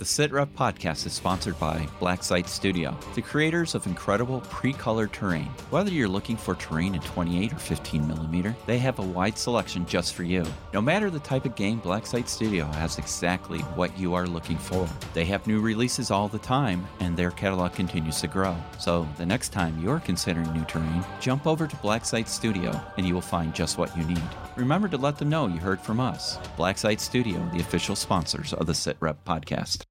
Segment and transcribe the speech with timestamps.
[0.00, 5.50] The SitRep podcast is sponsored by Black Site Studio, the creators of incredible pre-colored terrain.
[5.68, 9.84] Whether you're looking for terrain in 28 or 15 millimeter, they have a wide selection
[9.84, 10.46] just for you.
[10.72, 14.56] No matter the type of game, Black Site Studio has exactly what you are looking
[14.56, 14.88] for.
[15.12, 18.56] They have new releases all the time, and their catalog continues to grow.
[18.78, 23.06] So the next time you're considering new terrain, jump over to Black Site Studio, and
[23.06, 24.22] you will find just what you need.
[24.56, 26.38] Remember to let them know you heard from us.
[26.56, 29.84] Black Site Studio, the official sponsors of the SitRep podcast.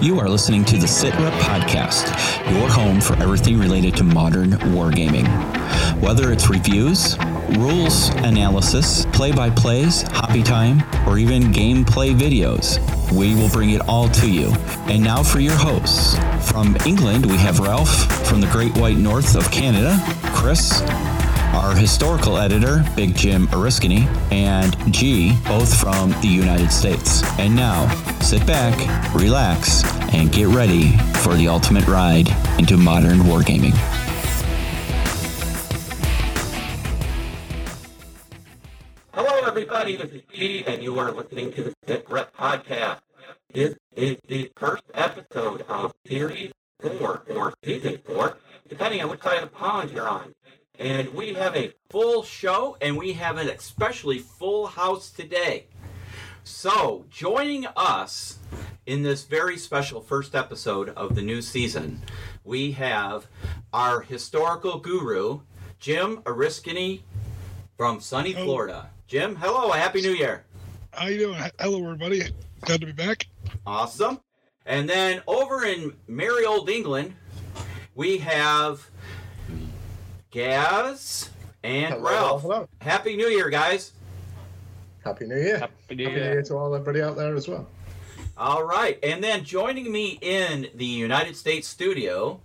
[0.00, 2.08] You are listening to the SitRep Podcast,
[2.58, 5.26] your home for everything related to modern wargaming.
[6.00, 7.18] Whether it's reviews,
[7.58, 12.78] rules analysis, play by plays, hobby time, or even gameplay videos,
[13.12, 14.50] we will bring it all to you.
[14.86, 16.16] And now for your hosts.
[16.50, 20.02] From England, we have Ralph, from the Great White North of Canada,
[20.34, 20.80] Chris,
[21.52, 27.22] our historical editor, Big Jim Oriskany, and G, both from the United States.
[27.38, 27.88] And now,
[28.20, 28.76] sit back,
[29.14, 33.74] relax, and get ready for the ultimate ride into modern wargaming.
[39.12, 39.96] Hello, everybody.
[39.96, 43.00] This is G, and you are listening to the Sit Rep Podcast.
[43.52, 48.36] This is the first episode of Series 4, or Season 4,
[48.68, 50.32] depending on which side of the pond you're on.
[50.80, 55.66] And we have a full show, and we have an especially full house today.
[56.42, 58.38] So, joining us
[58.86, 62.00] in this very special first episode of the new season,
[62.44, 63.26] we have
[63.74, 65.40] our historical guru,
[65.78, 67.00] Jim Oriskany
[67.76, 68.44] from sunny Oh.
[68.44, 68.88] Florida.
[69.06, 70.46] Jim, hello, Happy New Year.
[70.94, 71.42] How you doing?
[71.58, 72.22] Hello, everybody.
[72.62, 73.26] Glad to be back.
[73.66, 74.20] Awesome.
[74.64, 77.14] And then over in merry old England,
[77.94, 78.88] we have
[80.30, 81.30] Gaz
[81.64, 82.42] and Hello, Ralph.
[82.42, 82.68] hello.
[82.80, 83.92] Happy New Year, guys.
[85.04, 85.58] Happy New Year.
[85.58, 86.32] Happy New Happy New Year.
[86.34, 87.66] Year to all everybody out there as well.
[88.36, 88.98] All right.
[89.02, 92.40] And then joining me in the United States studio,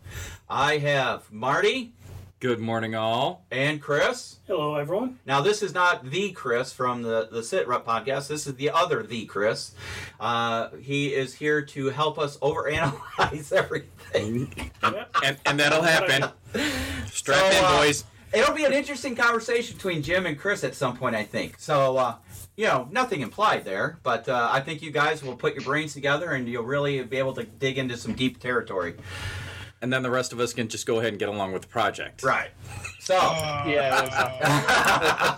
[0.49, 1.93] I have Marty
[2.41, 3.45] Good morning, all.
[3.49, 4.39] and Chris.
[4.45, 5.19] Hello, everyone.
[5.25, 8.27] Now, this is not the Chris from the, the Sit Rep podcast.
[8.27, 9.73] This is the other the Chris.
[10.19, 14.71] Uh, he is here to help us overanalyze everything.
[15.23, 16.29] And, and that'll happen.
[17.07, 18.03] Strap So, in, uh, boys.
[18.33, 21.55] It'll be an interesting conversation between Jim and Chris at some point, I think.
[21.57, 22.15] So, uh,
[22.57, 25.93] you know, nothing implied there, but uh, I think you guys will put your brains
[25.93, 28.95] together and you'll really be able to dig into some deep territory.
[29.81, 31.67] And then the rest of us can just go ahead and get along with the
[31.67, 32.23] project.
[32.23, 32.49] Right.
[32.99, 34.01] So, Uh, Yeah,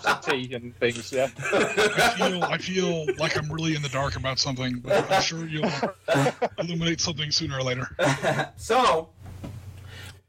[0.02, 1.12] there's taking things.
[1.12, 1.28] Yeah.
[1.52, 5.46] I feel I feel like I'm really in the dark about something, but I'm sure
[5.46, 5.70] you'll
[6.58, 7.88] illuminate something sooner or later.
[8.56, 9.10] so,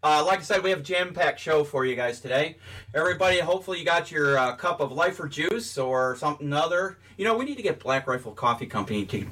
[0.04, 2.58] uh, like I said, we have a jam-packed show for you guys today.
[2.94, 6.98] Everybody, hopefully you got your uh, cup of lifer juice or something other.
[7.18, 9.26] You know, we need to get Black Rifle Coffee Company to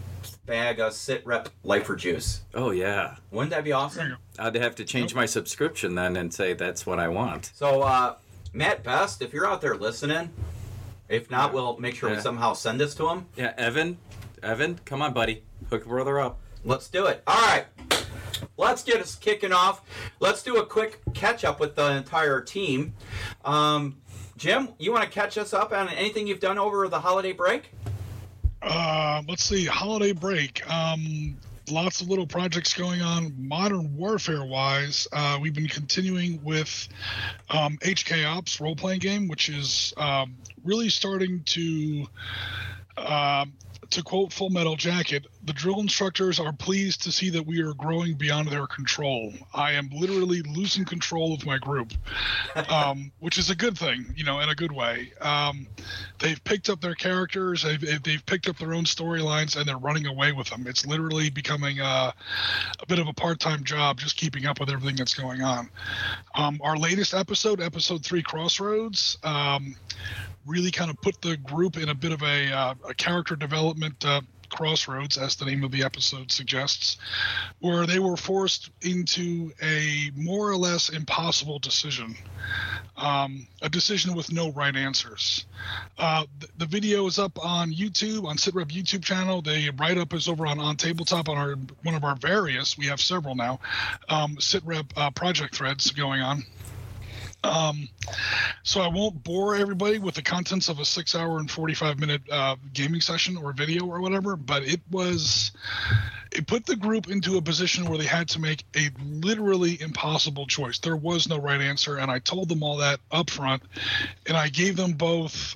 [0.47, 2.41] bag of sit rep lifer juice.
[2.55, 3.17] Oh, yeah.
[3.29, 4.17] Wouldn't that be awesome?
[4.39, 7.51] I'd have to change my subscription then and say that's what I want.
[7.53, 8.15] So, uh,
[8.53, 10.31] Mat Best, if you're out there listening,
[11.09, 12.21] if not, we'll make sure we Yeah.
[12.21, 13.27] somehow send this to him.
[13.35, 13.97] Yeah, Evan,
[14.41, 15.43] Evan, come on, buddy.
[15.69, 16.39] Hook brother up.
[16.63, 17.21] Let's do it.
[17.27, 17.65] All right.
[18.57, 19.81] Let's get us kicking off.
[20.19, 22.93] Let's do a quick catch up with the entire team.
[23.45, 23.97] Um,
[24.37, 27.71] Jim, you want to catch us up on anything you've done over the holiday break?
[28.61, 30.67] Uh, let's see, holiday break.
[30.71, 31.37] Um,
[31.69, 33.33] lots of little projects going on.
[33.37, 36.87] Modern warfare wise, uh, we've been continuing with
[37.49, 42.07] um, HK Ops role playing game, which is um, really starting to.
[42.97, 43.53] Um,
[43.91, 47.73] to quote Full Metal Jacket, the drill instructors are pleased to see that we are
[47.73, 49.33] growing beyond their control.
[49.53, 51.93] I am literally losing control of my group,
[52.69, 55.13] um, which is a good thing, you know, in a good way.
[55.21, 55.65] Um,
[56.19, 60.05] they've picked up their characters, they've, they've picked up their own storylines, and they're running
[60.05, 60.67] away with them.
[60.67, 62.13] It's literally becoming a,
[62.79, 65.69] a bit of a part time job just keeping up with everything that's going on.
[66.35, 69.77] Um, our latest episode, episode three, Crossroads, um,
[70.45, 74.03] really kind of put the group in a bit of a, uh, a character development
[74.05, 76.97] uh, crossroads, as the name of the episode suggests,
[77.59, 82.15] where they were forced into a more or less impossible decision.
[82.95, 85.45] Um, a decision with no right answers.
[85.97, 89.41] Uh, th- the video is up on YouTube, on SitRep YouTube channel.
[89.41, 92.77] The write up is over on on tabletop on our one of our various.
[92.77, 93.59] We have several now.
[94.09, 96.43] Um, SitRep uh, project threads going on.
[97.43, 97.87] Um,
[98.63, 102.21] so I won't bore everybody with the contents of a six hour and 45 minute
[102.31, 105.51] uh, gaming session or video or whatever, but it was
[106.31, 110.45] it put the group into a position where they had to make a literally impossible
[110.45, 110.79] choice.
[110.79, 113.63] There was no right answer, and I told them all that up front,
[114.25, 115.55] and I gave them both.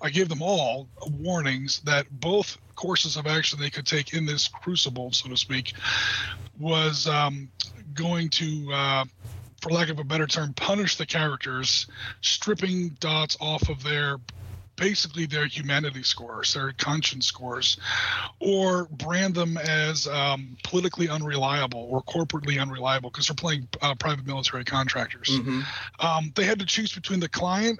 [0.00, 0.86] I gave them all
[1.18, 5.72] warnings that both courses of action they could take in this crucible, so to speak,
[6.58, 7.48] was um,
[7.94, 9.04] going to, uh,
[9.62, 11.86] for lack of a better term, punish the characters,
[12.20, 14.18] stripping dots off of their
[14.76, 17.76] basically their humanity scores, their conscience scores,
[18.40, 24.26] or brand them as um, politically unreliable or corporately unreliable because they're playing uh, private
[24.26, 25.28] military contractors.
[25.28, 25.60] Mm-hmm.
[26.04, 27.78] Um, they had to choose between the client.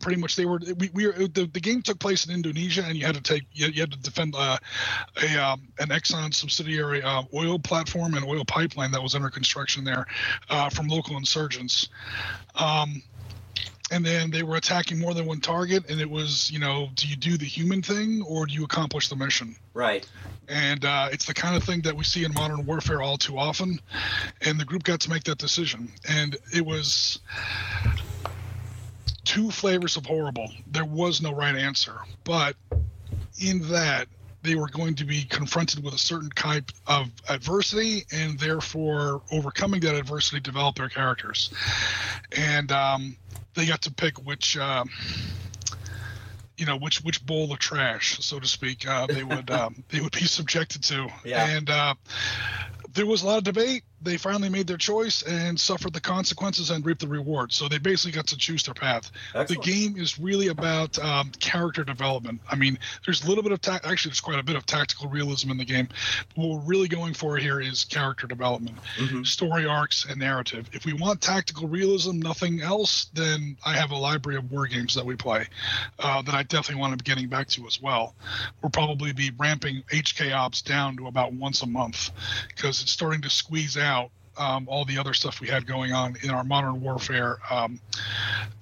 [0.00, 0.60] Pretty much, they were.
[0.78, 1.12] We, we were.
[1.14, 3.44] The, the game took place in Indonesia, and you had to take.
[3.52, 4.58] You, you had to defend uh,
[5.22, 9.84] a um, an Exxon subsidiary uh, oil platform and oil pipeline that was under construction
[9.84, 10.06] there
[10.50, 11.88] uh, from local insurgents.
[12.56, 13.02] Um,
[13.90, 17.08] and then they were attacking more than one target and it was you know do
[17.08, 20.08] you do the human thing or do you accomplish the mission Right.
[20.48, 23.38] and uh, it's the kind of thing that we see in modern warfare all too
[23.38, 23.80] often
[24.42, 27.20] and the group got to make that decision and it was
[29.24, 30.50] two flavors of horrible.
[30.66, 31.96] There was no right answer.
[32.24, 32.56] But
[33.40, 34.08] in that
[34.42, 39.80] they were going to be confronted with a certain type of adversity and therefore overcoming
[39.80, 41.50] that adversity develop their characters.
[42.36, 43.16] And um,
[43.54, 44.90] they got to pick which um,
[46.58, 50.00] you know which which bowl of trash so to speak uh, they would um, they
[50.00, 51.08] would be subjected to.
[51.24, 51.46] Yeah.
[51.48, 51.94] and uh,
[52.92, 56.70] there was a lot of debate they finally made their choice and suffered the consequences
[56.70, 59.48] and reaped the rewards so they basically got to choose their path Excellent.
[59.64, 62.40] the game is really about um, character development.
[62.50, 65.08] I mean, there's a little bit of ta- actually there's quite a bit of tactical
[65.08, 65.88] realism in the game.
[66.28, 69.26] But what we're really going for here is character development, Mhm.
[69.26, 70.68] story arcs, and narrative.
[70.72, 74.94] If we want tactical realism, nothing else, then I have a library of war games
[74.94, 75.46] that we play
[75.98, 78.14] uh, that I definitely want to be getting back to as well.
[78.62, 82.10] We'll probably be ramping HK Ops down to about once a month
[82.48, 83.93] because it's starting to squeeze out.
[84.36, 87.78] Um, all the other stuff we had going on in our modern warfare um,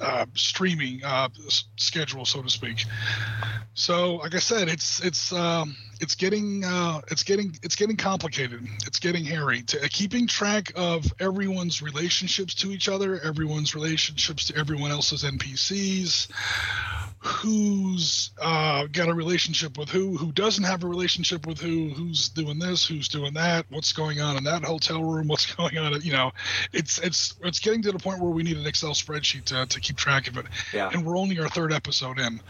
[0.00, 1.30] uh, streaming uh,
[1.76, 2.84] schedule, so to speak.
[3.74, 8.66] So, like I said, it's it's um, it's getting uh, it's getting it's getting complicated.
[8.86, 9.62] It's getting hairy.
[9.62, 15.24] To, uh, keeping track of everyone's relationships to each other, everyone's relationships to everyone else's
[15.24, 16.28] NPCs,
[17.24, 22.28] who's uh, got a relationship with who, who doesn't have a relationship with who, who's
[22.28, 26.00] doing this, who's doing that, what's going on in that hotel room, what's going on.
[26.02, 26.32] You know,
[26.72, 29.80] it's it's it's getting to the point where we need an Excel spreadsheet to, to
[29.80, 30.90] keep track of it Yeah.
[30.92, 32.40] and we're only our third episode in,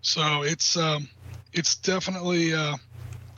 [0.00, 1.08] so it's um,
[1.52, 2.76] it's definitely uh,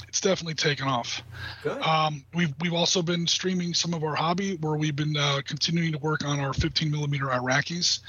[0.09, 1.23] it's definitely taken off.
[1.63, 1.81] Good.
[1.83, 5.93] Um, we've we've also been streaming some of our hobby where we've been uh, continuing
[5.93, 8.01] to work on our 15 millimeter Iraqis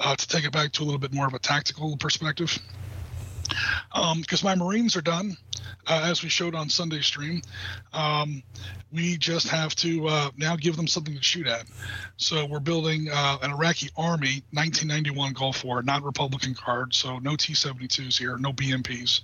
[0.00, 2.58] uh, to take it back to a little bit more of a tactical perspective.
[4.20, 5.36] Because my Marines are done,
[5.86, 7.42] uh, as we showed on Sunday stream.
[7.92, 8.42] Um,
[8.92, 11.64] we just have to uh, now give them something to shoot at.
[12.16, 17.36] So we're building uh, an Iraqi Army 1991 Gulf War, not Republican Guard, so no
[17.36, 19.20] T-72s here, no BMPs.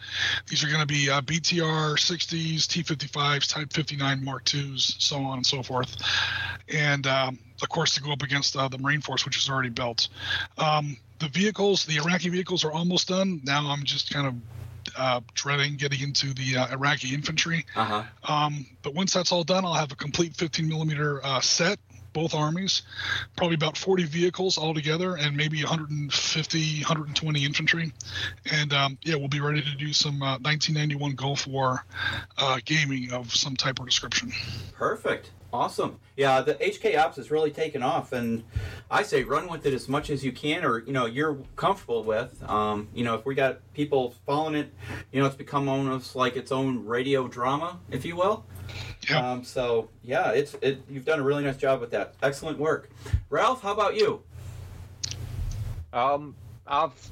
[0.49, 5.47] These are going to be BTR 60s, T-55s, Type 59 Mark IIs, so on and
[5.47, 5.97] so forth,
[6.73, 9.69] and um, of course to go up against uh, the Marine Force, which is already
[9.69, 10.09] built.
[10.59, 13.41] Um, the vehicles, the Iraqi vehicles, are almost done.
[13.45, 14.35] Now I'm just kind of
[14.97, 17.67] uh, dreading getting into the uh, Iraqi infantry.
[17.77, 18.33] Uh huh.
[18.33, 21.79] Um, but once that's all done, I'll have a complete 15 millimeter uh, set,
[22.13, 22.83] both armies,
[23.37, 27.93] probably about 40 vehicles altogether, and maybe 150, 120 infantry.
[28.51, 31.85] And um, yeah, we'll be ready to do some uh, 1991 Gulf War
[32.39, 34.33] uh, gaming of some type or description.
[34.73, 35.31] Perfect.
[35.53, 35.99] Awesome.
[36.17, 38.45] Yeah, the HK Ops has really taken off, and
[38.91, 42.05] I say run with it as much as you can, or you know you're comfortable
[42.05, 42.43] with.
[42.49, 44.73] Um, you know, if we got people following it,
[45.13, 48.45] you know, it's become almost like its own radio drama, if you will.
[49.09, 49.33] Yeah.
[49.33, 50.83] Um, so yeah, it's it.
[50.89, 52.15] You've done a really nice job with that.
[52.23, 52.91] Excellent work,
[53.29, 53.63] Ralph.
[53.63, 54.23] How about you?
[55.93, 57.11] Um, I've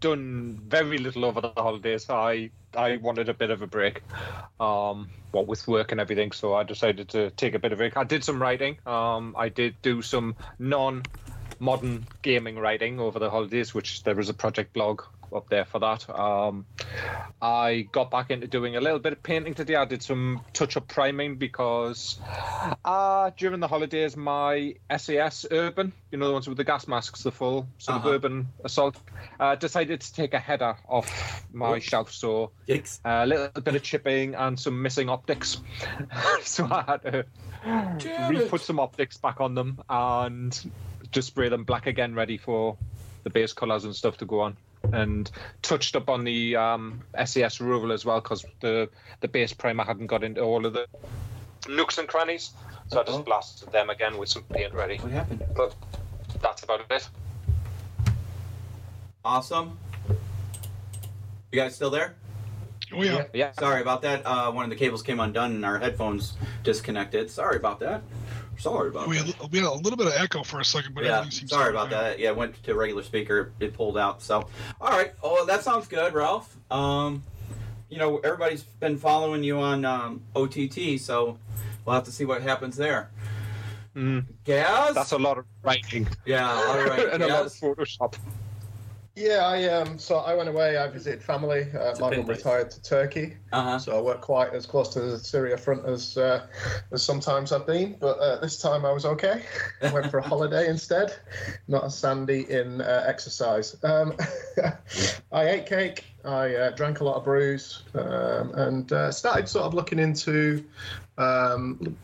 [0.00, 2.10] done very little over the holidays.
[2.10, 4.02] I I wanted a bit of a break,
[4.58, 6.32] um, what with work and everything.
[6.32, 7.96] So I decided to take a bit of a break.
[7.96, 8.78] I did some writing.
[8.86, 14.34] Um, I did do some non-modern gaming writing over the holidays, which there is a
[14.34, 15.02] project blog
[15.34, 16.08] up there for that.
[16.10, 16.66] Um,
[17.40, 19.76] I got back into doing a little bit of painting today.
[19.76, 22.18] I did some touch-up priming because
[22.84, 27.22] uh, during the holidays, my SAS Urban, you know the ones with the gas masks,
[27.22, 28.08] the full sort Uh-huh.
[28.08, 28.96] of urban assault,
[29.38, 31.84] uh, decided to take a header off my Oops.
[31.84, 32.12] shelf.
[32.12, 33.00] So Yikes.
[33.04, 35.58] a little bit of chipping and some missing optics.
[36.42, 37.24] so I had to
[37.98, 40.58] Damn re put some optics back on them and
[41.12, 42.76] just spray them black again, ready for
[43.24, 44.56] the base colours and stuff to go on.
[44.92, 45.30] And
[45.62, 48.88] touched up on the um, SAS Roval as well because the
[49.20, 50.86] the base primer hadn't got into all of the
[51.68, 52.50] nooks and crannies.
[52.88, 53.12] So I Uh-oh.
[53.12, 54.96] just blasted them again with some paint ready.
[54.96, 55.44] What happened?
[55.54, 55.74] But
[56.42, 57.08] that's about it.
[59.24, 59.78] Awesome.
[61.52, 62.14] You guys still there?
[62.92, 63.24] Oh yeah.
[63.32, 63.52] Yeah.
[63.52, 64.26] Sorry about that.
[64.26, 67.30] Uh, one of the cables came undone and our headphones disconnected.
[67.30, 68.02] Sorry about that.
[68.60, 69.34] Sorry about We that.
[69.34, 71.50] had, we had a little bit of echo for a second, but yeah, everything seems
[71.50, 72.02] sorry to be about fine.
[72.04, 72.18] that.
[72.18, 73.52] Yeah, went to regular speaker.
[73.58, 74.20] It pulled out.
[74.22, 74.46] So,
[74.80, 75.12] all right.
[75.22, 76.54] Oh, that sounds good, Ralph.
[76.70, 77.22] Um,
[77.88, 81.38] you know, everybody's been following you on um, OTT, so
[81.84, 83.10] we'll have to see what happens there.
[83.96, 84.94] Mm, Gaz?
[84.94, 86.48] that's a lot of writing yeah.
[86.48, 87.08] All right.
[87.12, 88.14] and a lot of Photoshop.
[89.20, 89.98] Yeah, I um.
[89.98, 90.78] So I went away.
[90.78, 91.66] I visited family.
[91.78, 93.78] Uh, my mum retired to Turkey, Uh-huh.
[93.78, 96.46] so I weren't quite as close to the Syria front as uh,
[96.90, 97.96] as sometimes I've been.
[98.00, 99.42] But uh, this time I was okay.
[99.82, 101.14] I went for a holiday instead,
[101.68, 103.76] not a sandy in uh, exercise.
[103.84, 104.16] Um,
[105.32, 106.06] I ate cake.
[106.24, 110.64] I uh, drank a lot of brews, um, and uh, started sort of looking into
[111.18, 111.94] um,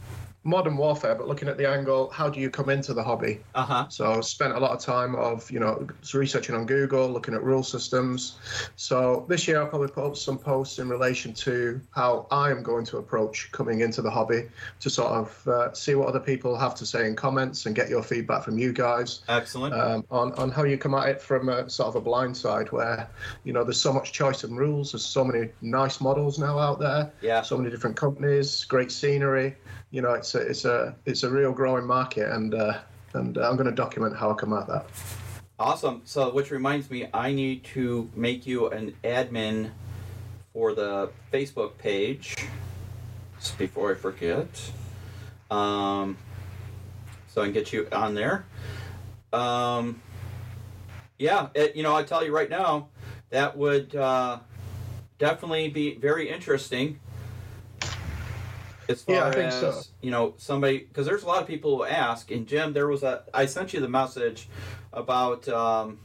[0.47, 3.41] modern warfare, but looking at the angle, how do you come into the hobby?
[3.55, 3.87] Uh-huh.
[3.89, 7.63] So spent a lot of time of you know researching on Google, looking at rule
[7.63, 8.39] systems.
[8.77, 12.63] So this year I'll probably put up some posts in relation to how I am
[12.63, 14.49] going to approach coming into the hobby
[14.81, 17.89] to sort of uh, see what other people have to say in comments and get
[17.89, 19.75] your feedback from you guys Excellent.
[19.75, 22.71] um, on on how you come at it from a sort of a blind side
[22.73, 23.09] where
[23.45, 24.93] you know there's so much choice and rules.
[24.93, 27.43] There's so many nice models now out there yeah.
[27.43, 29.57] so many different companies, great scenery.
[29.97, 32.81] You know, it's a it's a it's a real growing market, and uh,
[33.15, 34.85] and I'm going to document how I come at that.
[35.59, 36.03] Awesome.
[36.05, 39.71] So, which reminds me, I need to make you an admin
[40.53, 42.37] for the Facebook page.
[43.57, 44.71] Before I forget.
[45.51, 46.19] Um,
[47.29, 48.45] so I can get you on there.
[49.33, 50.03] Um,
[51.19, 52.89] yeah, it, you know, I tell you right now,
[53.31, 54.41] that would uh,
[55.19, 57.01] definitely be very interesting.
[58.89, 59.83] As far Yeah, I think as so.
[60.01, 62.31] you know, somebody because there's a lot of people who ask.
[62.31, 64.49] And Jim, there was a I sent you the message
[64.93, 65.99] about um,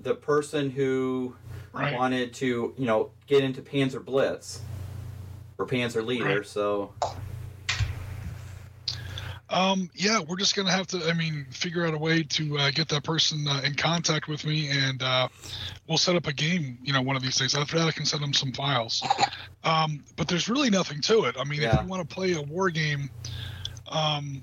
[0.00, 1.34] the person who
[1.72, 1.94] Right.
[1.94, 4.62] wanted to you know get into Panzer Blitz
[5.58, 6.38] or Panzer Leader.
[6.38, 6.46] Right.
[6.46, 6.92] So
[9.50, 11.08] Um, yeah, we're just gonna have to.
[11.08, 14.44] I mean, figure out a way to uh, get that person uh, in contact with
[14.44, 15.28] me, and uh,
[15.86, 16.78] we'll set up a game.
[16.82, 17.54] You know, one of these days.
[17.54, 19.02] After that, I can send them some files.
[19.64, 21.36] Um, but there's really nothing to it.
[21.38, 21.76] I mean, Yeah.
[21.76, 23.10] if you want to play a war game,
[23.90, 24.42] um,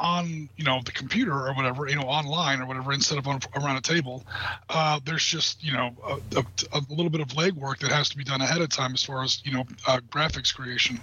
[0.00, 3.38] on you know the computer or whatever, you know, online or whatever, instead of on,
[3.56, 4.24] around a table,
[4.70, 5.94] uh, there's just you know
[6.34, 8.94] a, a, a little bit of legwork that has to be done ahead of time
[8.94, 10.98] as far as you know uh, graphics creation,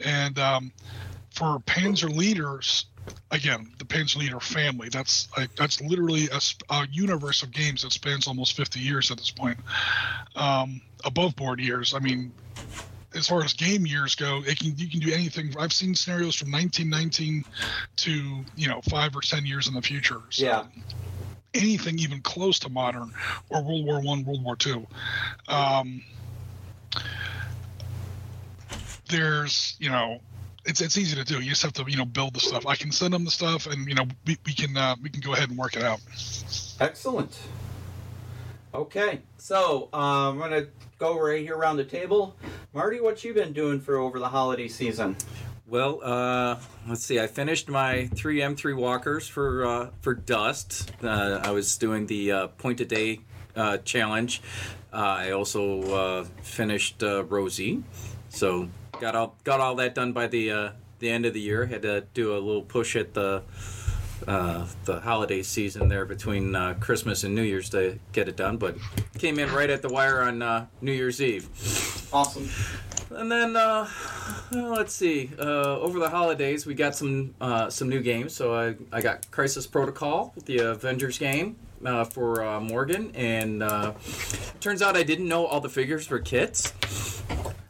[0.00, 0.72] and um,
[1.34, 2.86] for Panzer leaders,
[3.30, 4.88] again, the Panzer leader family.
[4.88, 9.18] That's like that's literally a, a universe of games that spans almost 50 years at
[9.18, 9.58] this point.
[10.36, 11.92] Um, above board years.
[11.92, 12.32] I mean,
[13.14, 15.54] as far as game years go, it can you can do anything.
[15.58, 17.44] I've seen scenarios from 1919
[17.96, 20.20] to you know five or ten years in the future.
[20.30, 20.64] So Yeah.
[21.52, 23.12] Anything even close to modern
[23.48, 24.86] or World War One, World War Two.
[25.46, 26.02] Um,
[29.08, 30.20] there's you know
[30.64, 31.40] it's it's easy to do.
[31.40, 32.66] You just have to you know build the stuff.
[32.66, 35.20] I can send them the stuff, and you know we, we can uh, we can
[35.20, 36.00] go ahead and work it out.
[36.80, 37.38] Excellent.
[38.74, 40.66] Okay, so um, I'm gonna
[40.98, 42.36] go right here around the table.
[42.72, 45.16] Marty, what you been doing for over the holiday season?
[45.66, 46.56] Well, uh,
[46.88, 47.20] let's see.
[47.20, 50.92] I finished my three M3 walkers for uh, for Dust.
[51.02, 53.20] Uh, I was doing the uh, point a day
[53.56, 54.42] uh, challenge.
[54.92, 57.82] Uh, I also uh, finished uh, Rosie,
[58.28, 58.68] so
[59.04, 61.66] got all got all that done by the uh, the end of the year.
[61.66, 63.42] Had to do a little push at the
[64.26, 68.56] uh, the holiday season there between uh, Christmas and New Year's to get it done,
[68.56, 68.76] but
[69.18, 71.50] came in right at the wire on uh, New Year's Eve.
[72.14, 72.48] Awesome.
[73.10, 73.86] And then uh,
[74.50, 75.30] well, let's see.
[75.38, 78.34] Uh, over the holidays, we got some uh, some new games.
[78.34, 83.92] So I, I got Crisis Protocol, the Avengers game uh, for uh, Morgan, and uh,
[84.60, 86.72] turns out I didn't know all the figures were kits.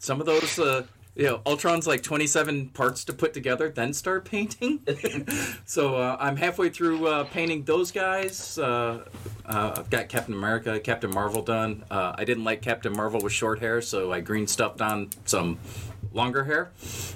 [0.04, 0.84] Some of those, uh,
[1.16, 4.80] you know, Ultron's like 27 parts to put together, then start painting.
[5.64, 8.58] so uh, I'm halfway through uh, painting those guys.
[8.58, 9.04] Uh,
[9.46, 11.84] uh, I've got Captain America, Captain Marvel done.
[11.90, 15.58] Uh, I didn't like Captain Marvel with short hair, so I green stuffed on some
[16.12, 16.70] longer hair,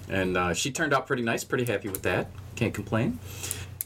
[0.08, 1.42] and uh, she turned out pretty nice.
[1.44, 2.28] Pretty happy with that.
[2.56, 3.18] Can't complain.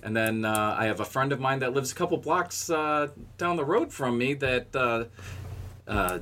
[0.03, 3.09] And then uh, I have a friend of mine that lives a couple blocks uh,
[3.39, 5.05] down the road from me that uh,
[5.87, 6.19] uh,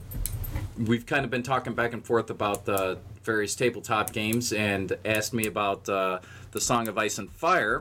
[0.79, 2.99] we've kind of been talking back and forth about the
[3.31, 6.19] various tabletop games and asked me about uh,
[6.51, 7.81] the Song of Ice and Fire.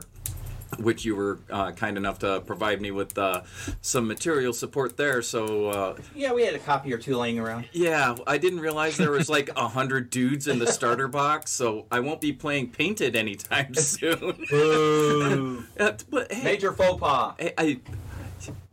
[0.78, 3.42] which you were uh, kind enough to provide me with uh,
[3.82, 5.20] some material support there.
[5.20, 7.64] So uh, Yeah, we had a copy or two laying around.
[7.72, 11.86] yeah, I didn't realize there was like a hundred dudes in the starter box, so
[11.90, 14.46] I won't be playing painted anytime soon.
[14.48, 15.64] Boo!
[15.76, 17.34] But hey, Major faux pas.
[17.40, 17.80] I, I,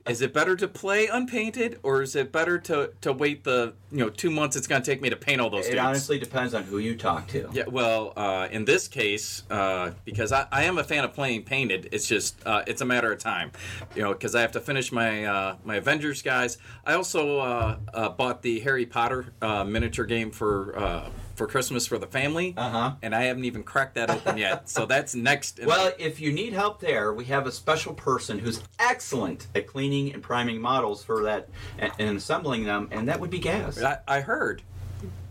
[0.10, 4.00] is it better to play unpainted, or is it better to, to wait the you
[4.00, 5.82] know two months it's going to take me to paint all those It dudes?
[5.82, 7.50] honestly depends on who you talk to.
[7.54, 11.44] Yeah, well, uh, in this case, uh, because I, I am a fan of playing
[11.44, 13.52] painted, it's just uh, it's a matter of time,
[13.96, 16.58] you know, because I have to finish my uh, my Avengers guys.
[16.86, 21.86] I also uh, uh, bought the Harry Potter uh, miniature game for uh, for Christmas
[21.88, 22.94] for the family, Uh-huh.
[23.02, 24.68] and I haven't even cracked that open yet.
[24.78, 25.60] So that's next.
[25.60, 29.68] in- Well, if you need help there, we have a special person who's excellent at
[29.68, 33.82] cleaning and priming models for that and, and assembling them, and that would be Gaz.
[33.82, 34.62] I, I heard.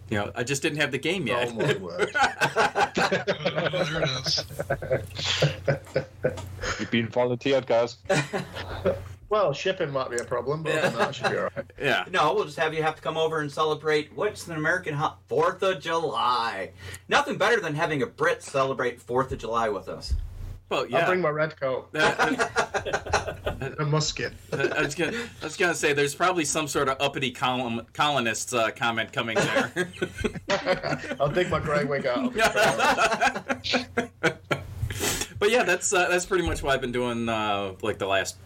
[0.09, 1.49] You know, I just didn't have the game yet.
[1.51, 2.15] Oh my word.
[2.99, 4.45] Oh, there it is.
[6.81, 7.97] You've been volunteered, guys.
[9.29, 11.65] Well, shipping might be a problem, but other than that, should be all right.
[11.81, 12.05] yeah.
[12.11, 15.15] No, we'll just have you have to come over and celebrate what's an American ho-
[15.27, 16.71] Fourth of July.
[17.09, 20.15] Nothing better than having a Brit celebrate Fourth of July with us.
[20.69, 20.99] Well, yeah.
[20.99, 24.33] I'll bring my red coat a musket.
[24.53, 28.53] I was gonna, I was gonna say, there's probably some sort of uppity column, colonist
[28.53, 29.89] uh, comment coming there.
[31.21, 32.35] I'll dig my grey wig out.
[35.39, 38.37] but yeah, that's uh, that's pretty much what I've been doing uh, like the last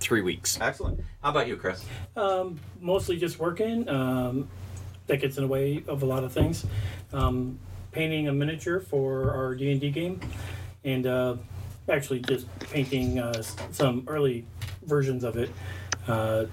[0.00, 0.58] three weeks.
[0.60, 1.00] Excellent.
[1.22, 1.84] How about you, Chris?
[2.16, 3.88] Um, mostly just working.
[3.88, 4.48] Um,
[5.06, 6.64] that gets in the way of a lot of things.
[7.12, 7.58] Um,
[7.92, 10.20] painting a miniature for our D and D game,
[10.84, 11.36] and uh,
[11.88, 13.42] actually just painting uh,
[13.72, 14.44] some early
[14.84, 15.50] versions of it.
[16.06, 16.46] Uh,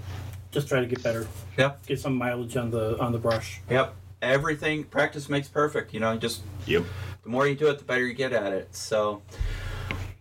[0.52, 1.28] just try to get better.
[1.58, 1.86] Yep.
[1.86, 3.62] Get some mileage on the on the brush.
[3.70, 3.96] Yep.
[4.22, 5.94] Everything practice makes perfect.
[5.94, 6.84] You know, just Yep.
[7.24, 8.76] the more you do it, the better you get at it.
[8.76, 9.22] So,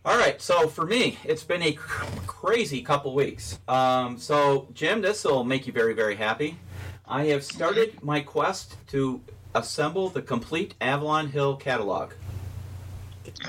[0.07, 0.41] all right.
[0.41, 3.59] So for me, it's been a cr- crazy couple weeks.
[3.69, 6.59] Um, so Jim, this will make you very, very happy.
[7.07, 9.21] I have started my quest to
[9.55, 12.13] assemble the complete Avalon Hill catalog.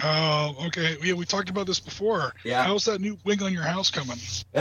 [0.04, 0.98] Oh, okay.
[1.04, 2.34] Yeah, we talked about this before.
[2.44, 2.64] Yeah.
[2.64, 4.18] How's that new wing on your house coming?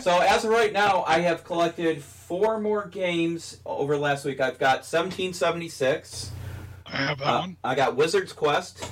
[0.00, 4.40] so as of right now, I have collected four more games over last week.
[4.40, 6.30] I've got 1776.
[6.86, 7.56] I have that Uh, one.
[7.62, 8.84] I got Wizard's Quest.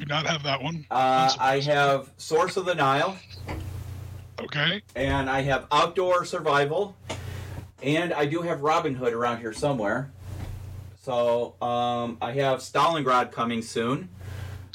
[0.00, 0.86] Do not have that one.
[0.90, 3.18] Uh, I have Source of the Nile.
[4.40, 4.80] Okay.
[4.96, 6.96] and I have outdoor survival,
[7.82, 10.10] and I do have Robin Hood around here somewhere.
[11.02, 14.08] So um, I have Stalingrad coming soon,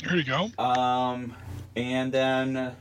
[0.04, 0.52] There you go.
[0.64, 1.36] um,
[1.76, 2.76] and then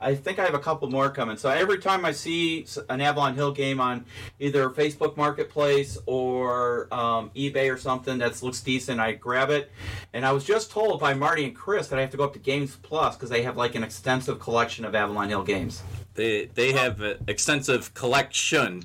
[0.00, 1.36] I think I have a couple more coming.
[1.36, 4.04] So every time I see an Avalon Hill game on
[4.38, 9.72] either Facebook Marketplace or um, eBay or something that looks decent, I grab it.
[10.12, 12.32] And I was just told by Marty and Chris that I have to go up
[12.34, 15.82] to Games Plus because they have like an extensive collection of Avalon Hill games.
[16.18, 18.82] They they have an extensive collection,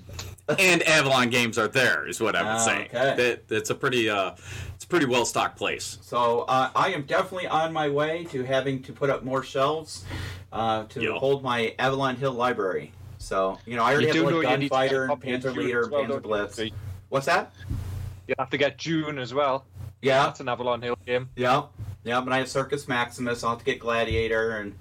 [0.60, 2.08] and Avalon games are there.
[2.08, 2.86] Is what I would Ah, say.
[2.86, 3.15] okay.
[3.17, 4.36] That, that's a pretty uh,
[4.76, 5.98] it's a pretty well stocked place.
[6.04, 10.06] So uh, I am definitely on my way to having to put up more shelves
[10.52, 11.13] uh, to Yeah.
[11.17, 12.91] hold my Avalon Hill library.
[13.17, 15.02] So you know, I already You have know like you need to Gunfighter, get a
[15.02, 16.22] and copy of Panzer Dune Leader, as well, Panzer?
[16.22, 16.62] Blitz.
[17.10, 17.52] What's that?
[18.28, 19.65] You have to get Dune as well.
[20.04, 21.30] Yeah, That's an Avalon Hill game.
[21.36, 21.63] yeah,
[22.04, 22.22] yeah.
[22.22, 23.43] But I have Circus Maximus.
[23.43, 24.76] I'll have to get Gladiator and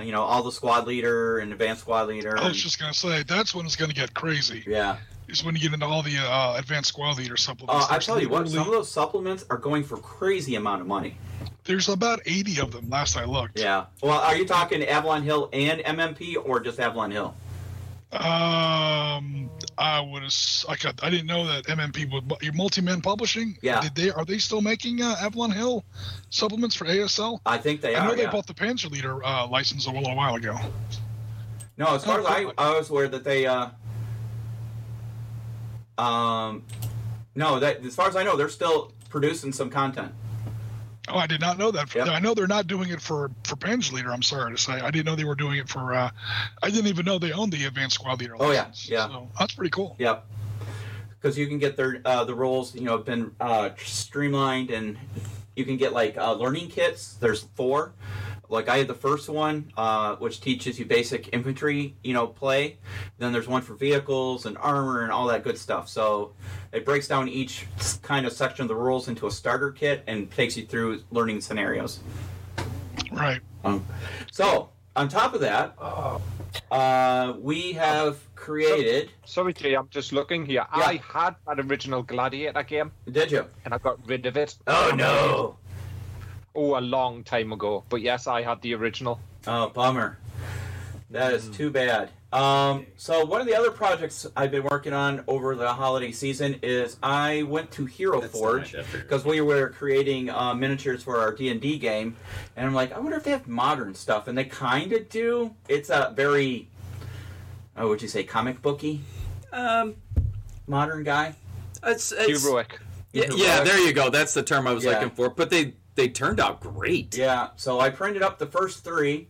[0.00, 2.36] you know all the Squad Leader and Advanced Squad Leader.
[2.36, 4.62] I and- was just gonna say that's when it's gonna get crazy.
[4.66, 4.96] yeah.
[5.28, 7.86] Is when you get into all the uh, advanced squad leader Uh, supplements.
[7.90, 11.18] I tell you what, some of those supplements are going for crazy amount of money.
[11.64, 12.88] There's about 80 of them.
[12.88, 13.58] Last I looked.
[13.60, 13.84] Yeah.
[14.02, 17.34] Well, are you talking Avalon Hill and MMP or just Avalon Hill?
[18.10, 20.22] Um, I would.
[20.68, 22.32] I could, I didn't know that MMP would.
[22.42, 23.58] Your multi-man publishing.
[23.60, 23.82] Yeah.
[23.82, 24.10] Did they?
[24.10, 25.84] Are they still making uh, Avalon Hill
[26.30, 27.40] supplements for ASL?
[27.44, 28.16] I think they I know are.
[28.16, 28.30] they yeah.
[28.30, 30.56] bought the Panzer Leader uh, license a little while ago.
[31.76, 32.52] No, as far Oh, as I.
[32.56, 33.68] I was aware that they, uh,
[35.98, 36.64] um,
[37.34, 40.12] no, that as far as I know, they're still producing some content.
[41.10, 41.94] Oh, I did not know that.
[41.94, 42.08] Yep.
[42.08, 44.12] I know they're not doing it for for Panzer Leader.
[44.12, 45.94] I'm sorry to say, I didn't know they were doing it for.
[45.94, 46.10] Uh,
[46.62, 48.34] I didn't even know they owned the Advanced Squad Leader.
[48.38, 48.88] Oh, yeah, license.
[48.88, 49.08] yeah.
[49.08, 49.96] So that's pretty cool.
[49.98, 50.26] Yep.
[51.20, 54.96] Because you can get their uh, the roles, you know, have been uh, streamlined, and
[55.56, 57.14] you can get like uh, learning kits.
[57.14, 57.92] There's four.
[58.50, 62.78] Like I had the first one, uh, which teaches you basic infantry, you know, play.
[63.18, 65.88] Then there's one for vehicles and armor and all that good stuff.
[65.88, 66.32] So
[66.72, 67.66] it breaks down each
[68.02, 71.40] kind of section of the rules into a starter kit and takes you through learning
[71.42, 72.00] scenarios.
[73.12, 73.40] Right.
[73.64, 73.84] Um,
[74.32, 75.74] so on top of that,
[76.70, 79.10] uh, we have created.
[79.24, 80.66] Sorry, Jay, I'm just looking here.
[80.74, 80.84] Yeah.
[80.84, 83.44] I had that original Gladiator game, Did you?
[83.64, 84.56] and I got rid of it.
[84.66, 85.56] Oh no!
[86.58, 87.84] Oh a long time ago.
[87.88, 89.20] But yes, I had the original.
[89.46, 90.18] Oh, bummer.
[91.10, 92.10] That is too bad.
[92.30, 96.56] Um, so one of the other projects I've been working on over the holiday season
[96.62, 99.02] is I went to Hero That's Forge not much effort.
[99.04, 102.16] because we were creating uh, miniatures for our D and D game,
[102.56, 105.54] and I'm like, I wonder if they have modern stuff, and they kind of do.
[105.70, 106.68] It's a very,
[107.78, 109.00] oh, would you say comic booky
[109.50, 109.94] Um,
[110.66, 111.34] modern guy?
[111.82, 112.78] it's, it's Heroic.
[113.14, 114.10] yeah, yeah, there you go.
[114.10, 114.90] That's the term I was Yeah.
[114.90, 115.30] looking for.
[115.30, 117.16] But they they turned out great.
[117.16, 119.26] Yeah, so I printed up the first three.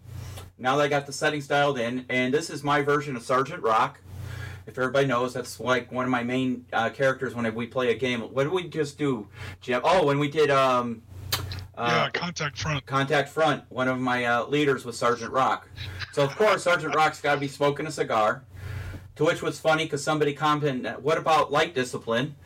[0.58, 3.62] Now that I got the settings dialed in, and this is my version of Sergeant
[3.62, 4.00] Rock.
[4.66, 7.94] If everybody knows, that's like one of my main uh, characters when we play a
[7.94, 8.20] game.
[8.20, 9.28] What did we just do,
[9.62, 9.80] Jim?
[9.82, 11.02] Oh, when we did um,
[11.78, 12.84] yeah, uh, contact front.
[12.84, 15.68] Contact Front, one of my uh, leaders was Sergeant Rock.
[16.12, 18.44] So of course Sergeant Rock's got to be smoking a cigar.
[19.16, 22.36] To which was funny because somebody commented, "What about light discipline?"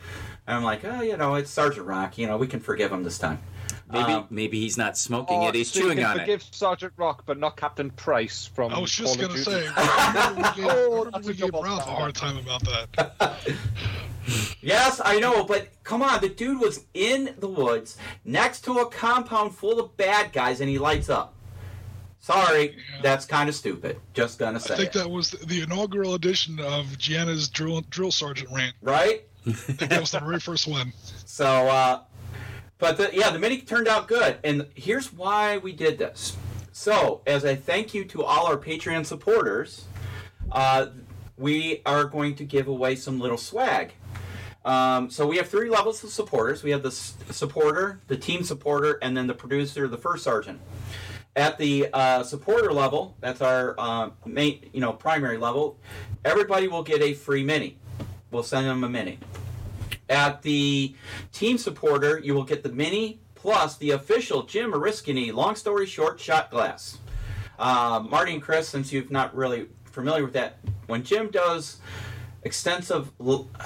[0.47, 2.17] And I'm like, "Oh, you know, it's Sergeant Rock.
[2.17, 3.41] You know, we can forgive him this time."
[3.93, 5.55] Maybe Um, maybe he's not smoking it.
[5.55, 6.19] He's chewing can on it.
[6.21, 9.61] forgive Sergeant Rock, but not Captain Price from I was just Call gonna say,
[10.35, 13.55] we gave, Oh, we a gave Ralph a hard time about that.
[14.61, 18.89] Yes, I know, but come on, the dude was in the woods next to a
[18.89, 21.33] compound full of bad guys and he lights up.
[22.21, 23.01] Sorry, Yeah.
[23.01, 23.99] that's kind of stupid.
[24.13, 24.75] Just gonna say.
[24.75, 24.99] I think it.
[24.99, 28.73] that was the inaugural edition of Gianna's drill drill sergeant rant.
[28.81, 29.23] right?
[29.45, 30.93] I think that was the very first one.
[31.25, 31.99] So, uh,
[32.83, 36.35] but the, yeah, the mini turned out good, and here's why we did this.
[36.73, 39.85] So, as a thank you to all our Patreon supporters,
[40.51, 40.87] uh,
[41.37, 43.93] we are going to give away some little swag.
[44.65, 46.61] Um, so we have three levels of supporters.
[46.61, 50.59] We have the s- supporter, the team supporter, and then the producer, the first sergeant.
[51.37, 55.79] At the uh, supporter level, that's our uh, main, you know, primary level.
[56.25, 57.77] Everybody will get a free mini.
[58.29, 59.19] We'll send them a mini.
[60.09, 60.95] At the
[61.31, 66.19] team supporter, you will get the mini plus the official Jim Oriskany long story short
[66.19, 66.97] shot glass.
[67.59, 71.77] Uh, Marty and Chris, since you've not really familiar with that, when Jim does
[72.43, 73.49] extensive, l-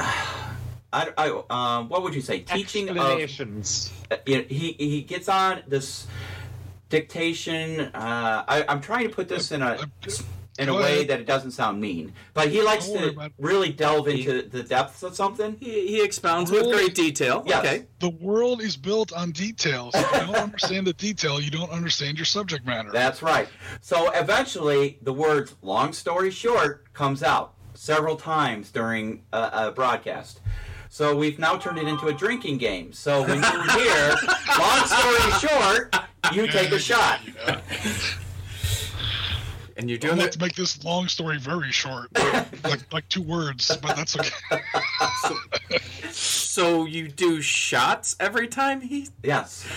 [0.94, 3.92] I, I, um, what would you say, teaching of Explanations.
[4.10, 6.08] uh, you know, he he gets on this
[6.90, 7.80] dictation.
[7.82, 9.80] Uh, I, I'm trying to put this in a
[10.60, 11.08] I'm- in a way ahead.
[11.10, 15.04] that it doesn't sound mean, but he likes Don't to really delve into the depths
[15.04, 15.56] of something.
[15.60, 17.44] He, he expounds with great detail.
[17.46, 17.60] Yes.
[17.66, 17.86] Okay.
[18.00, 19.94] The world is built on details.
[19.96, 22.90] If you don't understand the detail, you don't understand your subject matter.
[22.92, 23.48] That's right.
[23.82, 30.42] So eventually, the words "long story short" comes out several times during a, a broadcast.
[30.90, 32.94] So we've now turned it into a drinking game.
[32.94, 34.16] So when you hear
[34.58, 35.96] "long story short,"
[36.34, 37.20] you take a shot.
[39.78, 40.32] And you're I'd doing like it.
[40.34, 42.10] to make this long story very short,
[42.64, 44.62] like like two words, but that's okay.
[46.12, 49.08] So you do shots every time he.
[49.22, 49.68] Yes.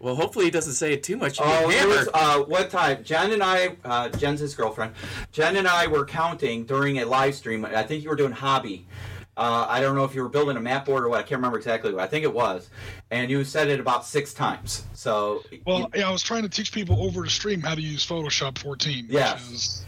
[0.00, 1.38] Well, hopefully he doesn't say it too much.
[1.40, 2.10] Oh, get it was hammered.
[2.14, 3.04] uh, one time.
[3.04, 4.92] Jen and I, uh, Jen's his girlfriend.
[5.32, 7.64] Jen and I were counting during a live stream.
[7.64, 8.84] I think you were doing hobby.
[9.36, 11.18] Uh, I don't know if you were building a map board or what.
[11.18, 12.02] I can't remember exactly what.
[12.02, 12.70] I think it was.
[13.10, 14.84] And you said it about six times.
[14.92, 18.06] So, Well, yeah, I was trying to teach people over the stream how to use
[18.06, 19.06] Photoshop 14.
[19.08, 19.34] Yes.
[19.48, 19.84] Which is,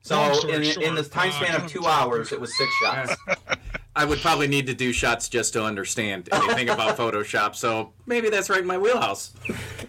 [0.00, 3.16] so in, in short, the time span uh, of two hours, it was six shots.
[3.98, 7.56] I would probably need to do shots just to understand anything about Photoshop.
[7.56, 9.32] So maybe that's right in my wheelhouse.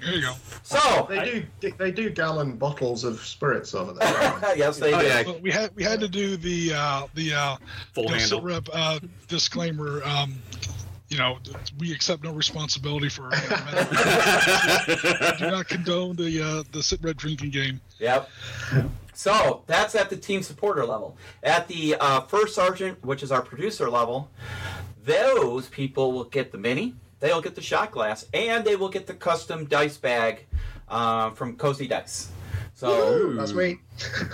[0.01, 0.33] there you go.
[0.63, 4.07] So, They do they do gallon bottles of spirits over there.
[4.55, 5.07] yes, they Oh, did.
[5.09, 5.23] yeah.
[5.23, 7.57] But we had we had to do the uh, the uh,
[7.93, 8.27] Full handle.
[8.39, 10.01] sit rep uh, disclaimer.
[10.05, 10.41] Um,
[11.09, 11.37] you know,
[11.79, 13.29] we accept no responsibility for.
[15.37, 17.79] Do not condone the uh, the sit rep drinking game.
[17.99, 18.29] Yep.
[19.13, 21.17] So that's at the team supporter level.
[21.43, 24.29] At the uh, first sergeant, which is our producer level,
[25.05, 29.07] those people will get the mini, they'll get the shot glass, and they will get
[29.07, 30.45] the custom dice bag
[30.89, 32.29] uh, from Cozy Dice.
[32.77, 33.79] So, That's me.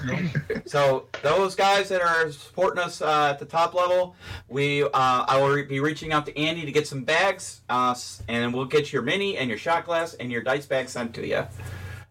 [0.66, 4.18] so those guys that are supporting us uh, at the top level,
[4.50, 7.96] we uh, I will re- be reaching out to Andy to get some bags, uh,
[8.28, 11.26] and we'll get your mini and your shot glass and your dice bag sent to
[11.26, 11.48] you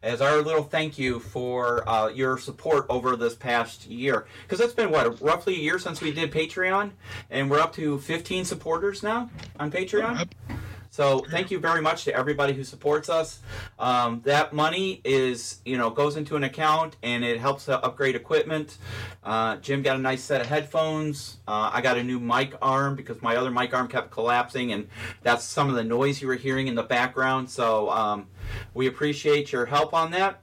[0.02, 4.26] as our little thank you for uh, your support over this past year.
[4.44, 6.92] Because it's been what roughly a year since we did Patreon,
[7.28, 9.28] and we're up to 15 supporters now
[9.60, 10.18] on Patreon.
[10.20, 10.58] Yep.
[10.92, 13.40] So thank you very much to everybody who supports us.
[13.78, 18.14] Um, that money is, you know, goes into an account and it helps to upgrade
[18.14, 18.76] equipment.
[19.24, 21.38] Uh, Jim got a nice set of headphones.
[21.48, 24.86] Uh, I got a new mic arm because my other mic arm kept collapsing, and
[25.22, 27.48] that's some of the noise you were hearing in the background.
[27.48, 28.26] So um,
[28.74, 30.42] we appreciate your help on that.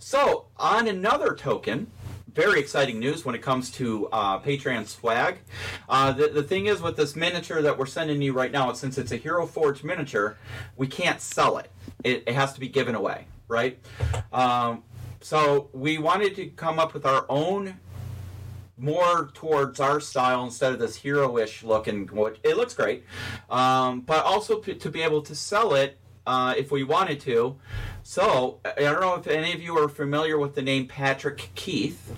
[0.00, 1.92] So on another token,
[2.34, 5.38] very exciting news when it comes to uh, Patreon swag.
[5.88, 8.98] Uh, the, the thing is, with this miniature that we're sending you right now, since
[8.98, 10.36] it's a Hero Forge miniature,
[10.76, 11.70] we can't sell it.
[12.04, 13.78] It, it has to be given away, right?
[14.32, 14.82] Um,
[15.20, 17.78] so we wanted to come up with our own
[18.78, 22.10] more towards our style instead of this hero-ish look and
[22.42, 23.04] it looks great
[23.48, 27.56] um, but also p- to be able to sell it uh, if we wanted to
[28.02, 32.14] so i don't know if any of you are familiar with the name patrick keith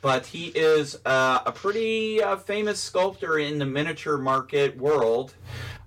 [0.00, 5.34] but he is uh, a pretty uh, famous sculptor in the miniature market world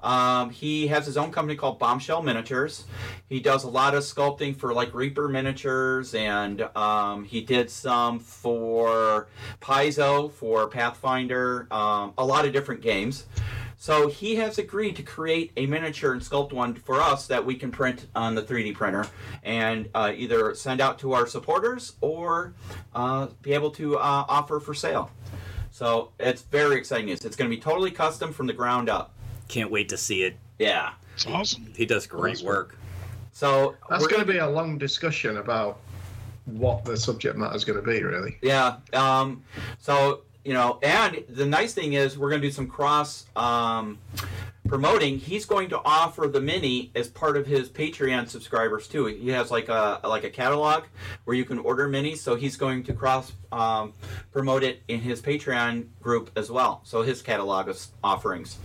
[0.06, 2.86] um, he has his own company called Bombshell Miniatures.
[3.28, 8.19] He does a lot of sculpting for like Reaper miniatures, and um, he did some
[8.19, 9.28] for
[9.62, 13.26] Paizo, for Pathfinder, um, a lot of different games.
[13.77, 17.55] So he has agreed to create a miniature and sculpt one for us that we
[17.55, 19.05] can print on the 3D printer
[19.43, 22.53] and uh, either send out to our supporters or
[22.95, 25.11] uh, be able to uh, offer for sale.
[25.71, 27.25] So it's very exciting news.
[27.25, 29.13] It's going to be totally custom from the ground up.
[29.49, 30.38] Can't wait to see it.
[30.57, 30.93] Yeah.
[31.13, 31.71] It's awesome.
[31.75, 32.47] He does great Awesome.
[32.47, 32.77] work.
[33.33, 35.79] So That's going to be a long discussion about
[36.45, 38.38] what the subject matter is going to be, really.
[38.41, 38.77] Yeah.
[38.93, 39.43] Um,
[39.79, 43.97] so you know, and the nice thing is we're going to do some cross um,
[44.67, 45.17] promoting.
[45.17, 49.08] He's going to offer the mini as part of his Patreon subscribers too.
[49.08, 50.84] He has like a like a catalog
[51.23, 52.17] where you can order minis.
[52.17, 53.93] So he's going to cross um,
[54.31, 56.81] promote it in his Patreon group as well.
[56.84, 58.60] So his catalog of offerings,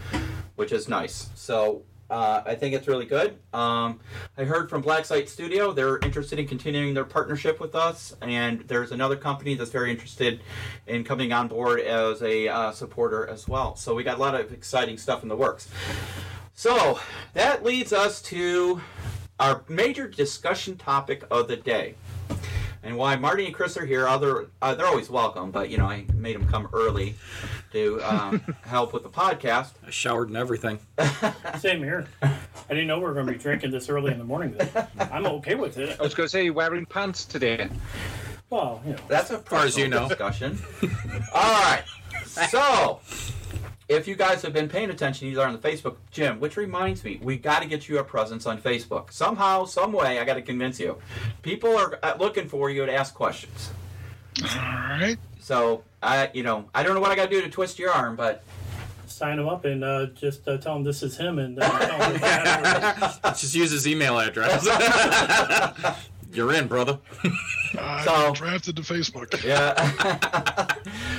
[0.57, 1.31] which is nice.
[1.35, 1.83] So.
[2.11, 3.38] Uh, I think it's really good.
[3.53, 4.01] Um,
[4.37, 8.90] I heard from Blacksite Studio they're interested in continuing their partnership with us, and there's
[8.90, 10.40] another company that's very interested
[10.88, 13.77] in coming on board as a uh, supporter as well.
[13.77, 15.68] So we got a lot of exciting stuff in the works.
[16.53, 16.99] So
[17.35, 18.81] that leads us to
[19.38, 21.94] our major discussion topic of the day.
[22.83, 25.87] And why Marty and Chris are here, other uh, they're always welcome, but you know
[25.87, 27.14] I made them come early
[27.73, 29.73] to um, help with the podcast.
[29.87, 30.79] I showered and everything.
[31.59, 32.07] Same here.
[32.23, 32.35] I
[32.69, 34.57] didn't know we were going to be drinking this early in the morning.
[34.57, 34.87] Though.
[34.99, 35.99] I'm okay with it.
[35.99, 37.69] I was going to say, you're wearing pants today.
[38.51, 38.99] Well, you know.
[39.09, 40.09] That's a far as you personal know.
[40.09, 40.59] discussion.
[41.35, 41.85] All right.
[42.27, 43.01] So,
[43.89, 47.05] if you guys have been paying attention, you are on the Facebook, Jim, which reminds
[47.05, 50.19] me, we got to get you a presence on Facebook somehow, some way.
[50.19, 50.99] I got to convince you.
[51.43, 53.71] People are uh, looking for you to ask questions.
[54.43, 55.19] All right.
[55.51, 57.91] So, I, you know, I don't know what I got to do to twist your
[57.91, 58.45] arm, but
[59.09, 62.13] sign him up and uh, just uh, tell him this is him and uh, tell
[62.13, 63.21] him.
[63.35, 64.65] Just use his email address.
[66.33, 67.01] You're in, brother.
[67.77, 69.43] I So- drafted to Facebook.
[69.43, 69.75] yeah.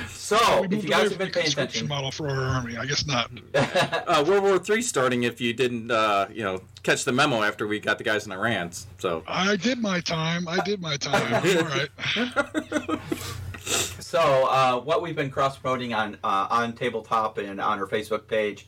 [0.08, 2.78] so, we if you guys have from been the paying attention, model for our army.
[2.78, 3.30] I guess not.
[3.54, 7.66] Uh, World War Three starting if you didn't, uh, you know, catch the memo after
[7.66, 8.72] we got the guys in Iran.
[8.96, 10.48] So I did my time.
[10.48, 11.34] I did my time.
[11.34, 12.98] All right.
[13.64, 18.26] So, uh, what we've been cross promoting on uh, on tabletop and on her Facebook
[18.26, 18.66] page,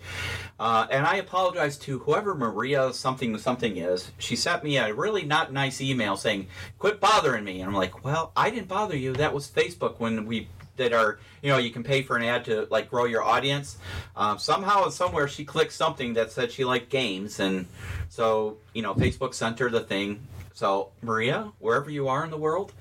[0.58, 4.10] uh, and I apologize to whoever Maria something something is.
[4.18, 6.46] She sent me a really not nice email saying,
[6.78, 9.12] "Quit bothering me," and I'm like, "Well, I didn't bother you.
[9.12, 12.46] That was Facebook when we." Did our, you know, you can pay for an ad
[12.46, 13.78] to like grow your audience.
[14.16, 17.66] Um, somehow somewhere she clicked something that said she liked games, and
[18.08, 20.26] so you know, Facebook sent her the thing.
[20.52, 22.72] So Maria, wherever you are in the world,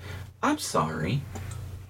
[0.42, 1.22] I'm sorry.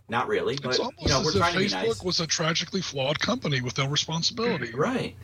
[0.08, 2.02] Not really, but It's almost you know, we're as if trying to be Facebook nice.
[2.02, 4.72] was a tragically flawed company with no responsibility.
[4.74, 5.16] Right.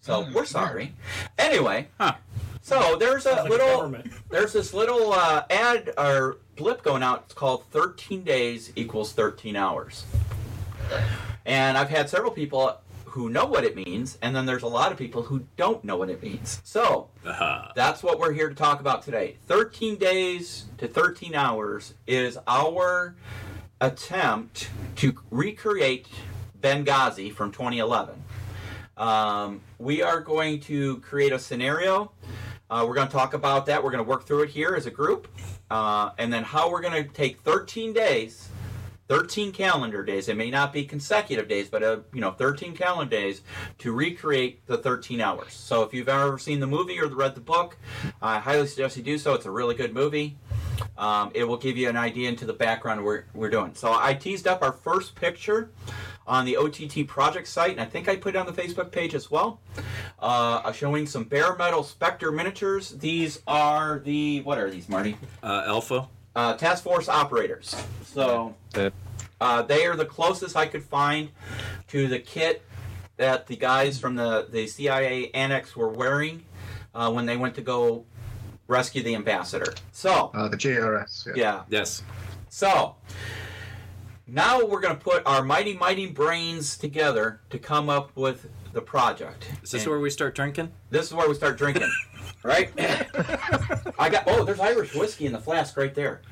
[0.00, 0.94] So Hmm, we're sorry.
[1.38, 2.14] Anyway, Huh.
[2.62, 4.12] so there's a like little, government.
[4.30, 7.24] there's this little uh, ad or blip going out.
[7.26, 10.04] It's called 13 days equals 13 hours.
[11.44, 14.92] And I've had several people who know what it means, and then there's a lot
[14.92, 16.60] of people who don't know what it means.
[16.64, 19.36] So uh, that's what we're here to talk about today.
[19.46, 23.14] 13 days to 13 hours is our
[23.80, 26.06] attempt to recreate
[26.60, 28.22] Benghazi from 2011.
[28.96, 32.12] Um, we are going to create a scenario.
[32.70, 33.82] Uh, we're going to talk about that.
[33.84, 35.28] We're going to work through it here as a group.
[35.70, 38.48] Uh, and then how we're going to take 13 days
[39.08, 40.28] 13 calendar days.
[40.28, 43.42] It may not be consecutive days, but uh, you know, 13 calendar days
[43.78, 45.52] to recreate the 13 hours.
[45.52, 47.76] So if you've ever seen the movie or read the book,
[48.20, 49.34] I highly suggest you do so.
[49.34, 50.36] It's a really good movie.
[50.98, 53.74] Um, it will give you an idea into the background we're, we're doing.
[53.74, 55.70] So I teased up our first picture
[56.26, 59.14] on the OTT project site, and I think I put it on the Facebook page
[59.14, 59.60] as well,
[60.18, 62.90] uh, showing some bare metal Spectre miniatures.
[62.90, 65.16] These are the what are these, Marty?
[65.42, 66.08] uh, Alpha.
[66.34, 67.76] uh, task force operators.
[68.04, 68.54] So
[69.40, 71.28] uh, they are the closest I could find
[71.88, 72.62] to the kit
[73.18, 76.42] that the guys from the, the CIA annex were wearing
[76.94, 78.04] uh, when they went to go
[78.68, 79.74] rescue the ambassador.
[79.92, 81.26] So, Uh, the GRS.
[81.26, 81.32] Yeah.
[81.36, 81.62] yeah.
[81.68, 82.02] Yes.
[82.48, 82.96] So,
[84.26, 88.80] now we're going to put our mighty, mighty brains together to come up with the
[88.82, 89.46] project.
[89.62, 90.72] Is this And where we start drinking?
[90.90, 91.90] this is where we start drinking,
[92.42, 92.70] right?
[93.98, 94.24] I got.
[94.26, 96.22] Oh, there's Irish whiskey in the flask right there.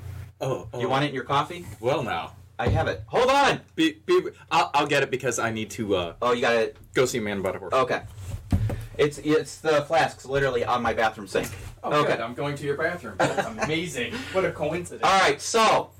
[0.40, 1.64] Oh, You want it in your coffee?
[1.80, 2.32] Well, now.
[2.58, 3.02] I have it.
[3.06, 3.60] Hold on.
[3.74, 6.76] Be, be, I'll, I'll get it because I need to uh, Oh, you got it.
[6.94, 7.72] go see a Man About a Horse.
[7.74, 8.02] Okay.
[8.96, 11.48] It's it's the flask's literally on my bathroom sink.
[11.84, 12.12] Oh, okay.
[12.12, 12.20] good.
[12.20, 13.14] I'm going to your bathroom.
[13.18, 14.14] That's amazing.
[14.32, 15.02] what a coincidence.
[15.04, 15.40] All right.
[15.40, 15.90] So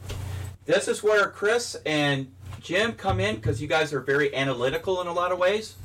[0.65, 5.07] this is where Chris and Jim come in because you guys are very analytical in
[5.07, 5.77] a lot of ways.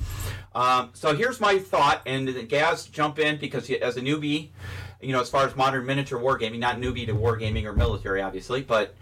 [0.55, 4.49] Um, so here's my thought, and then Gaz jump in because he, as a newbie,
[5.01, 8.61] you know, as far as modern miniature wargaming, not newbie to wargaming or military, obviously,
[8.61, 8.95] but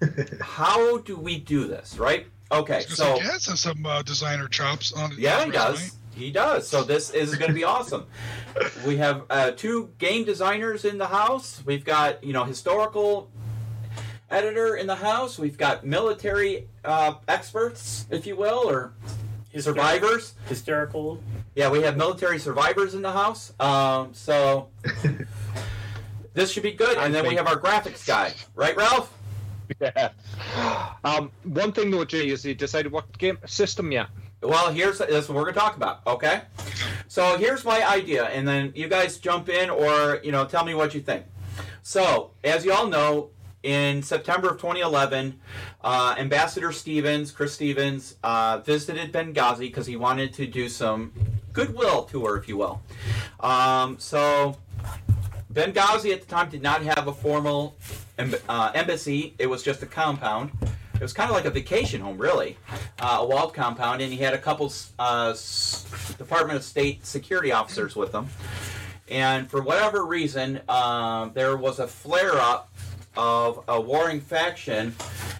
[0.40, 2.26] how do we do this, right?
[2.50, 5.52] Okay, So so Gaz has some uh, designer chops on his yeah, he resume.
[5.52, 5.96] does.
[6.18, 6.66] He does.
[6.68, 8.06] So this is going to be awesome.
[8.86, 11.62] We have uh, two game designers in the house.
[11.64, 13.30] We've got you know historical
[14.30, 15.38] editor in the house.
[15.38, 18.92] We've got military uh, experts, if you will, or
[19.58, 20.34] survivors.
[20.48, 21.22] Hysterical.
[21.54, 23.52] Yeah, we have military survivors in the house.
[23.60, 24.68] Um, so
[26.34, 26.98] this should be good.
[26.98, 29.14] And then we have our graphics guy, right, Ralph?
[29.82, 30.12] Yeah.
[31.04, 34.06] Um, one thing though, Jay, is you decided what game system yet?
[34.40, 36.06] Well, here's that's what we're gonna talk about.
[36.06, 36.42] Okay,
[37.08, 40.74] so here's my idea, and then you guys jump in or you know tell me
[40.74, 41.24] what you think.
[41.82, 43.30] So, as you all know,
[43.62, 45.40] in September of 2011,
[45.82, 51.12] uh, Ambassador Stevens, Chris Stevens, uh, visited Benghazi because he wanted to do some
[51.52, 52.80] goodwill tour, if you will.
[53.40, 54.56] Um, so,
[55.52, 57.76] Benghazi at the time did not have a formal
[58.18, 60.52] em- uh, embassy; it was just a compound.
[60.98, 62.56] It was kind of like a vacation home, really,
[62.98, 65.32] uh, a walled compound, and he had a couple uh,
[66.18, 68.26] Department of State security officers with him.
[69.08, 72.72] And for whatever reason, um, there was a flare up
[73.16, 74.96] of a warring faction,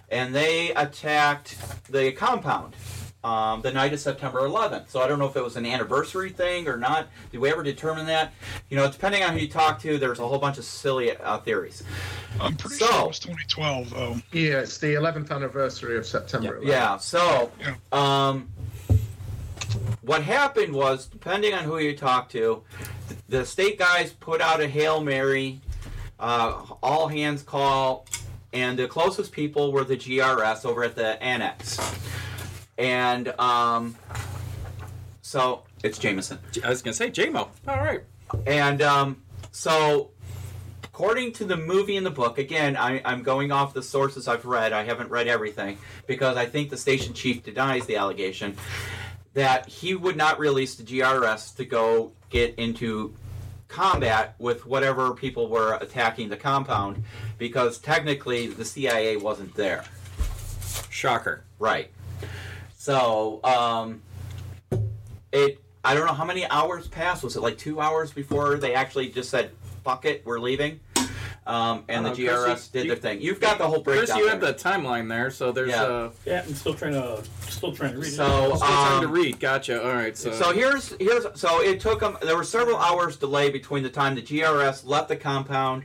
[0.09, 1.57] and they attacked
[1.91, 2.73] the compound
[3.23, 4.89] um, the night of September 11th.
[4.89, 7.07] So I don't know if it was an anniversary thing or not.
[7.31, 8.31] Did we ever determine that?
[8.69, 11.37] You know, depending on who you talk to, there's a whole bunch of silly uh,
[11.39, 11.83] theories.
[12.39, 14.15] I'm pretty So- sure it was 2012, though.
[14.31, 16.59] Yeah, it's the 11th anniversary of September.
[16.61, 16.65] 11th.
[16.67, 16.97] Yeah.
[16.97, 17.75] So, Yeah.
[17.91, 18.47] um,
[20.01, 22.63] what happened was, depending on who you talk to,
[23.27, 25.59] the state guys put out a hail mary,
[26.19, 28.05] uh, all hands call,
[28.53, 31.77] and the closest people were the GRS over at the annex,
[32.79, 33.95] and um,
[35.21, 36.39] so it's Jameson.
[36.63, 37.49] I was going to say JMO.
[37.67, 38.01] All right.
[38.47, 40.11] And um, so,
[40.83, 44.45] according to the movie and the book, again, I, I'm going off the sources I've
[44.45, 44.71] read.
[44.73, 48.55] I haven't read everything because I think the station chief denies the allegation
[49.33, 53.13] that he would not release the GRS to go get into
[53.67, 57.03] combat with whatever people were attacking the compound
[57.37, 59.83] because technically the CIA wasn't there.
[60.89, 61.43] Shocker.
[61.59, 61.91] Right.
[62.89, 64.01] So, um,
[65.33, 65.61] it.
[65.83, 67.23] I don't know how many hours passed.
[67.23, 69.51] Was it like two hours before they actually just said,
[69.83, 70.79] "Fuck it, we're leaving,"
[71.45, 73.21] um, and the Uh, GRS Chris, did you- their thing.
[73.21, 74.05] You've got the whole breakdown.
[74.07, 75.83] Chris, you have the timeline there, so there's Yeah.
[75.83, 78.55] uh, Yeah, I'm still trying to still trying to read So, it.
[78.55, 79.39] still time to um, read.
[79.41, 79.83] Gotcha.
[79.85, 80.17] All right.
[80.17, 82.17] So, So here's here's so it took them.
[82.21, 85.83] There were several hours delay between the time the GRS left the compound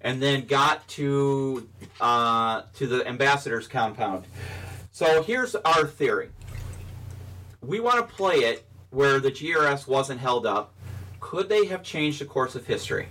[0.00, 1.68] and then got to
[2.00, 4.26] uh, to the ambassador's compound.
[4.92, 6.30] So here's our theory.
[7.60, 10.74] We want to play it where the GRS wasn't held up.
[11.20, 13.08] Could they have changed the course of history?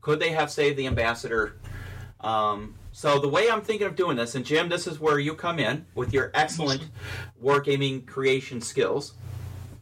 [0.00, 1.56] Could they have saved the ambassador?
[2.20, 5.34] Um, so the way I'm thinking of doing this, and Jim, this is where you
[5.34, 6.82] come in with your excellent
[7.42, 9.14] wargaming creation skills.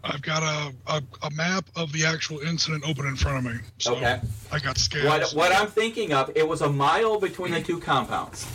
[0.03, 3.61] I've got a, a, a map of the actual incident open in front of me.
[3.79, 4.21] So Okay.
[4.53, 5.35] I got scales.
[5.35, 8.47] What, what I'm thinking of, it was a mile between the two compounds.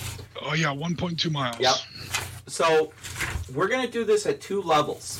[0.42, 1.60] Oh, yeah, 1.2 miles.
[1.60, 1.76] Yep.
[2.50, 2.92] So
[3.54, 5.20] we're going to do this at two levels.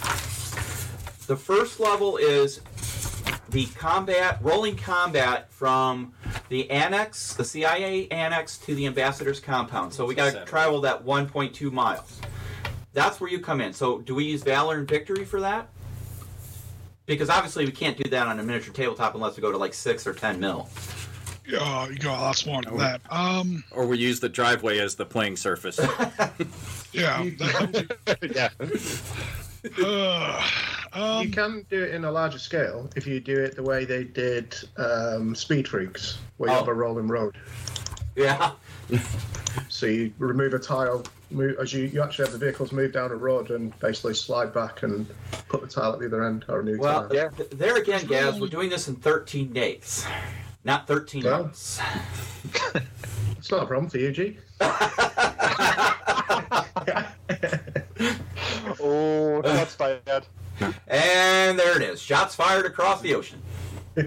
[1.28, 2.62] The first level is
[3.50, 6.14] the combat, rolling combat from
[6.50, 9.94] the annex, the CIA annex to the ambassador's compound.
[9.94, 12.20] So we got to travel that 1.2 miles.
[12.94, 13.74] That's where you come in.
[13.74, 15.70] So do we use Valor and Victory for that?
[17.06, 19.74] Because obviously we can't do that on a miniature tabletop unless we go to like
[19.74, 20.70] six or ten mil.
[21.50, 23.02] Yeah, you go a lot smaller than that.
[23.10, 25.80] Um, or we use the driveway as the playing surface.
[26.94, 27.24] yeah.
[28.34, 28.50] yeah.
[29.84, 30.48] uh,
[30.94, 33.86] um, You can do it in a larger scale if you do it the way
[33.86, 36.60] they did um, Speed Freaks, where you Oh.
[36.60, 37.36] have a rolling road.
[38.16, 38.52] Yeah.
[39.68, 43.10] So you remove a tile, move, as you, you actually have the vehicles move down
[43.12, 45.08] a road and basically slide back and
[45.48, 47.16] put the tile at the other end or a new Well, tile.
[47.16, 47.30] Yeah.
[47.30, 50.06] th- there again, Gaz, we're doing this in 13 days,
[50.64, 51.44] not 13 no.
[51.44, 51.80] months.
[53.38, 54.38] it's not a problem for you, G.
[58.82, 60.26] oh, that's bad.
[60.88, 62.02] And there it is.
[62.02, 63.42] Shots fired across the ocean.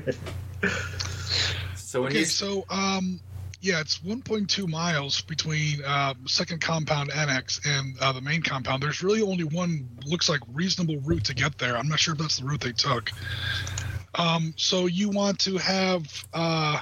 [1.74, 3.18] so okay, so um,
[3.62, 8.82] yeah, it's 1.2 miles between uh, second compound annex and uh, the main compound.
[8.82, 11.78] There's really only one looks like reasonable route to get there.
[11.78, 13.10] I'm not sure if that's the route they took.
[14.14, 16.80] Um, so you want to have uh,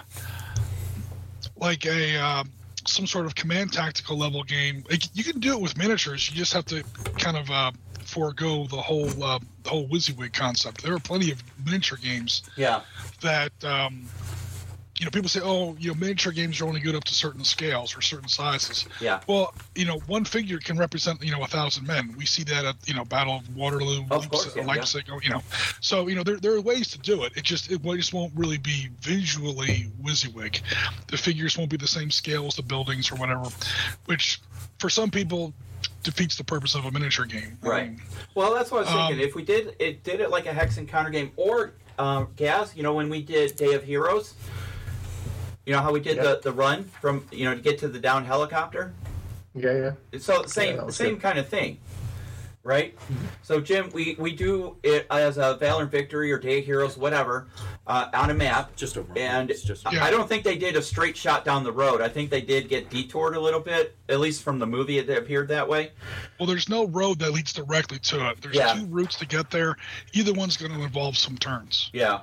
[1.56, 2.44] like a uh,
[2.86, 4.84] some sort of command tactical level game.
[4.90, 6.28] Like, you can do it with miniatures.
[6.30, 6.82] You just have to
[7.18, 10.82] kind of uh, forego the whole uh, the whole WYSIWYG concept.
[10.82, 12.80] There are plenty of miniature games Yeah.
[13.20, 14.06] that um,
[15.00, 17.42] you know people say oh you know miniature games are only good up to certain
[17.42, 18.86] scales or certain sizes.
[19.00, 19.20] Yeah.
[19.26, 22.14] well you know one figure can represent you know a thousand men.
[22.16, 25.30] We see that at you know battle of waterloo Of course, yeah, leipzig or, you
[25.30, 25.42] know.
[25.80, 27.32] So you know there, there are ways to do it.
[27.34, 30.60] It just it just won't really be visually WYSIWYG.
[31.08, 33.40] The figures won't be the same scale as the buildings or whatever
[34.06, 34.40] which
[34.78, 35.52] for some people
[36.02, 37.58] defeats the purpose of a miniature game.
[37.60, 37.90] Right.
[37.90, 38.02] mean,
[38.34, 39.24] Well, that's what I was thinking.
[39.24, 42.74] Um, if we did it, did it like a hex encounter game, or um, Gaz,
[42.76, 44.34] you know, when we did Day of Heroes,
[45.70, 46.22] you know how we did Yeah.
[46.24, 48.92] the the run from you know to get to the down helicopter.
[49.54, 50.18] Yeah, yeah.
[50.18, 51.22] So same that was same good.
[51.22, 51.78] kind of thing,
[52.64, 52.98] right?
[53.44, 56.96] So Jim, we we do it as a Valor and Victory or Day of Heroes,
[56.96, 57.46] whatever,
[57.86, 58.74] uh, on a map.
[58.74, 60.02] just over And it's just Yeah.
[60.04, 62.00] I don't think they did a straight shot down the road.
[62.00, 64.98] I think they did get detoured a little bit, at least from the movie.
[64.98, 65.92] It appeared that way.
[66.40, 68.40] Well, there's no road that leads directly to it.
[68.42, 68.74] There's Yeah.
[68.74, 69.76] two routes to get there.
[70.14, 71.90] Either one's going to involve some turns.
[71.92, 72.22] Yeah,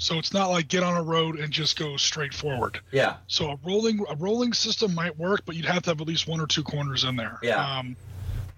[0.00, 2.80] So it's not like get on a road and just go straight forward.
[2.90, 6.06] yeah, So a rolling a rolling system might work, but you'd have to have at
[6.06, 7.38] least one or two corners in there.
[7.42, 7.78] Yeah.
[7.78, 7.96] Um,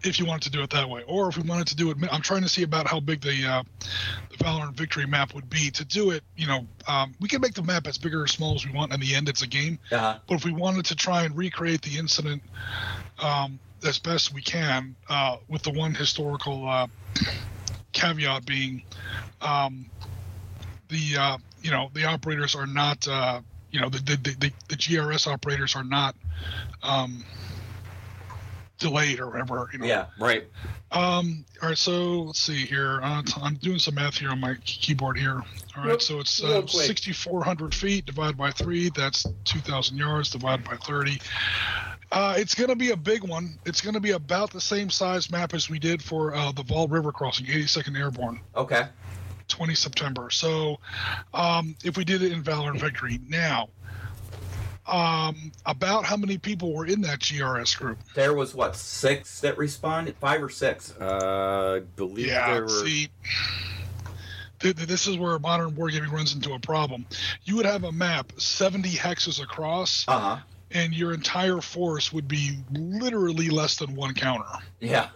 [0.04, 1.96] if you wanted to do it that way, or if we wanted to do it,
[2.12, 3.62] I'm trying to see about how big the uh,
[4.30, 5.70] the Valor and Victory map would be.
[5.72, 8.54] To do it, you know, um, we can make the map as big or small
[8.54, 8.92] as we want.
[8.92, 9.80] In the end, it's a game.
[9.90, 12.42] uh, But if we wanted to try and recreate the incident
[13.20, 16.86] um, as best we can, uh, with the one historical uh,
[17.92, 18.82] caveat being,
[19.40, 19.86] um,
[20.92, 23.40] the uh, you know the operators are not uh,
[23.70, 26.14] you know the the, the the the GRS operators are not
[26.82, 27.24] um,
[28.78, 29.68] delayed or whatever.
[29.72, 29.86] You know.
[29.86, 30.06] yeah.
[30.20, 30.44] right.
[30.92, 31.44] Um.
[31.62, 31.78] All right.
[31.78, 33.00] So let's see here.
[33.02, 35.42] Uh, t- I'm doing some math here on my keyboard here.
[35.76, 35.86] All right.
[35.86, 38.90] Real- so it's uh, 6,400 feet divided by three.
[38.90, 41.18] That's 2,000 yards divided by 30.
[42.12, 43.58] Uh, it's going to be a big one.
[43.64, 46.62] It's going to be about the same size map as we did for uh, the
[46.68, 48.84] Waal River crossing, 82nd Airborne, Okay.
[49.52, 50.30] 20 September.
[50.30, 50.78] So
[51.34, 53.68] um, if we did it in Valor and Victory now.
[54.84, 57.98] Um, about how many people were in that GRS group?
[58.16, 60.92] There was what six that responded, five or six.
[61.00, 62.68] Uh, I believe Yeah, there were.
[62.68, 63.08] see,
[64.58, 67.06] th- th- this is where modern wargaming runs into a problem.
[67.44, 70.36] You would have a map 70 hexes across, Uh huh.
[70.72, 74.50] and your entire force would be literally less than one counter.
[74.80, 75.10] Yeah.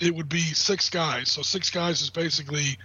[0.00, 1.30] It would be six guys.
[1.30, 2.78] So six guys is basically,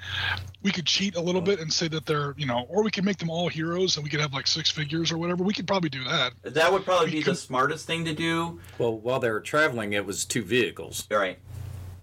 [0.64, 3.06] we could cheat a little bit and say that they're, you know, or we could
[3.06, 5.44] make them all heroes and we could have like six figures or whatever.
[5.44, 6.34] We could probably do that.
[6.44, 8.60] That would probably be the smartest thing to do.
[8.78, 11.08] Well, while they were traveling, it was two vehicles.
[11.10, 11.40] Right.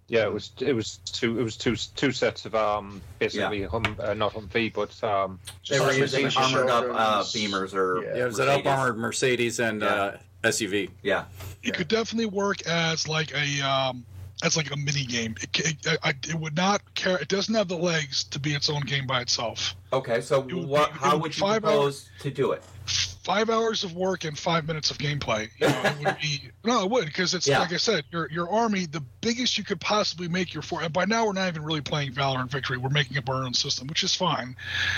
[0.09, 3.97] Yeah, it was it was two it was two two sets of um basically hum
[3.99, 5.39] uh, not Humvee but um
[5.71, 8.17] They were using armored up uh, beamers or Yeah.
[8.17, 10.91] Yeah, it was an up armored Mercedes and uh, SUV.
[11.03, 11.25] Yeah.
[11.63, 11.75] It Yeah.
[11.75, 14.05] could definitely work as like a, um,
[14.43, 15.35] as like a mini game.
[15.41, 17.17] It, it, it would not care.
[17.19, 19.75] It doesn't have the legs to be its own game by itself.
[19.93, 20.21] Okay.
[20.21, 20.93] So would what?
[20.93, 22.63] be- How would would you propose to do it?
[22.85, 25.49] five hours of work and five minutes of gameplay.
[25.61, 27.61] You know, it would be no, it would because it's Yeah.
[27.61, 30.83] like I said, your your army, the biggest you could possibly make your for.
[30.83, 32.79] And by now, we're not even really playing Valor and Victory.
[32.79, 34.57] We're making up our own system, which is fine,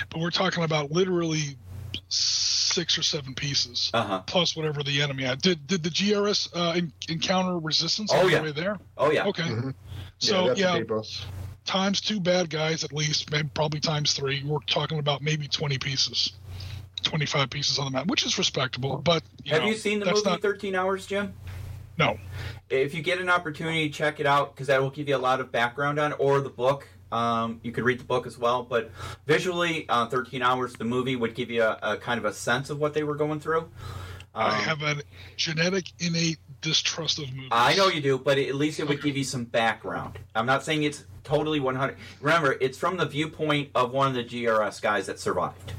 [0.09, 1.57] but we're talking about literally
[2.09, 4.21] six or seven pieces Uh huh.
[4.27, 5.41] plus whatever the enemy had.
[5.43, 8.39] Did did the GRS uh, en- encounter resistance Oh, all yeah.
[8.39, 8.79] the way there?
[8.97, 9.27] Oh yeah.
[9.27, 9.75] Okay, Mhm.
[10.19, 10.91] so that's a yeah, big
[11.65, 14.43] times two bad guys at least, maybe probably times three.
[14.45, 16.33] We're talking about maybe twenty pieces.
[17.03, 20.07] 25 pieces on the map, which is respectable, but you Have know, you seen the
[20.07, 21.35] that's movie not- Thirteen Hours, Jim?
[21.99, 22.19] No.
[22.71, 25.39] If you get an opportunity, check it out because that will give you a lot
[25.39, 26.89] of background on or the book.
[27.15, 28.91] Um, you could read the book as well, but
[29.27, 32.71] visually, uh, 13 Hours, the movie would give you a, a kind of a sense
[32.71, 33.61] of what they were going through.
[34.35, 34.97] Um, I have a
[35.37, 37.51] genetic innate distrust of movies.
[37.53, 40.19] I know you do, but at least it would give you some background.
[40.35, 41.97] I'm not saying it's totally 100.
[42.21, 45.73] Remember, it's from the viewpoint of one of the GRS guys that survived.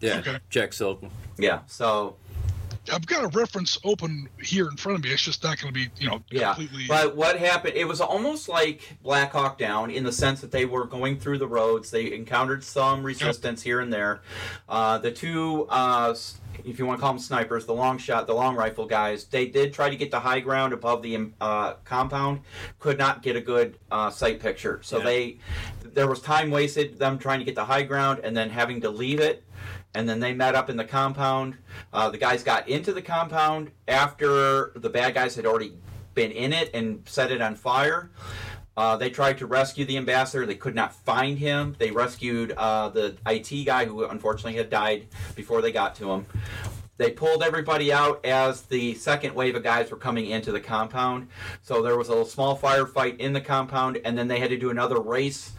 [0.00, 0.38] Yeah, Okay.
[0.50, 1.08] Jack Silva.
[1.38, 2.16] Yeah, so
[2.92, 5.10] I've got a reference open here in front of me.
[5.10, 6.54] It's just not going to be, you know, yeah.
[6.54, 6.84] completely.
[6.88, 7.74] But what happened?
[7.74, 11.38] It was almost like Black Hawk Down in the sense that they were going through
[11.38, 11.90] the roads.
[11.90, 14.20] They encountered some resistance here and there.
[14.68, 16.14] Uh, the two uh,
[16.64, 19.46] if you want to call them snipers, the long shot, the long rifle guys, they
[19.46, 22.40] did try to get the high ground above the uh, compound,
[22.78, 24.80] could not get a good uh, sight picture.
[24.82, 25.04] So Yeah.
[25.04, 25.38] they,
[25.84, 28.90] there was time wasted them trying to get the high ground and then having to
[28.90, 29.44] leave it.
[29.96, 31.56] And then they met up in the compound.
[31.90, 35.72] Uh, the guys got into the compound after the bad guys had already
[36.14, 38.10] been in it and set it on fire.
[38.76, 40.44] Uh, they tried to rescue the ambassador.
[40.44, 41.76] They could not find him.
[41.78, 46.26] They rescued uh, the IT guy who unfortunately had died before they got to him.
[46.98, 51.28] They pulled everybody out as the second wave of guys were coming into the compound.
[51.62, 54.68] So there was a small firefight in the compound, and then they had to do
[54.68, 55.52] another race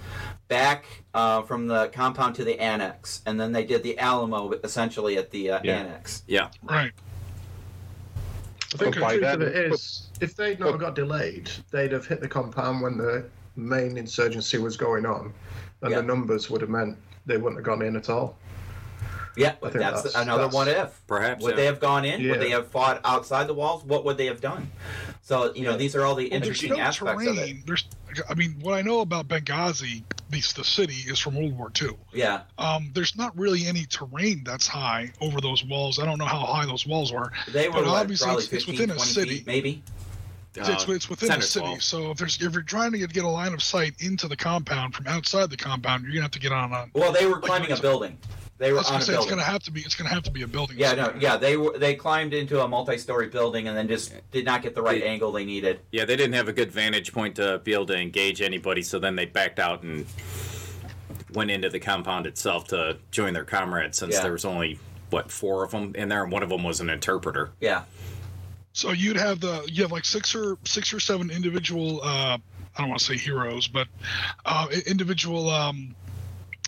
[0.48, 3.22] back uh, from the compound to the annex.
[3.26, 5.76] And then they did the Alamo essentially at the uh, Yeah.
[5.78, 6.24] annex.
[6.28, 6.50] Yeah.
[6.64, 6.92] Right.
[8.74, 11.50] I think But the by truth of then- it is, if they'd not got delayed,
[11.72, 13.26] they'd have hit the compound when the
[13.56, 15.34] main insurgency was going on,
[15.82, 15.98] and Yeah.
[15.98, 18.38] the numbers would have meant they wouldn't have gone in at all.
[19.38, 21.00] Yeah, but that's, that's- another that's- what if.
[21.08, 21.44] Perhaps.
[21.44, 21.56] Would yeah.
[21.56, 22.28] they have gone in?
[22.30, 23.84] Would they have fought outside the walls?
[23.84, 24.72] What would they have done?
[25.22, 27.40] So you know, these are all the Well, interesting there's no aspects of it.
[27.40, 27.64] terrain.
[27.66, 27.86] There's,
[28.30, 31.72] I mean, what I know about Benghazi, at least the city, is from World War
[31.82, 31.90] II.
[32.14, 36.00] Yeah, Um, there's not really any terrain that's high over those walls.
[36.00, 37.32] I don't know how high those walls were.
[37.52, 39.30] they were But what, obviously probably it's- it's within a city.
[39.38, 39.84] feet, maybe.
[40.56, 41.84] It's, Uh, it's, it's within 10 the city, 12.
[41.84, 44.36] so if there's if you're trying to get, get a line of sight into the
[44.38, 46.88] compound from outside the compound, you're gonna have to get on a.
[46.94, 48.18] Well, they were Like, climbing a it's- building.
[48.60, 49.30] They were I was on gonna a say it's building.
[49.38, 49.82] gonna have to be.
[49.82, 50.78] It's gonna have to be a building.
[50.80, 54.46] Yeah, no, yeah, they were they climbed into a multi-story building and then just did
[54.46, 55.10] not get the right Yeah.
[55.10, 55.80] angle they needed.
[55.92, 58.98] Yeah, they didn't have a good vantage point to be able to engage anybody, so
[58.98, 60.06] then they backed out and
[61.34, 64.22] went into the compound itself to join their comrades since Yeah.
[64.24, 64.80] there was only
[65.10, 67.52] what four of them in there, and one of them was an interpreter.
[67.62, 67.84] Yeah,
[68.74, 72.02] So you'd have the you have like six or six or seven individual.
[72.04, 72.38] Uh,
[72.76, 73.88] I don't want to say heroes, but
[74.46, 75.50] uh, individual.
[75.50, 75.96] Um,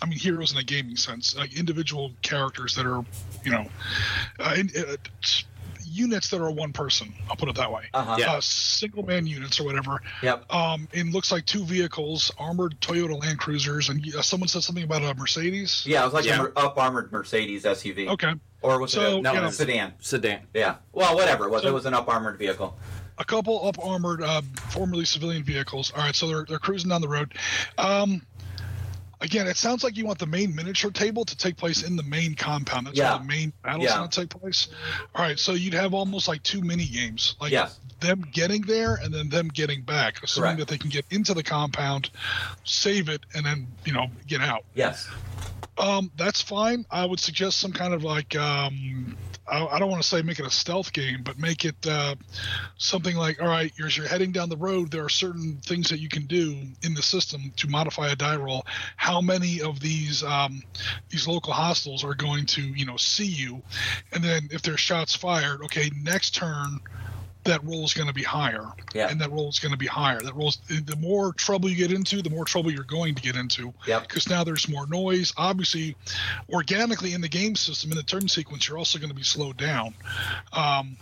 [0.02, 3.04] I mean heroes in a gaming sense, like individual characters that are,
[3.44, 3.66] you know,
[4.38, 4.96] uh, in, uh,
[5.92, 7.12] units that are one person.
[7.28, 7.84] I'll put it that way.
[7.92, 8.16] uh huh.
[8.18, 8.32] Yeah.
[8.34, 10.00] Uh, single man units or whatever.
[10.22, 10.52] Yep.
[10.54, 14.84] Um, it looks like two vehicles, armored Toyota Land Cruisers, and uh, someone said something
[14.84, 15.84] about a Mercedes.
[15.86, 16.46] Yeah, it was like Yeah.
[16.46, 18.32] an up armored Mercedes SUV, Okay.
[18.62, 19.92] or was So, it a, no, you a sedan?
[20.00, 20.40] Sedan.
[20.54, 20.76] Yeah.
[20.92, 21.62] Well, whatever it was.
[21.62, 22.78] So- it was an up armored vehicle.
[23.18, 24.40] a couple up armored, uh,
[24.70, 25.90] formerly civilian vehicles.
[25.94, 27.34] All right, so they're they're cruising down the road.
[27.76, 28.22] Um,
[29.20, 32.02] again, it sounds like you want the main miniature table to take place in the
[32.02, 32.86] main compound.
[32.86, 33.10] That's Yeah.
[33.10, 33.96] where the main battle's Yeah.
[33.98, 34.68] going to take place.
[35.14, 37.78] All right, so you'd have almost like two mini games, like Yes.
[38.00, 40.58] them getting there and then them getting back, assuming Correct.
[40.60, 42.10] that they can get into the compound,
[42.64, 44.64] save it, and then you know get out.
[44.74, 45.08] Yes.
[45.78, 46.84] Um, that's fine.
[46.90, 49.16] I would suggest some kind of like um,
[49.50, 52.16] I, I don't want to say make it a stealth game, but make it uh,
[52.76, 55.88] something like all right, you're, as you're heading down the road, there are certain things
[55.88, 58.66] that you can do in the system to modify a die roll.
[58.96, 60.62] How many of these um,
[61.08, 63.62] these local hostiles are going to you know see you,
[64.12, 66.78] and then if there's shots fired, okay, next turn.
[67.44, 69.08] That roll is going to be higher, Yeah.
[69.08, 70.20] and that roll is going to be higher.
[70.20, 70.58] That rolls.
[70.68, 74.02] The more trouble you get into, the more trouble you're going to get into Yep.
[74.08, 75.32] because now there's more noise.
[75.38, 75.96] Obviously,
[76.50, 79.56] organically in the game system, in the turn sequence, you're also going to be slowed
[79.56, 79.94] down.
[80.52, 80.98] Um,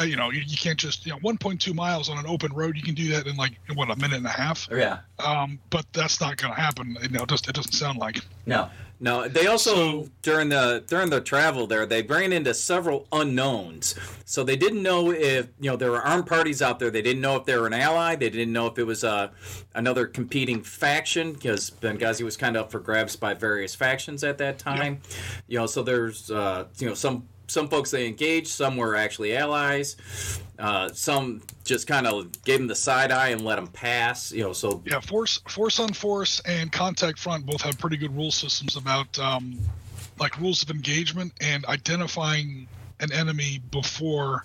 [0.00, 2.76] uh, you know, you, you can't just you know 1.2 miles on an open road.
[2.76, 4.68] You can do that in like what a minute and a half.
[4.70, 4.98] Yeah.
[5.18, 6.96] Um, but that's not going to happen.
[7.02, 8.18] You know, it, just, it doesn't sound like.
[8.46, 8.68] No.
[9.02, 13.94] No, they also So- during the during the travel there, they ran into several unknowns.
[14.26, 16.90] So they didn't know if you know there were armed parties out there.
[16.90, 18.14] They didn't know if they were an ally.
[18.14, 19.30] They didn't know if it was uh,
[19.74, 24.36] another competing faction because Benghazi was kind of up for grabs by various factions at
[24.36, 25.00] that time.
[25.48, 29.36] You know, so there's uh, you know some some folks they engaged, some were actually
[29.36, 29.96] allies.
[30.58, 34.30] Uh, some just kind of gave them the side eye and let them pass.
[34.30, 38.14] You know, so Yeah, force force on force and contact front both have pretty good
[38.14, 39.58] rule systems about um,
[40.18, 42.68] like rules of engagement and identifying
[43.00, 44.44] an enemy before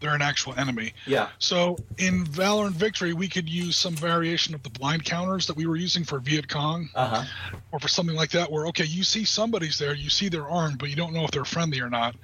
[0.00, 0.92] they're an actual enemy.
[1.06, 1.28] Yeah.
[1.38, 5.56] So in Valor and Victory, we could use some variation of the blind counters that
[5.56, 7.24] we were using for Viet Cong Uh huh.
[7.72, 10.78] or for something like that, where, okay, you see somebody's there, you see they're armed,
[10.78, 12.14] but you don't know if they're friendly or not.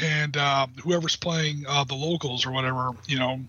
[0.00, 3.40] And uh, whoever's playing uh, the locals or whatever, you know,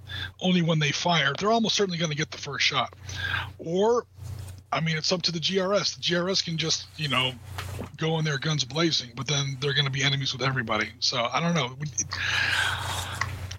[0.42, 2.96] only when they fire, they're almost certainly going to get the first shot.
[3.60, 4.06] Or,
[4.74, 5.98] I mean, it's up to the GRS.
[5.98, 7.34] The GRS can just, you know,
[7.98, 10.90] go in there guns blazing, but then they're going to be enemies with everybody.
[11.00, 11.76] So I don't know.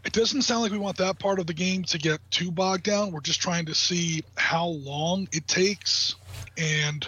[0.05, 2.51] It- it doesn't sound like we want that part of the game to get too
[2.51, 3.13] bogged down.
[3.13, 6.15] We're just trying to see how long it takes
[6.59, 7.07] and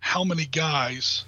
[0.00, 1.24] how many guys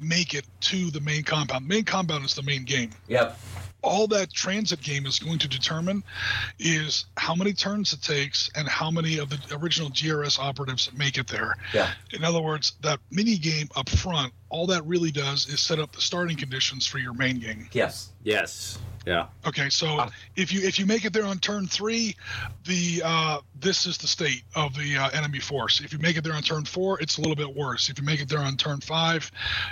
[0.00, 1.68] make it to the main compound.
[1.68, 2.90] Main compound is the main game.
[3.08, 3.38] Yep.
[3.84, 6.04] all that transit game is going to determine
[6.60, 11.18] is how many turns it takes and how many of the original GRS operatives make
[11.18, 11.56] it there.
[11.74, 11.90] Yeah.
[12.12, 15.90] In other words, that mini game up front, all that really does is set up
[15.90, 17.68] the starting conditions for your main game.
[17.72, 18.10] Yes.
[18.22, 18.78] Yes.
[19.04, 19.26] Yeah.
[19.44, 20.10] Okay, so Ah.
[20.36, 22.14] if you if you make it there on turn three,
[22.64, 25.80] the uh, this is the state of the uh, enemy force.
[25.80, 27.88] If you make it there on turn four, it's a little bit worse.
[27.90, 29.28] If you make it there on turn five,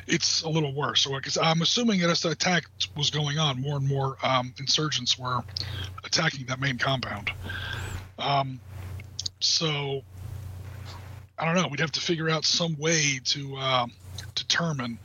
[0.08, 1.02] it's a little worse.
[1.02, 2.64] So, because I'm assuming that as the attack
[2.96, 5.44] was going on, more and more um, insurgents were
[6.02, 7.30] attacking that main compound.
[8.18, 8.58] Um,
[9.38, 10.02] so
[11.38, 11.68] I don't know.
[11.68, 13.86] We'd have to figure out some way to uh,
[14.34, 14.98] determine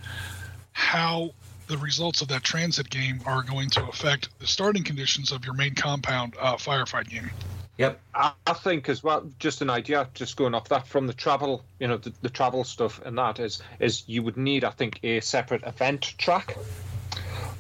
[0.73, 1.31] how
[1.67, 5.53] the results of that transit game are going to affect the starting conditions of your
[5.53, 7.29] main compound uh, firefight game.
[7.77, 7.99] Yep.
[8.13, 11.63] I, I think as well, just an idea, just going off that from the travel,
[11.79, 14.99] you know, the, the travel stuff and that is, is you would need, I think,
[15.03, 16.57] a separate event track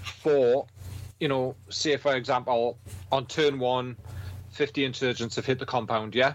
[0.03, 0.67] for,
[1.19, 2.77] you know, say for example,
[3.11, 3.97] on turn one,
[4.51, 6.33] 50 insurgents have hit the compound, yeah?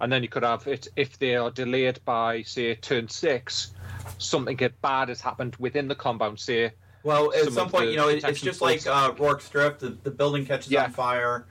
[0.00, 3.72] And then you could have it, if they are delayed by, say, turn six,
[4.18, 6.72] something bad has happened within the compound, say,
[7.06, 9.78] Well, at Some some point, the you know, it, it's just like uh, Rorke's Drift.
[9.78, 10.84] The, the building catches Yeah.
[10.86, 11.46] on fire.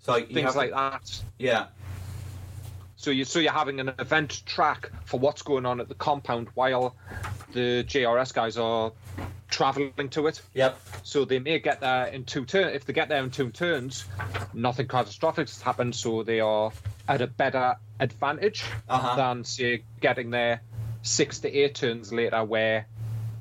[0.00, 1.22] So you things have to- like that.
[1.38, 1.66] Yeah.
[2.96, 6.48] So you so you're having an event track for what's going on at the compound
[6.54, 6.96] while
[7.52, 8.92] the GRS guys are
[9.50, 10.40] traveling to it.
[10.54, 10.80] Yep.
[11.02, 12.74] So they may get there in two turns.
[12.74, 14.06] If they get there in two turns,
[14.54, 15.94] nothing catastrophic has happened.
[15.94, 16.72] So they are
[17.06, 19.16] at a better advantage Uh-huh.
[19.16, 20.62] than say getting there
[21.02, 22.86] six to eight turns later, where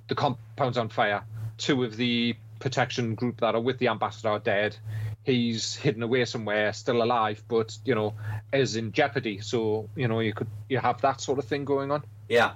[0.09, 1.23] the compound's on fire.
[1.57, 4.75] Two of the protection group that are with the ambassador are dead.
[5.23, 8.13] He's hidden away somewhere, still alive, but you know,
[8.51, 9.39] is in jeopardy.
[9.41, 12.03] So you know, you could you have that sort of thing going on.
[12.27, 12.53] Yeah.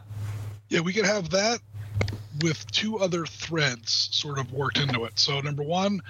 [0.70, 1.60] Yeah, we could have that
[2.42, 5.18] with two other threads sort of worked into it.
[5.18, 6.02] So number one,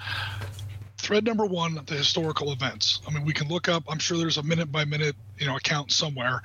[1.08, 3.02] thread number one, the historical events.
[3.08, 3.86] I mean, we can look up.
[3.88, 6.42] I'm sure there's a minute by minute, you know, account somewhere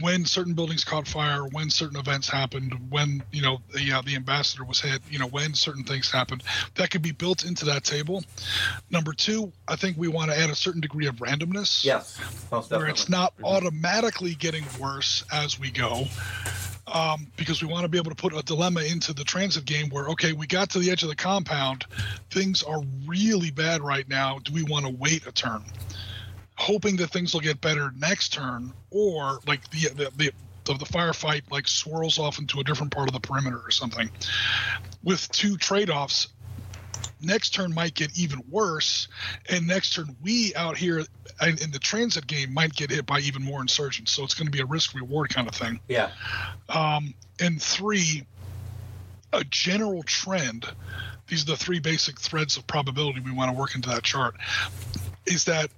[0.00, 4.14] when certain buildings caught fire, when certain events happened, when you know the uh, the
[4.14, 6.42] ambassador was hit, you know, when certain things happened.
[6.74, 8.22] That could be built into that table.
[8.90, 12.20] Number two, I think we want to add a certain degree of randomness Yes.
[12.50, 16.04] Most where it's not automatically getting worse as we go.
[16.86, 19.88] Um, because we want to be able to put a dilemma into the transit game
[19.88, 21.86] where, okay, we got to the edge of the compound,
[22.30, 24.38] things are really bad right now.
[24.44, 25.64] Do we want to wait a turn?
[26.56, 30.32] Hoping that things will get better next turn, or like the the, the
[30.64, 34.10] the, the firefight like swirls off into a different part of the perimeter or something.
[35.02, 36.28] With two trade-offs,
[37.20, 39.08] next turn might get even worse,
[39.48, 41.00] and next turn we out here
[41.42, 44.12] in, in the transit game might get hit by even more insurgents.
[44.12, 45.80] So it's going to be a risk reward kind of thing.
[45.88, 46.10] Yeah.
[46.68, 48.26] Um, and three,
[49.32, 50.66] a general trend.
[51.26, 54.36] These are the three basic threads of probability we want to work into that chart.
[55.26, 55.70] Is that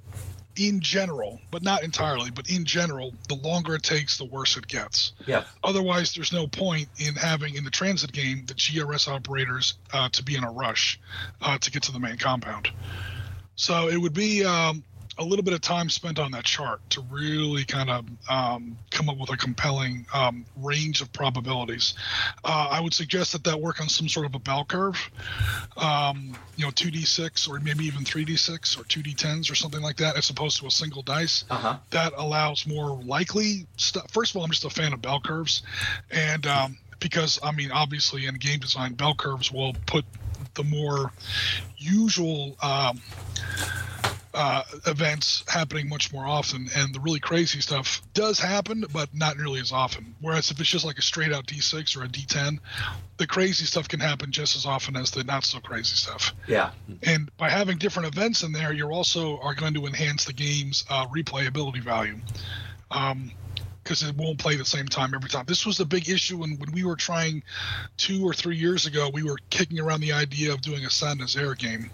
[0.57, 4.67] in general, but not entirely, but in general, the longer it takes, the worse it
[4.67, 5.13] gets.
[5.27, 5.45] Yeah.
[5.63, 10.23] Otherwise, there's no point in having in the transit game the GRS operators uh, to
[10.23, 11.01] be in a rush
[11.41, 12.71] uh, to get to the main compound.
[13.57, 14.85] So it would be um,
[15.19, 19.09] a little bit of time spent on that chart to really kind of um, come
[19.09, 21.95] up with a compelling um, range of probabilities.
[22.45, 25.11] Uh, I would suggest that that work on some sort of a bell curve,
[25.77, 30.29] um, you know, 2d6 or maybe even 3d6 or 2d10s or something like that, as
[30.29, 31.77] opposed to a single dice Uh huh.
[31.91, 34.11] that allows more likely stuff.
[34.11, 35.63] First of all, I'm just a fan of bell curves,
[36.11, 40.05] and um, because I mean, obviously, in game design, bell curves will put
[40.55, 41.13] the more
[41.79, 43.01] usual um,
[44.37, 49.39] uh, events happening much more often, and the really crazy stuff does happen, but not
[49.39, 50.15] nearly as often.
[50.21, 52.59] Whereas if it's just like a straight out D6 or a D10,
[53.17, 56.35] the crazy stuff can happen just as often as the not so crazy stuff.
[56.47, 56.73] Yeah.
[57.03, 60.85] And by having different events in there, you're also are going to enhance the game's
[60.91, 62.17] uh, replayability value.
[62.91, 63.33] Um,
[63.83, 65.45] because it won't play the same time every time.
[65.47, 67.45] This was the big issue when, when we were trying
[67.97, 71.21] two or three years ago, we were kicking around the idea of doing a Saint
[71.21, 71.89] Nazaire game.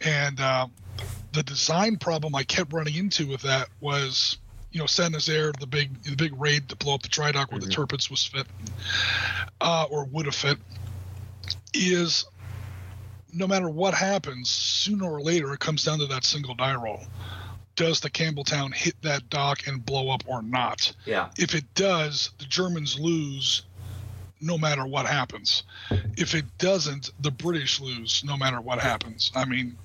[0.00, 0.68] And uh,
[1.34, 4.38] the design problem I kept running into with that was,
[4.70, 7.50] you know, Saint Nazaire, the big the big raid to blow up the dry dock
[7.50, 8.46] where the Tirpitz was fit,
[9.60, 10.58] uh, or would have fit,
[11.74, 12.24] is
[13.32, 17.00] no matter what happens, sooner or later it comes down to that single die roll.
[17.76, 20.92] Does the Campbeltown hit that dock and blow up or not?
[21.04, 21.30] Yeah.
[21.36, 23.62] If it does, the Germans lose
[24.40, 25.64] no matter what happens.
[26.16, 29.32] If it doesn't, the British lose no matter what happens.
[29.34, 29.76] I mean,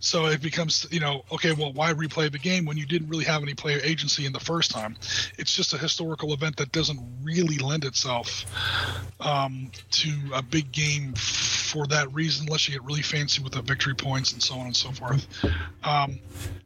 [0.00, 3.24] so it becomes, you know, okay, well, why replay the game when you didn't really
[3.24, 4.96] have any player agency in the first time?
[5.38, 8.44] It's just a historical event that doesn't really lend itself
[9.20, 13.62] um, to a big game for that reason, unless you get really fancy with the
[13.62, 15.26] victory points and so on and so forth.
[15.82, 16.18] Um,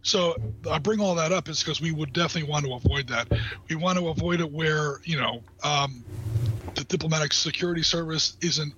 [0.03, 0.37] so
[0.70, 3.29] I bring all that up is because we would definitely want to avoid that.
[3.68, 6.05] We want to avoid it where you know um,
[6.74, 8.74] the diplomatic security service isn't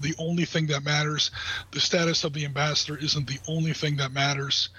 [0.00, 1.30] the only thing that matters.
[1.72, 4.70] The status of the ambassador isn't the only thing that matters.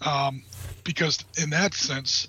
[0.00, 0.42] Um,
[0.84, 2.28] because in that sense,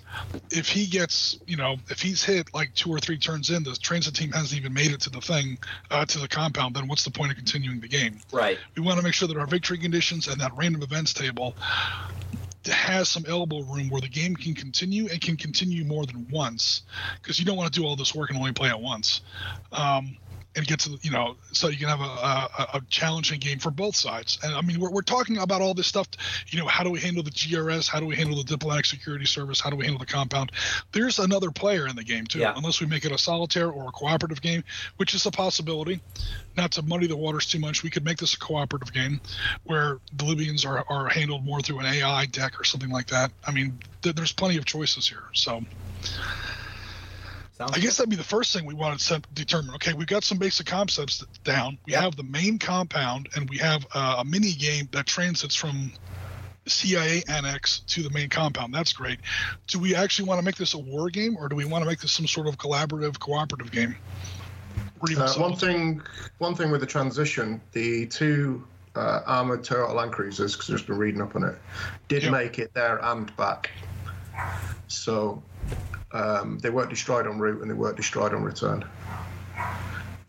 [0.50, 3.74] if he gets, you know, if he's hit like two or three turns in, the
[3.74, 5.58] transit team hasn't even made it to the thing,
[5.90, 8.18] uh, to the compound, then what's the point of continuing the game?
[8.32, 8.58] Right.
[8.76, 11.54] We want to make sure that our victory conditions and that random events table
[12.66, 16.82] has some elbow room where the game can continue and can continue more than once
[17.20, 19.22] because you don't want to do all this work and only play it once.
[19.72, 20.16] Um,
[20.54, 23.58] and get to the, you know so you can have a, a, a challenging game
[23.58, 24.38] for both sides.
[24.42, 26.08] And i mean we're, we're talking about all this stuff
[26.48, 29.24] you know how do we handle the grs how do we handle the diplomatic security
[29.24, 29.60] service?
[29.60, 30.52] How do we handle the compound?
[30.92, 32.52] There's another player in the game too Yeah.
[32.56, 34.64] unless we make it a solitaire or a cooperative game
[34.96, 36.00] which is a possibility.
[36.56, 39.20] Not to muddy the waters too much we could make this a cooperative game
[39.64, 43.30] where the libyans are, are handled more through an ai deck or something like that.
[43.46, 45.62] I mean th- there's plenty of choices here so
[47.62, 49.72] Sounds I guess that'd be the first thing we want to determine.
[49.76, 51.78] Okay, we've got some basic concepts down.
[51.86, 52.02] We Yep.
[52.02, 55.92] have the main compound, and we have uh, a mini game that transits from
[56.66, 58.74] CIA annex to the main compound.
[58.74, 59.20] That's great.
[59.68, 61.88] Do we actually want to make this a war game, or do we want to
[61.88, 63.94] make this some sort of collaborative, cooperative game?
[65.16, 66.02] Uh, one thing,
[66.38, 68.64] one thing with the transition, the two
[68.96, 71.56] uh, armored Toyota Land Cruisers, because I've just been reading up on it,
[72.08, 72.30] did Yeah.
[72.30, 73.70] make it there and back.
[74.88, 75.42] So
[76.12, 78.84] um, they weren't destroyed en route and they weren't destroyed on return.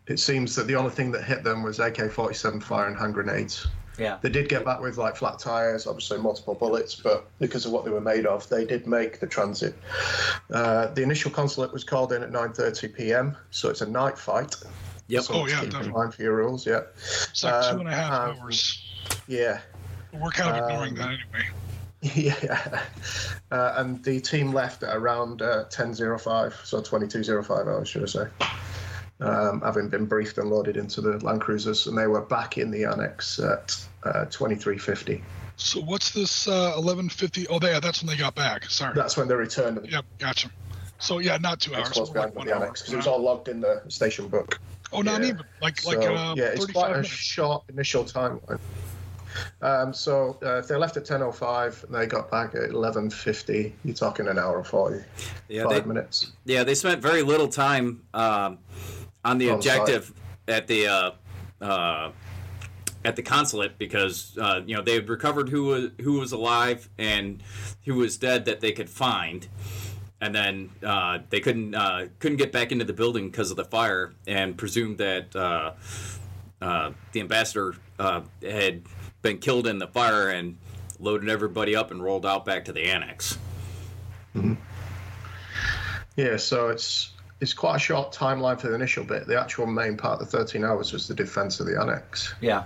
[0.06, 3.66] It seems that the only thing that hit them was AK-47 fire and hand grenades.
[3.98, 4.18] yeah.
[4.20, 7.84] They did get back with like flat tires, obviously multiple bullets, but because of what
[7.86, 9.74] they were made of, they did make the transit.
[10.52, 14.54] Uh, the initial consulate was called in at 9:30 p.m., so it's a night fight.
[15.08, 15.22] Yep.
[15.22, 15.92] So Oh, yeah, keep in definitely.
[15.92, 16.80] mind for your rules, yeah.
[17.30, 18.82] it's like um, and a half um, hours.
[19.26, 19.60] Yeah,
[20.12, 21.48] We're kind of ignoring um, that anyway.
[22.14, 22.82] yeah.
[23.50, 28.26] Uh, and the team left at around uh, 10:05, so 22:05 hours, should I say?
[29.20, 32.70] Um, having been briefed and loaded into the Land Cruisers, and they were back in
[32.70, 35.22] the annex at uh, 23:50.
[35.56, 37.46] So what's this uh, 1150?
[37.48, 38.64] Oh, yeah, that's when they got back.
[38.64, 38.92] Sorry.
[38.94, 39.78] That's when they returned.
[39.78, 40.50] And Yep, gotcha.
[40.98, 41.90] So yeah, not two hours.
[41.90, 42.64] close but behind like the one hour.
[42.64, 44.60] annex because it was all logged in the station book.
[44.92, 45.28] Oh, not yeah.
[45.28, 47.08] even like So, like uh, yeah, it's 35 quite a minutes.
[47.10, 48.60] short initial timeline.
[49.62, 53.94] Um, so uh, if they left at 10:05 and they got back at 11:50, you're
[53.94, 55.06] talking an hour and 45
[55.48, 56.32] Yeah, they, minutes.
[56.44, 58.58] yeah, they spent very little time um,
[59.24, 59.78] on the On site.
[59.78, 60.12] objective
[60.48, 61.10] at the uh,
[61.64, 62.12] uh,
[63.04, 66.88] at the consulate because uh, you know they had recovered who was who was alive
[66.98, 67.42] and
[67.84, 69.46] who was dead that they could find,
[70.20, 73.64] and then uh, they couldn't uh, couldn't get back into the building because of the
[73.64, 75.72] fire and presumed that uh,
[76.62, 78.82] uh, the ambassador uh, had
[79.24, 80.56] been killed in the fire and
[81.00, 83.38] loaded everybody up and rolled out back to the annex.
[86.14, 89.26] Yeah, so it's it's quite a short timeline for the initial bit.
[89.26, 92.34] The actual main part, the 13 hours, was the defense of the annex.
[92.40, 92.64] Yeah.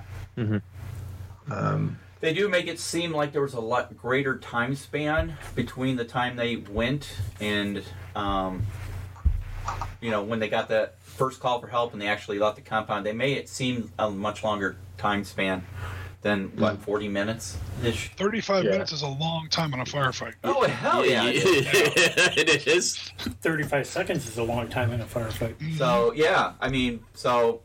[1.51, 5.97] Um, They do make it seem like there was a lot greater time span between
[5.97, 7.09] the time they went
[7.41, 7.83] and,
[8.15, 8.67] um,
[10.01, 12.63] you know, when they got that first call for help and they actually left the
[12.63, 13.07] compound.
[13.07, 15.65] They made it seem a much longer time span
[16.23, 18.11] than what, 40 minutes ish.
[18.17, 18.71] 35 Yeah.
[18.73, 20.35] minutes is a long time in a firefight.
[20.45, 21.25] Oh hell yeah!
[21.27, 21.67] it is.
[22.37, 22.97] it is.
[23.43, 25.55] 35 seconds is a long time in a firefight.
[25.77, 27.61] So yeah, I mean, so.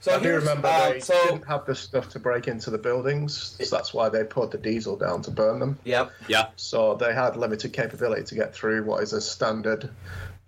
[0.00, 2.76] So I do remember uh, they so didn't have the stuff to break into the
[2.76, 5.78] buildings, so that's why they put the diesel down to burn them.
[5.84, 6.48] yep, Yeah.
[6.56, 9.88] So they had limited capability to get through what is a standard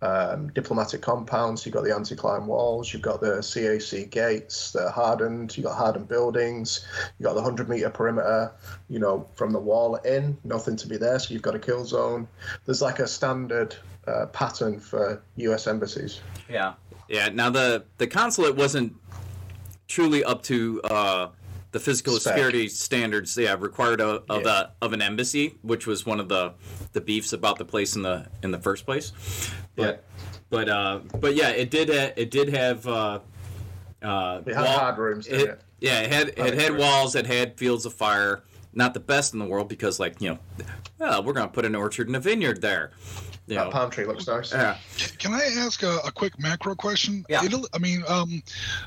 [0.02, 4.90] um, diplomatic compounds, you've got the anti-climb walls, you've got the CAC gates that are
[4.90, 6.86] hardened, you've got hardened buildings,
[7.18, 8.52] you've got the 100 meter perimeter,
[8.88, 11.18] you know, from the wall in, nothing to be there.
[11.18, 12.28] So you've got a kill zone.
[12.66, 13.74] There's like a standard
[14.06, 16.20] uh, pattern for US embassies.
[16.48, 16.74] yeah,
[17.08, 17.28] Yeah.
[17.30, 18.94] Now the the consulate wasn't
[19.88, 21.28] truly up to uh,
[21.72, 22.34] the physical Spec.
[22.34, 24.60] security standards, yeah, required of, of, Yeah.
[24.80, 26.52] a, of an embassy, which was one of the
[26.92, 29.12] the beefs about the place in the in the first place.
[29.76, 30.04] But
[30.50, 32.86] but uh, but yeah, it did ha- it did have.
[32.86, 33.20] Uh,
[34.02, 35.60] uh, It had wall- hard rooms, didn't it?
[35.80, 37.14] Yeah, it had it had walls.
[37.14, 38.42] It had fields of fire.
[38.72, 40.38] Not the best in the world because, like you know,
[40.98, 42.90] well, we're gonna put an orchard and a vineyard there.
[43.48, 44.52] You That palm tree looks nice.
[44.52, 44.76] yeah.
[45.18, 47.24] Can I ask a, a quick macro question?
[47.28, 47.44] Yeah.
[47.44, 48.42] Italy, I mean, um,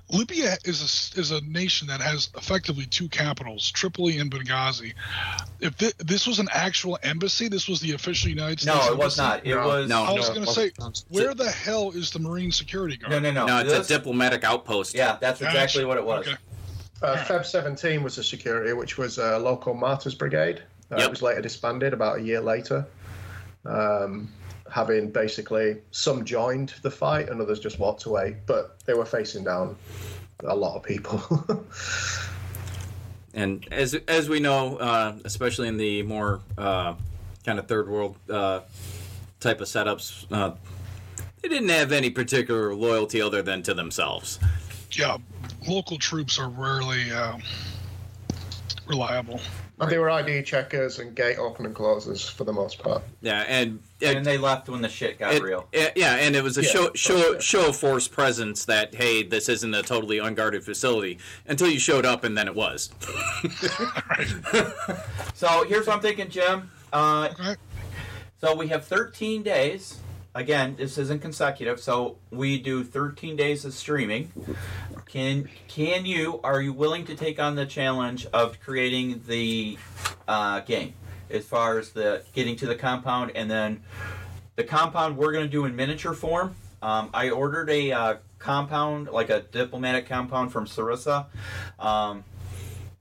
[0.10, 0.82] Libya is
[1.16, 4.94] a, is a nation that has effectively two capitals, Tripoli and Benghazi.
[5.62, 8.76] If thi- this was an actual embassy, this was the official United States.
[8.86, 9.22] no, it was embassy?
[9.22, 9.46] not.
[9.48, 9.68] It No.
[9.68, 10.04] was No.
[10.04, 10.72] I was No, going to say,
[11.08, 13.12] where the hell is the Marine Security Guard?
[13.12, 13.46] no, no, no.
[13.46, 14.94] No, it's This- a diplomatic outpost.
[14.94, 15.52] Yeah, that's Gotcha.
[15.56, 16.28] exactly what it was.
[16.28, 16.38] Okay.
[17.02, 20.64] Uh, Feb 17 was a security, which was a local martyrs brigade.
[20.92, 21.06] Uh, Yep.
[21.06, 22.86] It was later disbanded about a year later.
[23.66, 24.30] Um,
[24.72, 29.44] having basically some joined the fight and others just walked away, but they were facing
[29.44, 29.76] down
[30.46, 31.66] a lot of people.
[33.34, 36.96] And as as we know, uh, especially in the more uh,
[37.46, 38.62] kind of third world uh,
[39.40, 40.56] type of setups, uh,
[41.42, 44.40] they didn't have any particular loyalty other than to themselves.
[44.92, 45.18] Yeah,
[45.68, 47.38] local troops are rarely uh,
[48.88, 49.40] reliable.
[49.80, 53.02] And they were ID checkers and gate open and closers for the most part.
[53.22, 55.68] Yeah, and And they left when the shit got it- real.
[55.72, 57.40] it- yeah, and it was a Yeah, show show yeah.
[57.40, 61.18] show of force presence that hey, this isn't a totally unguarded facility
[61.48, 62.90] until you showed up, and then it was.
[65.34, 66.70] So here's what I'm thinking, Jim.
[66.92, 67.56] Uh, Okay.
[68.42, 69.98] so we have 13 days.
[70.36, 74.32] Again, this isn't consecutive, so we do 13 days of streaming.
[75.10, 76.40] Can can you?
[76.44, 79.80] Are you willing to take on the challenge of creating the
[80.28, 80.94] uh, game,
[81.32, 83.82] as far as the getting to the compound, and then
[84.56, 86.56] the compound we're going to do in miniature form.
[86.84, 91.26] Um, I ordered a uh, compound, like a diplomatic compound from Sarissa.
[91.80, 92.24] Um,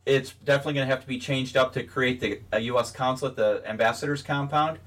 [0.06, 2.90] it's definitely going to have to be changed up to create the a U.S.
[2.90, 4.78] consulate, the ambassador's compound.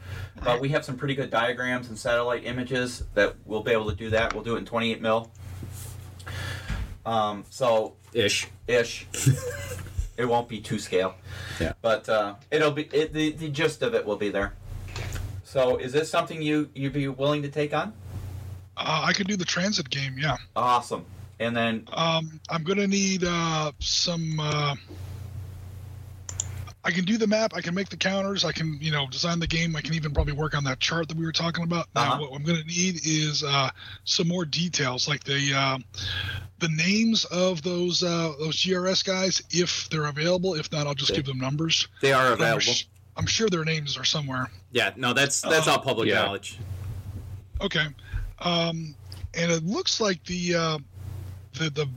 [0.43, 3.95] But we have some pretty good diagrams and satellite images that we'll be able to
[3.95, 4.33] do that.
[4.33, 5.31] We'll do it in 28 mil.
[7.05, 8.47] Um, so Ish.
[8.67, 9.07] ish.
[10.17, 11.15] it won't be to scale.
[11.59, 11.73] Yeah.
[11.81, 14.53] But uh, it'll be it, the the gist of it will be there.
[15.43, 17.93] So is this something you you'd be willing to take on?
[18.77, 20.15] Uh, I could do the transit game.
[20.17, 20.37] Yeah.
[20.55, 21.05] Awesome.
[21.39, 24.39] And then Um, I'm gonna need uh, some.
[26.83, 27.51] I can do the map.
[27.55, 28.43] I can make the counters.
[28.43, 29.75] I can, you know, design the game.
[29.75, 31.87] I can even probably work on that chart that we were talking about.
[31.93, 32.21] Now, Uh-huh.
[32.21, 33.69] what I'm gonna need is uh,
[34.03, 35.77] some more details, like the uh,
[36.57, 40.55] the names of those uh, those GRS guys, if they're available.
[40.55, 41.87] If not, I'll just They- give them numbers.
[42.01, 42.61] They are But I'm, available.
[42.73, 44.49] sh- I'm sure their names are somewhere.
[44.71, 46.23] Yeah, no, that's that's all public Yeah.
[46.23, 46.57] knowledge.
[47.61, 47.85] Okay.
[48.39, 48.95] Um,
[49.35, 50.77] and it looks like the uh,
[51.53, 51.87] the the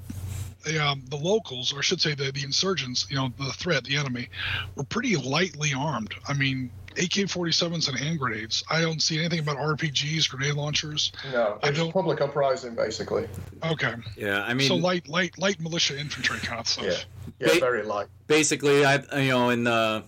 [0.64, 3.84] the, um, the locals, or I should say the, the insurgents, you know, the threat,
[3.84, 4.28] the enemy,
[4.76, 6.14] were pretty lightly armed.
[6.28, 8.62] I mean, AK-47s and hand grenades.
[8.70, 11.12] I don't see anything about RPGs, grenade launchers.
[11.32, 13.28] No, I it's don't- public uprising basically.
[13.64, 16.84] Okay, Yeah, I mean, so light, light, light militia infantry kind of stuff.
[16.86, 18.06] Yeah, yeah, Ba- very light.
[18.26, 20.04] basically, I you know in the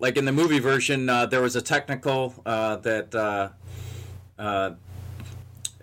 [0.00, 3.50] like in the movie version, uh, there was a technical uh, that uh,
[4.38, 4.70] uh,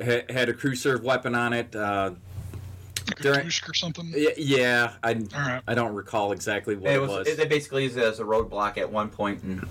[0.04, 1.74] ha- had a crew serve weapon on it.
[3.12, 4.12] Uh, Like a During- or something.
[4.16, 5.62] y- yeah, I All right.
[5.68, 7.28] I don't recall exactly what it it was, was.
[7.28, 9.68] it, they basically used it as a roadblock at one point, and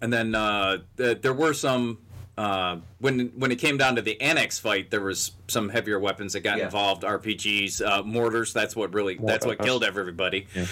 [0.00, 1.98] And then uh, th- there were some
[2.36, 6.34] uh, when when it came down to the annex fight, there was some heavier weapons
[6.34, 6.66] that got Yeah.
[6.66, 7.02] involved.
[7.02, 8.52] RPGs, uh, mortars.
[8.52, 10.46] That's what really that's what killed everybody.
[10.54, 10.66] yeah,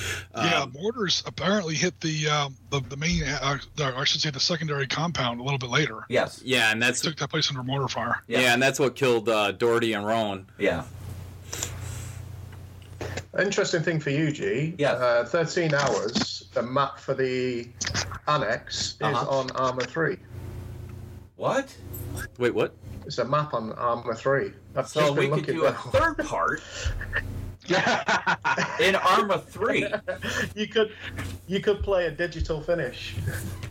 [0.62, 4.38] Um, mortars apparently hit the um, the, the main, uh, the, I should say, the
[4.38, 6.02] secondary compound a little bit later.
[6.08, 8.22] yes, yeah, and that's Took that place under mortar fire.
[8.28, 8.42] yeah.
[8.42, 8.52] Yeah.
[8.54, 10.46] and that's what killed uh, Doherty and Rone.
[10.58, 10.84] yeah,
[13.38, 14.74] Interesting thing for you, G.
[14.78, 14.92] Yeah.
[14.92, 16.48] Uh, 13 hours.
[16.54, 17.68] The map for the
[18.28, 19.28] annex is Uh-huh.
[19.38, 20.16] on Arma 3.
[21.36, 21.74] what?
[22.38, 22.74] Wait, what?
[23.04, 24.52] It's a map on Arma 3.
[24.74, 26.62] I've So we could looking do a third part
[28.80, 29.86] in Arma Three.
[30.54, 30.92] you could
[31.48, 33.14] you could play a digital finish.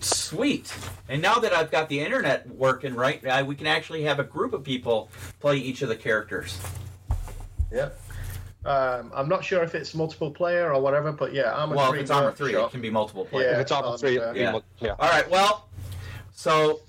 [0.01, 0.73] Sweet.
[1.09, 4.23] And now that I've got the internet working right, uh, we can actually have a
[4.23, 5.09] group of people
[5.39, 6.59] play each of the characters.
[7.71, 7.89] Yeah.
[8.65, 11.99] Um, I'm not sure if it's multiple player or whatever, but yeah, Arma well, 3.
[11.99, 13.29] if it's Arma Three, it can be multiple Yeah.
[13.29, 13.53] players.
[13.53, 14.51] if it's on on, three, it'll be yeah.
[14.51, 14.95] mul- yeah.
[14.99, 15.29] All right.
[15.29, 15.67] Well,
[16.33, 16.79] so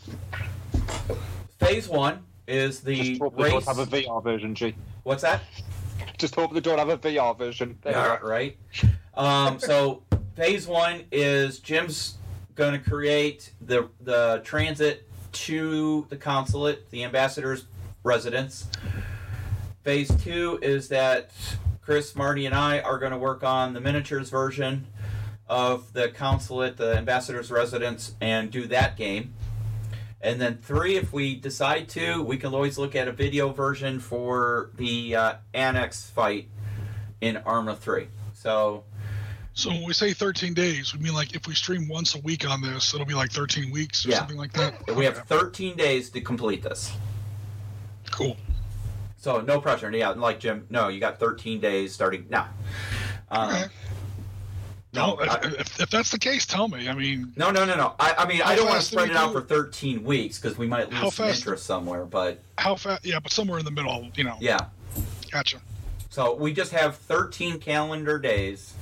[1.58, 3.52] phase one is the Just race.
[3.52, 4.74] don't have a VR version, G.
[5.02, 5.42] What's that?
[6.18, 7.78] Just hope they don't have a VR version.
[7.82, 8.56] There you Yeah, right.
[9.14, 10.02] Um, so
[10.34, 12.14] phase one is Jim's
[12.54, 17.64] going to create the the transit to the consulate, the ambassador's
[18.02, 18.66] residence.
[19.84, 21.30] Phase two is that
[21.86, 24.88] Chris, Marty, and I are going to work on the miniatures version
[25.48, 29.34] of the consulate, the ambassador's residence, and do that game.
[30.20, 34.00] And then three, if we decide to, we can always look at a video version
[34.00, 36.48] for the uh, annex fight
[37.20, 38.08] in Arma 3.
[38.34, 38.82] So,
[39.54, 42.50] So when we say 13 days, we mean like if we stream once a week
[42.50, 44.18] on this, it'll be like 13 weeks or Yeah.
[44.18, 44.92] something like that.
[44.96, 46.90] we have 13 days to complete this.
[48.10, 48.36] cool.
[49.26, 49.90] So, no pressure.
[49.90, 52.48] Yeah, like Jim, no, you got 13 days starting now.
[53.28, 53.64] Um, Okay.
[54.92, 56.88] no, No, if, I- if, if that's the case, tell me.
[56.88, 57.96] I mean, no, no, no, no.
[57.98, 60.38] I, I mean, I don't want to spread we it out do for 13 weeks
[60.38, 62.04] because we might lose some fast- interest somewhere.
[62.04, 63.04] But how fast?
[63.04, 64.36] Yeah, but somewhere in the middle, you know.
[64.38, 64.66] yeah.
[65.32, 65.58] Gotcha.
[66.08, 68.74] So we just have 13 calendar days,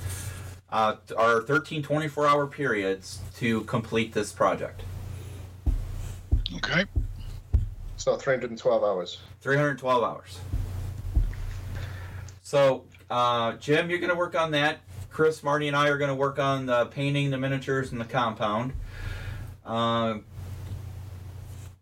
[0.68, 4.82] uh, or 13 24 hour periods to complete this project.
[6.56, 6.84] Okay.
[8.04, 9.18] So 312 hours.
[9.40, 10.38] 312 hours.
[12.42, 14.80] So, uh, Jim, you're going to work on that.
[15.08, 18.04] Chris, Marty, and I are going to work on the painting, the miniatures, and the
[18.04, 18.74] compound.
[19.64, 20.18] Uh,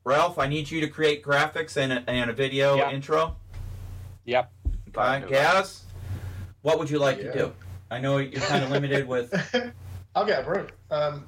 [0.04, 2.92] Ralph, I need you to create graphics and a, and a video Yeah.
[2.92, 3.34] intro.
[4.24, 4.48] Yep.
[4.96, 5.82] Okay, Gaz,
[6.60, 7.32] what would you like Yeah.
[7.32, 7.52] to do?
[7.90, 9.34] I know you're kind of limited with.
[10.14, 10.68] I'll get a brew.
[10.88, 11.26] Um,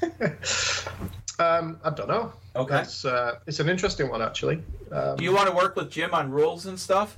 [1.38, 2.32] um, I don't know.
[2.56, 2.80] Okay.
[2.80, 4.62] It's, uh, it's an interesting one, actually.
[4.90, 7.16] Um, Do you want to work with Jim on rules and stuff?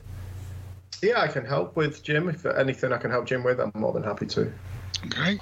[1.03, 2.29] yeah, I can help with Jim.
[2.29, 4.53] If anything I can help Jim with, I'm more than happy to.
[5.07, 5.39] Okay.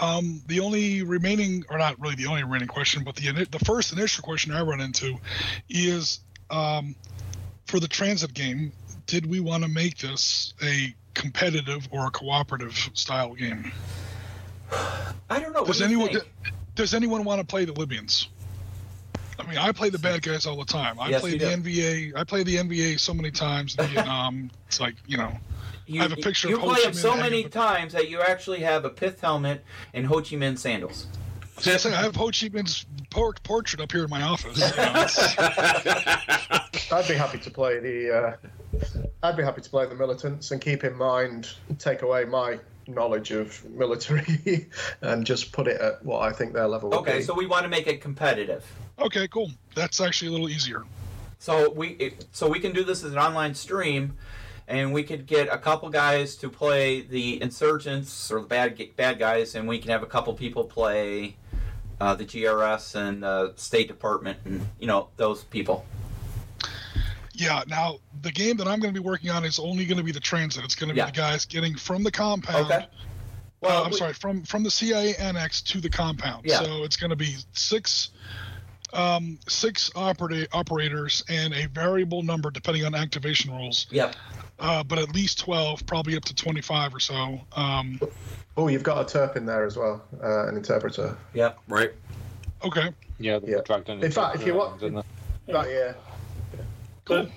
[0.00, 3.92] Um, the only remaining, or not really the only remaining question, but the the first
[3.92, 5.18] initial question I run into
[5.68, 6.94] is um,
[7.66, 8.72] for the transit game.
[9.06, 13.72] Did we want to make this a competitive or a cooperative style game?
[15.30, 15.64] I don't know.
[15.64, 16.24] Does do anyone think?
[16.74, 18.28] does anyone want to play the Libyans?
[19.38, 20.98] I mean, I play the bad guys all the time.
[20.98, 21.46] I Yes, play the do.
[21.46, 22.16] NVA.
[22.16, 23.76] I play the NVA so many times.
[23.76, 24.50] The Vietnam.
[24.66, 25.32] It's like you know.
[25.86, 27.92] You, I have a picture you of Ho play Chi him so many hanging- times
[27.94, 29.64] that you actually have a pith helmet
[29.94, 31.06] and Ho Chi Minh sandals.
[31.58, 34.58] See, I say I have Ho Chi Minh's por- portrait up here in my office.
[34.68, 34.76] You
[36.92, 38.16] know, I'd be happy to play the.
[38.16, 38.36] Uh,
[39.22, 43.30] I'd be happy to play the militants and keep in mind, take away my knowledge
[43.30, 44.68] of military,
[45.02, 47.22] and just put it at what I think their level would Okay, be.
[47.24, 48.64] so we want to make it competitive.
[49.00, 49.50] Okay, cool.
[49.74, 50.84] That's actually a little easier.
[51.38, 54.16] So we it, so we can do this as an online stream,
[54.66, 59.18] and we could get a couple guys to play the insurgents or the bad bad
[59.18, 61.36] guys, and we can have a couple people play
[62.00, 65.86] uh, the GRS and uh, State Department, and you know those people.
[67.34, 67.62] Yeah.
[67.68, 70.10] Now the game that I'm going to be working on is only going to be
[70.12, 70.64] the transit.
[70.64, 71.06] It's going to be Yeah.
[71.06, 72.66] the guys getting from the compound.
[72.66, 72.86] Okay.
[73.60, 76.46] Well, I'm we- sorry, from from the CIA annex to the compound.
[76.46, 76.58] Yeah.
[76.62, 78.10] So it's going to be six,
[78.92, 83.86] um, six operate operators and a variable number depending on activation rules.
[83.90, 84.14] Yep.
[84.58, 87.40] Uh, but at least twelve, probably up to twenty-five or so.
[87.54, 88.00] Um,
[88.56, 91.16] Oh, you've got a terp in there as well, uh, an interpreter.
[91.34, 91.58] Yep.
[91.68, 91.92] Right.
[92.64, 92.92] okay.
[93.20, 93.60] Yeah, they Yeah.
[93.64, 94.02] dragged in.
[94.02, 94.96] In fact, if you want- didn't
[95.46, 95.52] they?
[95.52, 95.92] But yeah,
[97.04, 97.30] But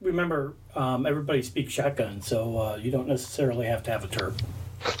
[0.00, 4.34] remember, um, everybody speaks shotgun, so uh, you don't necessarily have to have a terp.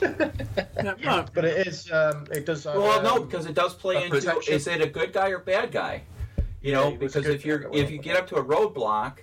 [0.84, 1.90] Yeah, no, but it is.
[1.90, 2.64] Um, it does.
[2.64, 4.52] Have, Well, no, because it does play into protection.
[4.54, 6.02] is it a good guy or bad guy?
[6.60, 9.18] You know, Yeah, because if you're if you get up to a roadblock,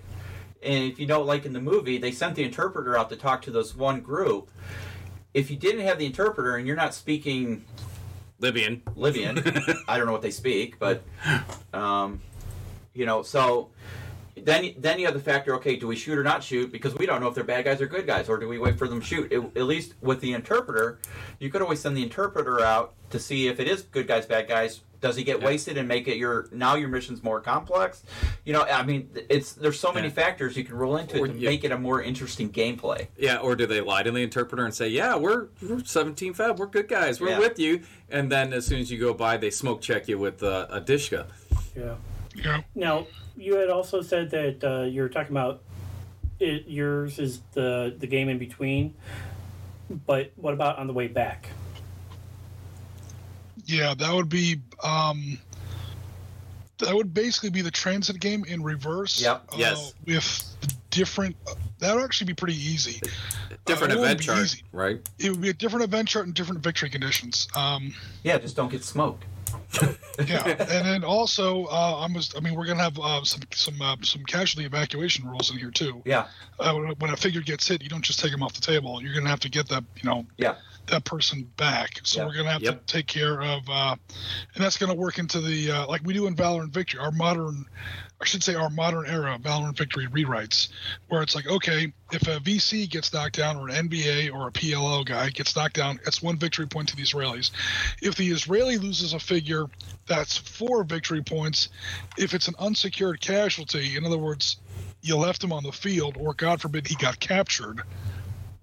[0.64, 3.44] and if you know, like in the movie, they sent the interpreter out to talk
[3.44, 4.50] to this one group.
[5.34, 7.64] If you didn't have the interpreter and you're not speaking
[8.40, 8.82] Libyan.
[8.96, 9.38] Libyan,
[9.88, 11.04] I don't know what they speak, but
[11.74, 12.22] um,
[12.94, 13.70] you know, so
[14.44, 15.56] then then you have the factor.
[15.56, 16.72] Okay, do we shoot or not shoot?
[16.72, 18.78] Because we don't know if they're bad guys or good guys, or do we wait
[18.78, 19.32] for them to shoot?
[19.32, 21.00] It, at least with the interpreter,
[21.40, 24.48] you could always send the interpreter out to see if it is good guys, bad
[24.48, 24.82] guys.
[25.02, 28.04] Does he get wasted and make it your now your mission's more complex?
[28.46, 30.14] You know, I mean, it's there's so many Yeah.
[30.14, 33.08] factors you can roll into Or it to you- make it a more interesting gameplay.
[33.18, 36.58] Yeah, or do they lie to the interpreter and say, "Yeah, we're, we're 17 Feb,
[36.58, 37.40] we're good guys, we're Yeah.
[37.40, 37.82] with you,"
[38.12, 40.80] and then as soon as you go by, they smoke check you with uh, a
[40.80, 41.26] dishka.
[41.76, 41.96] Yeah.
[42.36, 42.62] Yeah.
[42.76, 43.08] Now,
[43.42, 45.62] you had also said that uh, you're talking about
[46.40, 48.94] it, yours is the the game in between,
[50.06, 51.50] but what about on the way back?
[53.66, 55.38] Yeah, that would be um
[56.80, 59.22] that would basically be the transit game in reverse.
[59.22, 59.44] Yep.
[59.54, 59.94] uh, Yes.
[60.06, 60.56] With
[60.90, 61.36] different
[61.80, 63.02] that would actually be pretty easy.
[63.66, 64.64] Different Uh, event chart, easy.
[64.72, 65.08] right?
[65.20, 67.48] It would be a different event chart and different victory conditions.
[67.56, 69.26] Um Yeah, just don't get smoked.
[70.28, 70.46] Yeah.
[70.48, 73.96] and then also uh I'm just, I mean we're gonna have uh, some some uh,
[74.02, 76.02] some casualty evacuation rules in here too.
[76.06, 76.28] Yeah,
[76.60, 79.02] Uh, when, when a figure gets hit, you don't just take them off the table.
[79.02, 80.56] You're gonna have to get that, you know, yeah,
[80.88, 82.00] that person back.
[82.04, 82.28] So Yeah.
[82.28, 82.86] we're gonna have Yep.
[82.86, 83.96] to take care of, uh,
[84.56, 87.12] and that's gonna work into the uh, like we do in Valor and Victory, our
[87.12, 87.66] modern,
[88.22, 90.70] I should say our modern era Valor and Victory rewrites,
[91.08, 94.52] where it's like okay, if a VC gets knocked down or an NVA or a
[94.52, 97.52] PLO guy gets knocked down, it's one victory point to the Israelis.
[98.02, 99.66] If the Israeli loses a figure,
[100.06, 101.70] that's four victory points.
[102.18, 104.58] If it's an unsecured casualty, in other words,
[105.02, 107.82] you left him on the field, or God forbid he got captured,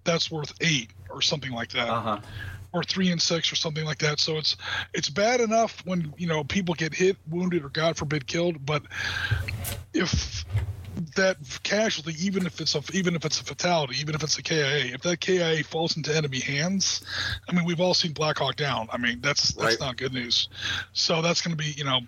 [0.04, 2.20] that's worth eight or something like that uh huh.
[2.78, 4.20] Or three and six or something like that.
[4.20, 4.56] So it's
[4.94, 8.64] it's bad enough when you know people get hit, wounded, or God forbid killed.
[8.64, 8.82] But
[9.94, 10.44] if
[11.14, 14.42] that casualty, even if it's a even if it's a fatality, even if it's a
[14.42, 17.04] KIA, if that KIA falls into enemy hands,
[17.48, 18.88] I mean we've all seen Black Hawk Down.
[18.92, 19.80] I mean that's that's Right.
[19.80, 20.48] not good news.
[20.92, 22.00] So that's going to be you know,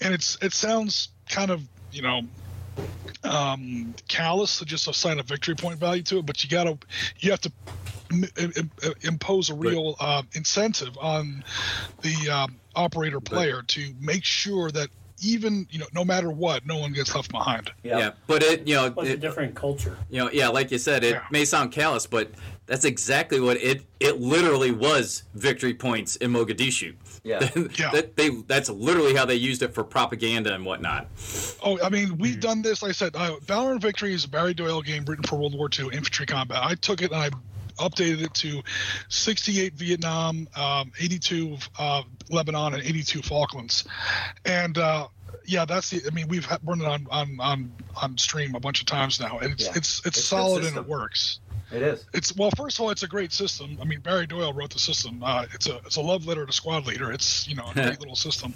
[0.00, 1.62] and it's it sounds kind of
[1.92, 2.22] you know
[3.24, 6.76] um, callous to just assign a victory point value to it, but you gotta
[7.20, 7.52] you have to
[8.10, 8.52] m- im-
[8.82, 11.44] im- impose a real uh, incentive on
[12.02, 14.88] the um, operator player to make sure that
[15.24, 17.70] even you know no matter what, no one gets left behind.
[17.84, 18.10] Yeah.
[18.26, 19.96] but it you know Well, it's a different culture.
[20.10, 21.22] you know yeah like you said it Yeah.
[21.30, 22.30] may sound callous, but
[22.66, 26.94] that's exactly what it it literally was victory points in Mogadishu.
[27.24, 27.48] Yeah.
[27.78, 27.90] Yeah.
[27.92, 31.06] that they that's literally how they used it for propaganda and whatnot.
[31.62, 32.82] Oh, I mean, we've done this.
[32.82, 35.54] Like I said, uh, Valor and Victory is a Barry Doyle game written for World
[35.56, 36.62] War II infantry combat.
[36.62, 37.30] I took it and I
[37.78, 38.62] updated it to
[39.08, 43.84] 68 Vietnam, um, 82 uh, Lebanon, and 82 Falklands.
[44.44, 45.08] And uh,
[45.44, 46.02] yeah, that's the.
[46.06, 49.38] I mean, we've run it on on on on stream a bunch of times now,
[49.38, 49.72] and it's Yeah.
[49.76, 51.40] it's, it's It's a solid and it works.
[51.72, 52.04] It is.
[52.12, 53.78] It's well, first of all, it's a great system.
[53.80, 55.22] I mean, Barry Doyle wrote the system.
[55.24, 57.10] Uh, it's a it's a love letter to squad leader.
[57.10, 58.54] It's you know a great little system.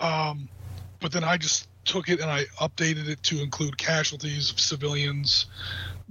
[0.00, 0.48] Um,
[1.00, 5.46] but then I just took it and I updated it to include casualties of civilians,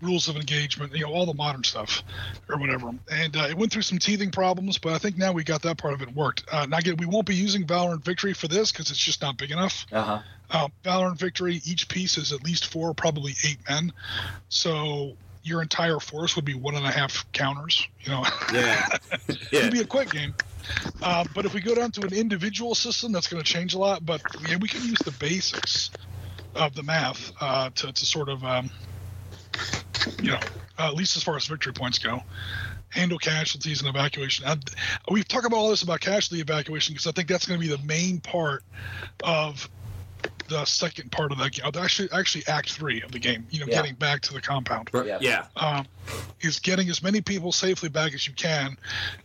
[0.01, 2.03] rules of engagement, you know, all the modern stuff
[2.49, 2.91] or whatever.
[3.09, 5.77] And uh, it went through some teething problems, but I think now we got that
[5.77, 6.43] part of it worked.
[6.51, 9.21] Uh, now again, we won't be using Valor and Victory for this because it's just
[9.21, 9.85] not big enough.
[9.91, 10.19] Uh huh.
[10.49, 13.93] Uh, Valor and Victory, each piece is at least four, probably eight men.
[14.49, 17.87] So your entire force would be one and a half counters.
[18.01, 18.23] You know,
[18.53, 18.87] Yeah,
[19.51, 19.59] yeah.
[19.59, 20.33] it'd be a quick game.
[21.01, 23.79] Uh, but if we go down to an individual system, that's going to change a
[23.79, 24.05] lot.
[24.05, 25.89] But yeah, we can use the basics
[26.55, 28.69] of the math uh, to, to sort of, um,
[30.21, 30.39] you know,
[30.77, 32.21] uh, at least as far as victory points go,
[32.89, 34.45] handle casualties and evacuation.
[34.45, 34.63] And
[35.09, 37.73] we've talked about all this about casualty evacuation because I think that's going to be
[37.73, 38.63] the main part
[39.23, 39.69] of
[40.47, 41.65] the second part of that game.
[41.81, 43.47] Actually, actually, Act Three of the game.
[43.51, 43.75] You know, Yeah.
[43.81, 45.17] getting back to the compound Yeah.
[45.21, 45.45] yeah.
[45.55, 45.85] um,
[46.41, 48.77] is getting as many people safely back as you can,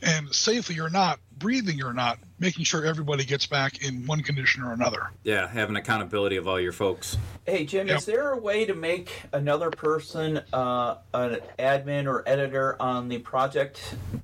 [0.03, 4.63] and safely or not, breathing or not, making sure everybody gets back in one condition
[4.63, 5.11] or another.
[5.25, 7.17] Yeah, having accountability of all your folks.
[7.45, 7.99] Hey Jim, Yep.
[7.99, 13.19] is there a way to make another person uh, an admin or editor on the
[13.19, 13.81] project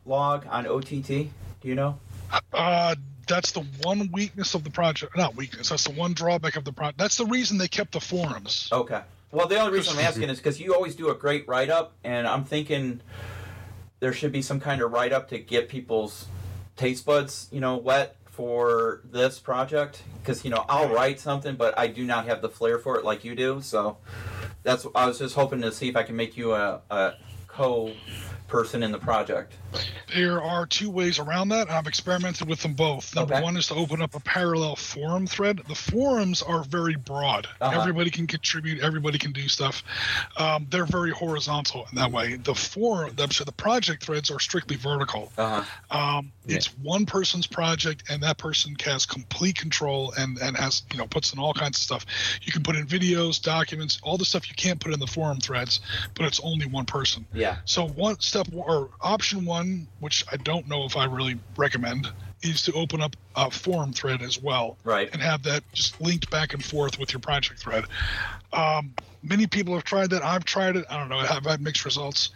[0.06, 1.30] log on OTT?
[1.60, 1.98] Do you know?
[2.52, 2.94] Uh,
[3.32, 5.16] that's the one weakness of the project.
[5.16, 5.70] Not weakness.
[5.70, 6.98] That's the one drawback of the project.
[6.98, 8.68] That's the reason they kept the forums.
[8.70, 9.00] Okay.
[9.30, 11.94] Well, the only reason I'm asking is because you always do a great write up,
[12.04, 13.00] and I'm thinking
[14.00, 16.26] there should be some kind of write up to get people's
[16.76, 20.02] taste buds, you know, wet for this project.
[20.20, 23.04] Because you know, I'll write something, but I do not have the flair for it
[23.04, 23.62] like you do.
[23.62, 23.96] So
[24.62, 27.14] that's I was just hoping to see if I can make you a, a
[27.48, 27.92] co
[28.52, 29.54] person in the project.
[30.14, 31.70] There are two ways around that.
[31.70, 33.14] I've experimented with them both.
[33.16, 33.42] Number Okay.
[33.42, 35.62] one is to open up a parallel forum thread.
[35.66, 37.48] The forums are very broad.
[37.62, 37.80] Uh-huh.
[37.80, 38.80] Everybody can contribute.
[38.82, 39.82] Everybody can do stuff.
[40.36, 42.36] Um, they're very horizontal in that way.
[42.36, 45.32] The forum, the, so the project threads are strictly vertical.
[45.38, 45.98] Uh huh.
[45.98, 50.98] Um, It's one person's project, and that person has complete control and and has you
[50.98, 52.04] know puts in all kinds of stuff.
[52.42, 55.38] You can put in videos, documents, all the stuff you can't put in the forum
[55.40, 55.80] threads,
[56.14, 57.24] but it's only one person.
[57.32, 57.56] Yeah.
[57.64, 62.08] So one step or option one, which I don't know if I really recommend,
[62.42, 65.08] is to open up a forum thread as well Right.
[65.12, 67.84] and have that just linked back and forth with your project thread.
[68.52, 70.24] Um, many people have tried that.
[70.24, 70.84] I've tried it.
[70.90, 71.18] I don't know.
[71.18, 72.30] I've had mixed results.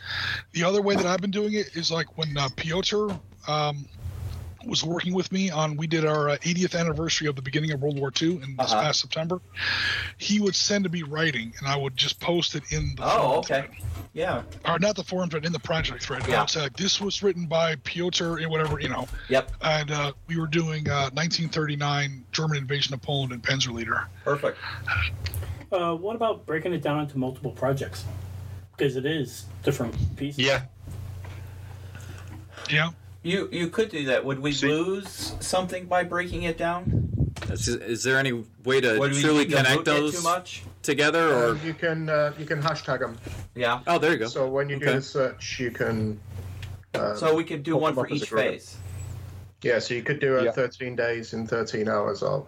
[0.52, 3.10] The other way that I've been doing it is like when uh, Piotr
[3.48, 3.86] um,
[4.66, 7.80] was working with me on, we did our uh, 80th anniversary of the beginning of
[7.80, 8.82] World War II in this Uh-huh.
[8.82, 9.40] past September.
[10.18, 13.36] He would send to me writing, and I would just post it in the Oh,
[13.38, 13.46] okay.
[13.62, 13.70] thread
[14.12, 14.42] Yeah.
[14.64, 16.26] or not the forum thread in the project thread.
[16.28, 16.38] Yeah.
[16.38, 19.52] I would say like, this was written by Piotr and whatever you know, Yep.
[19.62, 24.06] and uh, we were doing uh, 1939 German invasion of Poland and Panzerleader.
[24.24, 24.58] Perfect.
[25.72, 28.04] Uh, what about breaking it down into multiple projects?
[28.76, 30.38] Because it is different pieces.
[30.44, 30.62] Yeah.
[32.70, 32.90] Yeah,
[33.26, 34.24] You you could do that.
[34.24, 36.84] Would we See- lose something by breaking it down?
[37.50, 40.62] Is, is there any way to Would truly need connect boot those too much?
[40.82, 43.18] together, or Uh, you can uh, you can hashtag them.
[43.56, 43.80] Yeah.
[43.88, 44.28] oh, there you go.
[44.28, 44.96] So when you do Okay.
[44.96, 46.20] the search, you can.
[46.94, 48.42] Uh, So we could do one for each a group.
[48.42, 48.76] phase.
[49.62, 50.52] Yeah, so you could do a Yeah.
[50.52, 52.46] 13 days in 13 hours, or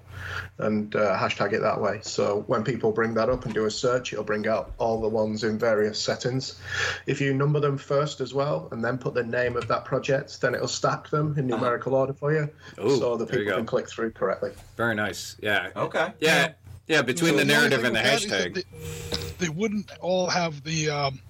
[0.58, 2.00] and uh, hashtag it that way.
[2.02, 5.08] So when people bring that up and do a search, it'll bring out all the
[5.08, 6.60] ones in various settings.
[7.06, 10.40] If you number them first as well, and then put the name of that project,
[10.40, 12.48] then it'll stack them in numerical order for you,
[12.84, 14.52] Ooh, so the there you people can click through correctly.
[14.76, 15.36] Very nice.
[15.40, 15.70] Yeah.
[15.76, 16.12] Okay.
[16.20, 16.52] Yeah.
[16.86, 17.02] Yeah.
[17.02, 19.34] Between So the narrative thing and the with that is that hashtag.
[19.38, 20.90] they, they wouldn't all have the.
[20.90, 21.20] Um,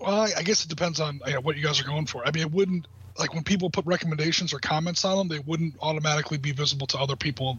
[0.00, 2.26] well, I, I guess it depends on you know, what you guys are going for.
[2.26, 2.86] I mean, it wouldn't
[3.18, 6.98] like when people put recommendations or comments on them, they wouldn't automatically be visible to
[6.98, 7.58] other people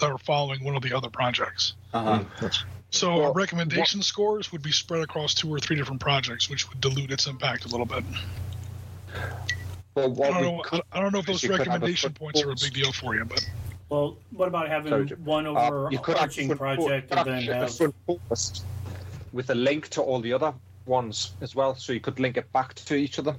[0.00, 1.74] that are following one of the other projects.
[1.92, 2.50] Uh huh.
[2.90, 6.68] So Well, our recommendation scores would be spread across two or three different projects, which
[6.68, 8.04] would dilute its impact a little bit.
[9.94, 10.62] Well, I don't know.
[10.62, 12.74] could I don't know if those you could have a recommendation points are a big
[12.74, 13.48] deal for you, but
[13.88, 17.60] Well, what about having Sorry, one Uh, overarching front po- project and then have a
[17.60, 18.64] have front post
[19.32, 20.52] with a link to all the other
[20.84, 23.38] ones as well, so you could link it back to each of them.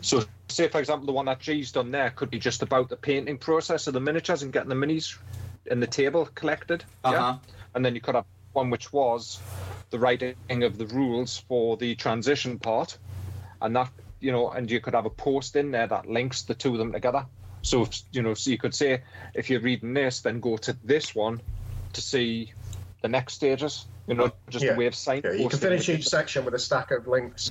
[0.00, 2.96] So, say for example, the one that G's done there could be just about the
[2.96, 5.16] painting process of the miniatures and getting the minis
[5.66, 6.84] in the table collected.
[7.04, 7.14] Uh huh.
[7.14, 7.36] Yeah?
[7.74, 9.40] And then you could have one which was
[9.90, 12.98] the writing of the rules for the transition part,
[13.60, 13.90] and that
[14.20, 16.78] you know, and you could have a post in there that links the two of
[16.78, 17.26] them together.
[17.62, 19.02] So if, you know, so you could say
[19.34, 21.40] if you're reading this, then go to this one
[21.92, 22.52] to see
[23.02, 23.86] the next stages.
[24.06, 24.72] You know, just Yeah.
[24.72, 25.22] a way of sign.
[25.24, 27.50] Yeah, you can finish each section with a stack of links.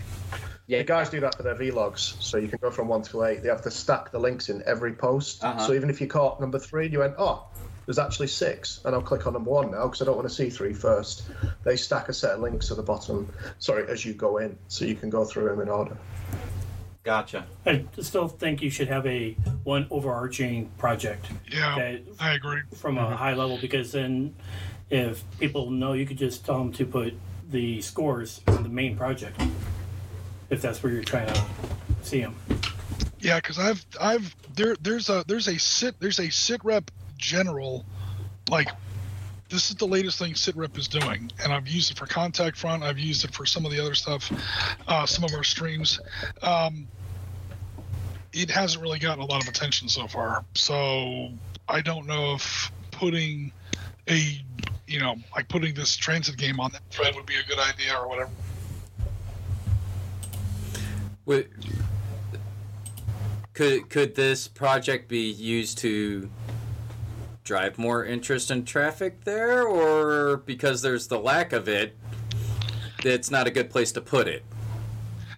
[0.68, 0.80] Yeah.
[0.80, 3.44] The guys do that for their vlogs, so you can go from one to eight.
[3.44, 5.44] They have to stack the links in every post.
[5.44, 5.60] Uh-huh.
[5.60, 7.46] So even if you caught number three, you went, oh,
[7.86, 10.34] there's actually six, and I'll click on number one now because I don't want to
[10.34, 11.30] see three first.
[11.64, 13.32] They stack a set of links at the bottom.
[13.60, 15.96] Sorry, as you go in, so you can go through them in order.
[17.04, 17.46] Gotcha.
[17.68, 19.34] I still think you should have a
[19.64, 22.62] one overarching project Yeah, that I agree.
[22.74, 24.34] from a high level because then
[24.90, 27.14] if people know you could just tell them to put
[27.52, 29.40] the scores on the main project
[30.50, 31.44] if that's where you're trying to
[32.02, 32.36] see them
[33.20, 37.86] Yeah, because I've I've there there's a there's a sit there's a sit rep general,
[38.50, 38.70] like
[39.50, 42.58] this is the latest thing sit rep is doing, and I've used it for contact
[42.58, 42.84] front.
[42.84, 44.32] I've used it for some of the other stuff,
[44.88, 46.00] uh, some of our streams.
[46.42, 46.88] Um,
[48.34, 51.32] it hasn't really gotten a lot of attention so far, so
[51.70, 53.52] I don't know if putting
[54.10, 54.42] a
[54.88, 57.96] you know like putting this transit game on that thread would be a good idea
[57.98, 58.32] or whatever.
[61.26, 61.50] Could
[63.90, 66.30] could this project be used to
[67.44, 71.96] drive more interest and traffic there, or because there's the lack of it,
[73.04, 74.44] it's not a good place to put it?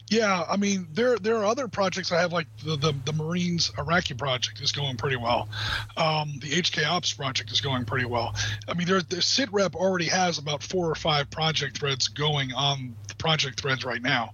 [0.09, 3.71] Yeah, I mean there there are other projects I have like the the, the Marines
[3.77, 5.49] Iraqi project is going pretty well.
[5.97, 8.33] Um, the HK Ops project is going pretty well.
[8.69, 12.95] I mean there the SITREP already has about four or five project threads going on
[13.09, 14.33] the project threads right now,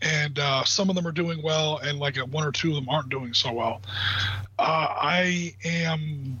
[0.00, 2.88] and uh, some of them are doing well, and like one or two of them
[2.88, 3.82] aren't doing so well.
[4.58, 6.40] Uh, I am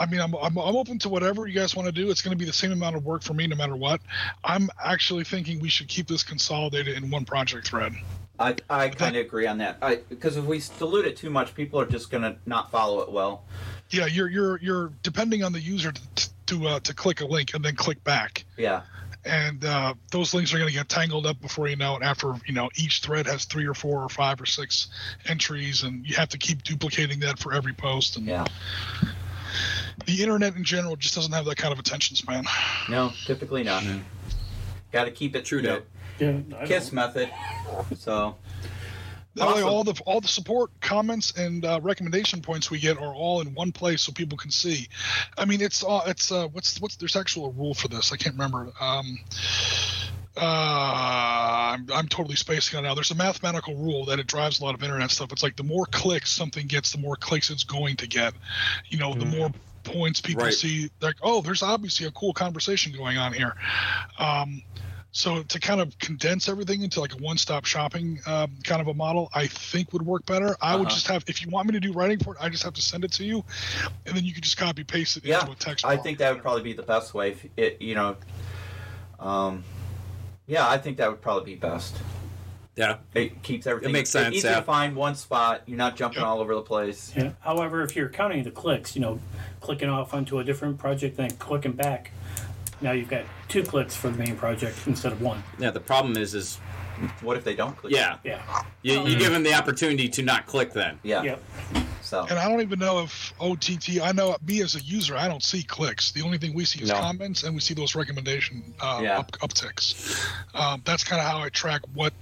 [0.00, 2.10] I mean, I'm, I'm, I'm open to whatever you guys want to do.
[2.10, 4.00] It's going to be the same amount of work for me no matter what.
[4.42, 7.92] I'm actually thinking we should keep this consolidated in one project thread.
[8.38, 9.76] I, I kind of agree on that.
[9.82, 13.02] I, because if we dilute it too much, people are just going to not follow
[13.02, 13.44] it well.
[13.90, 17.52] Yeah, you're you're you're depending on the user to to, uh, to click a link
[17.54, 18.82] and then click back, Yeah.
[19.24, 22.02] and uh, those links are going to get tangled up before you know it.
[22.02, 24.88] After you know, each thread has three or four or five or six
[25.26, 28.16] entries, and you have to keep duplicating that for every post.
[28.16, 28.46] And Yeah.
[30.06, 32.44] The internet in general just doesn't have that kind of attention span.
[32.88, 33.84] No, typically not.
[34.92, 35.82] Got to keep it True you know,
[36.18, 37.30] yeah kiss don't- method.
[37.96, 38.36] So,
[39.36, 43.14] That way, all the all the support, comments, and uh, recommendation points we get are
[43.14, 44.88] all in one place, so people can see.
[45.38, 48.12] I mean, it's all it's uh, what's what's there's actual a rule for this.
[48.12, 48.72] I can't remember.
[48.80, 49.18] Um,
[50.36, 52.94] uh, I'm, I'm totally spacing on now.
[52.94, 55.32] There's a mathematical rule that it drives a lot of internet stuff.
[55.32, 58.34] It's like the more clicks something gets, the more clicks it's going to get.
[58.88, 59.50] You know, the more
[59.84, 60.54] points people Right.
[60.54, 63.54] see, like, oh, there's obviously a cool conversation going on here.
[64.18, 64.62] Um,
[65.12, 68.94] so to kind of condense everything into like a one-stop shopping um, kind of a
[68.94, 70.56] model, I think would work better.
[70.60, 70.94] I would Uh-huh.
[70.94, 72.82] just have, if you want me to do writing for it, I just have to
[72.82, 73.44] send it to you,
[74.06, 75.84] and then you can just copy paste it yeah, into a text.
[75.84, 77.30] I think that would probably be the best way.
[77.30, 78.16] If it, you know,
[79.18, 79.64] um,
[80.46, 81.96] yeah, I think that would probably be best.
[82.76, 82.98] Yeah.
[83.14, 83.90] It keeps everything.
[83.90, 84.56] It makes sense, Easy yeah.
[84.56, 85.62] to find one spot.
[85.66, 86.28] You're not jumping Yeah.
[86.28, 87.12] all over the place.
[87.16, 87.32] yeah.
[87.40, 89.18] however if you're counting the clicks you know
[89.60, 92.12] clicking off onto a different project then clicking back
[92.80, 95.70] now you've got two clicks for the main project instead of one Yeah.
[95.70, 96.56] The problem is, is
[97.20, 97.92] What if they don't click?
[97.92, 98.40] yeah, yeah
[98.82, 99.18] you, you mm-hmm.
[99.18, 100.72] give them the opportunity to not click.
[100.72, 101.22] Then Yeah.
[101.22, 101.42] yep
[102.10, 102.26] So.
[102.28, 104.00] And I don't even know if OTT.
[104.02, 106.10] I know me as a user, I don't see clicks.
[106.10, 106.96] The only thing we see is No.
[106.96, 109.18] comments, and we see those recommendation uh, Yeah.
[109.20, 110.26] up, upticks.
[110.52, 112.12] Um, that's kind of how I track what.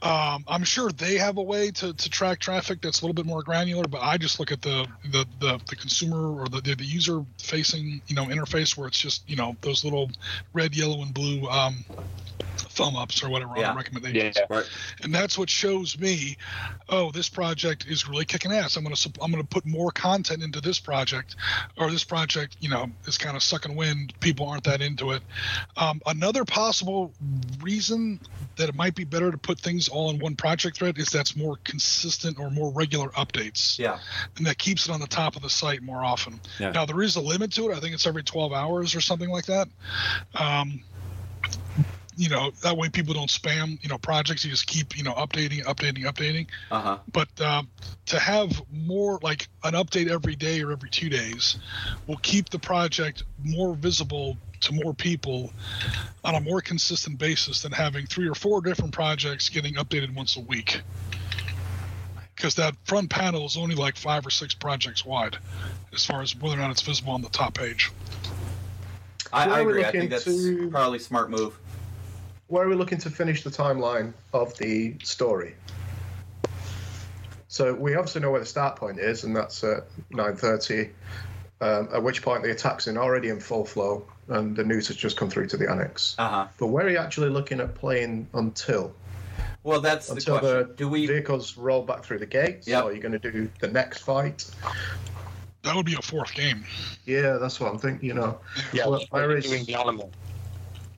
[0.00, 3.26] Um, I'm sure they have a way to, to track traffic that's a little bit
[3.26, 6.74] more granular, but I just look at the the, the, the consumer or the, the,
[6.76, 10.08] the user facing you know interface where it's just you know those little
[10.52, 11.84] red, yellow, and blue um,
[12.56, 13.68] thumb ups or whatever Yeah.
[13.70, 14.46] on the recommendations Yeah.
[14.56, 14.68] right.
[15.02, 16.36] and that's what shows me
[16.88, 20.42] oh this project is really kicking ass i'm going to i'm to put more content
[20.42, 21.36] into this project
[21.76, 25.22] or this project you know is kind of sucking wind people aren't that into it
[25.76, 27.12] um, another possible
[27.62, 28.18] reason
[28.56, 31.36] that it might be better to put things all in one project thread is that's
[31.36, 33.98] more consistent or more regular updates Yeah.
[34.36, 36.40] and that keeps it on the top of the site more often.
[36.58, 36.70] Yeah.
[36.70, 37.76] Now there is a limit to it.
[37.76, 39.68] I think it's every 12 hours or something like that.
[40.34, 40.82] Um,
[42.16, 44.44] you know that way people don't spam you know projects.
[44.44, 46.46] You just keep you know updating, updating, updating.
[46.70, 46.98] Uh huh.
[47.12, 47.68] But um,
[48.06, 51.56] to have more like an update every day or every two days
[52.06, 55.52] will keep the project more visible to more people
[56.24, 60.36] on a more consistent basis than having three or four different projects getting updated once
[60.36, 60.80] a week.
[62.34, 65.36] Because that front panel is only like five or six projects wide,
[65.92, 67.92] as far as whether or not it's visible on the top page.
[69.32, 69.84] I, I agree.
[69.84, 71.58] I think that's to- probably a smart move.
[72.54, 75.56] Where are we looking to finish the timeline of the story?
[77.48, 80.90] So we obviously know where the start point is, and that's at 9:30.
[81.60, 84.96] Um, at which point the attack's in already in full flow, and the news has
[84.96, 86.14] just come through to the annex.
[86.16, 86.46] Uh huh.
[86.60, 88.94] But where are you actually looking at playing until?
[89.64, 90.68] Well, that's the Until question.
[90.68, 91.08] the Do we?
[91.08, 92.68] vehicles roll back through the gates?
[92.68, 92.84] Yep.
[92.84, 94.48] Or are you going to do the next fight?
[95.62, 96.64] That would be a fourth game.
[97.04, 98.06] Yeah, that's what I'm thinking.
[98.06, 98.38] You know,
[98.72, 100.08] Yeah, Well, that's we're doing the Alamo.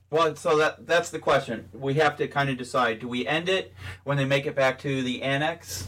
[0.09, 1.67] Well, so that that's the question.
[1.73, 3.73] We have to kind of decide: do we end it
[4.05, 5.87] when they make it back to the annex?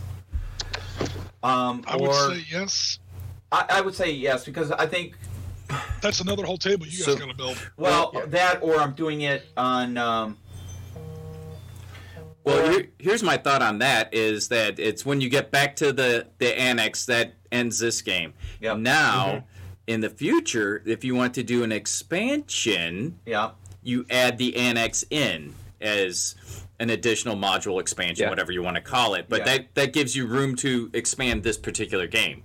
[1.41, 2.99] Um, I or would say yes.
[3.51, 5.15] I, I would say yes because I think
[6.01, 7.71] That's another whole table you guys So- got to build.
[7.77, 8.25] well Yeah.
[8.27, 9.97] that or I'm doing it on.
[9.97, 10.37] Um,
[12.43, 15.93] Well, here, here's my thought on that: is that it's when you get back to
[15.93, 18.33] the the annex that ends this game.
[18.61, 18.77] Yep.
[18.77, 19.45] Now,
[19.87, 23.51] in the future, if you want to do an expansion, yeah.
[23.83, 26.35] You add the annex in as
[26.79, 28.29] an additional module expansion, Yeah.
[28.29, 29.25] whatever you want to call it.
[29.29, 29.45] But Yeah.
[29.57, 32.43] that that gives you room to expand this particular game.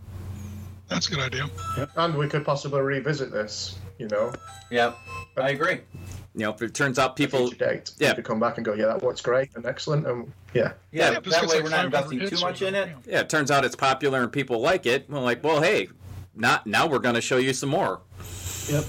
[0.88, 1.48] That's a good idea.
[1.96, 3.76] and we could possibly revisit this.
[3.98, 4.32] You know,
[4.70, 4.92] Yeah,
[5.36, 5.80] I agree.
[6.36, 7.92] You know, if it turns out people, future date.
[7.98, 8.08] yeah.
[8.10, 11.10] We could come back and go, yeah, that works great and excellent, and yeah, Yeah,
[11.12, 12.80] Yeah, that way like we're not investing too much in it.
[12.80, 15.08] whatever, yeah, it turns out it's popular and people like it.
[15.08, 15.88] Well, like, well, hey,
[16.34, 18.00] not now we're going to show you some more.
[18.68, 18.84] Yep.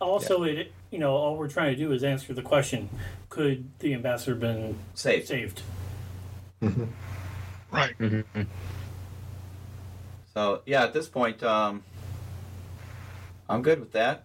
[0.00, 2.88] Also, it you know all we're trying to do is answer the question:
[3.28, 5.26] Could the ambassador been Safe.
[5.26, 5.62] saved?
[7.70, 7.94] Right.
[10.34, 11.82] So yeah, at this point, um,
[13.48, 14.24] I'm good with that.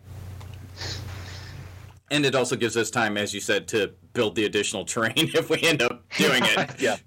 [2.12, 5.50] And it also gives us time, as you said, to build the additional terrain if
[5.50, 6.70] we end up doing it.
[6.80, 6.98] Yeah.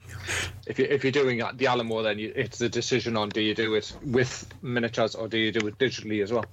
[0.66, 3.40] If, you, if you're doing uh, the Alamo, then you, it's a decision on do
[3.40, 6.44] you do it with miniatures or do you do it digitally as well?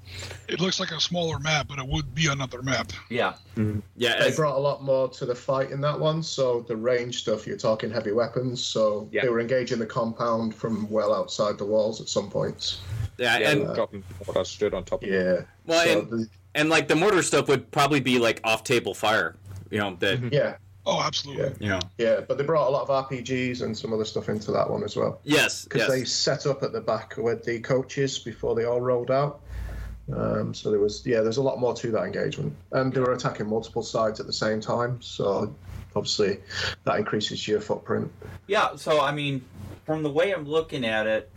[0.48, 2.92] It looks like a smaller map, but it would be another map.
[3.10, 3.80] Yeah, mm-hmm.
[3.96, 6.22] Yeah, they brought a lot more to the fight in that one.
[6.22, 8.64] So the range stuff, you're talking heavy weapons.
[8.64, 9.24] So Yeah.
[9.24, 12.82] they were engaging the compound from well outside the walls at some points.
[13.18, 15.10] yeah, Yeah, and we've gotten mortars straight on top of.
[15.10, 15.42] Yeah.
[15.66, 19.36] Well, So and- the- and like the mortar stuff would probably be like off-table fire.
[19.72, 20.20] You know that.
[20.20, 20.30] Mm-hmm.
[20.32, 21.44] yeah, Oh, absolutely.
[21.44, 21.52] Yeah.
[21.60, 21.80] You know.
[21.98, 22.20] yeah.
[22.28, 24.96] But they brought a lot of RPGs and some other stuff into that one as
[24.96, 25.20] well.
[25.24, 25.64] Yes.
[25.64, 25.90] because Yes.
[25.92, 29.42] they set up at the back with the coaches before they all rolled out.
[30.14, 33.14] Um, so there was, yeah, there's a lot more to that engagement, and they were
[33.14, 35.02] attacking multiple sides at the same time.
[35.02, 35.56] So
[35.96, 36.40] obviously,
[36.84, 38.12] that increases your footprint.
[38.48, 38.76] yeah.
[38.76, 39.46] So I mean,
[39.86, 41.32] from the way I'm looking at it,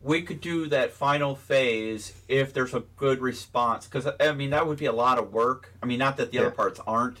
[0.00, 3.86] we could do that final phase if there's a good response.
[3.88, 5.72] Because I mean, that would be a lot of work.
[5.82, 7.18] I mean, not that the other parts aren't,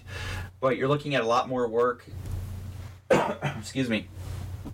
[0.64, 2.06] but you're looking at a lot more work.
[3.10, 4.08] excuse me.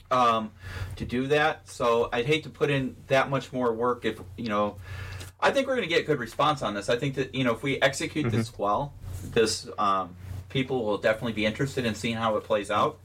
[0.09, 0.53] Um,
[0.95, 4.49] to do that, so I'd hate to put in that much more work if you
[4.49, 4.77] know.
[5.41, 6.89] I think we're going to get a good response on this.
[6.89, 8.93] I think that you know if we execute this well,
[9.33, 10.15] this um,
[10.49, 13.01] people will definitely be interested in seeing how it plays out,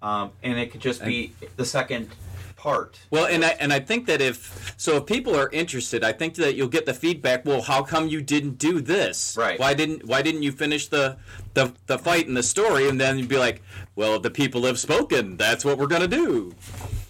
[0.00, 2.10] um, and it could just be the second
[2.60, 3.00] part.
[3.10, 6.34] Well, and I and I think that if so, if people are interested, I think
[6.34, 7.46] that you'll get the feedback.
[7.46, 9.34] Well, how come you didn't do this?
[9.36, 9.58] Right.
[9.58, 11.16] Why didn't Why didn't you finish the
[11.54, 12.86] the, the fight and the story?
[12.88, 13.62] And then you'd be like,
[13.96, 15.38] well, the people have spoken.
[15.38, 16.54] That's what we're gonna do.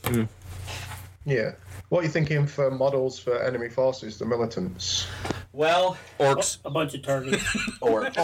[0.05, 0.25] Hmm.
[1.27, 1.53] Yeah.
[1.89, 5.09] What are you thinking for models for enemy forces, the militants?
[5.53, 6.59] Well, Orcs.
[6.65, 7.45] A bunch of targets.
[7.81, 8.07] or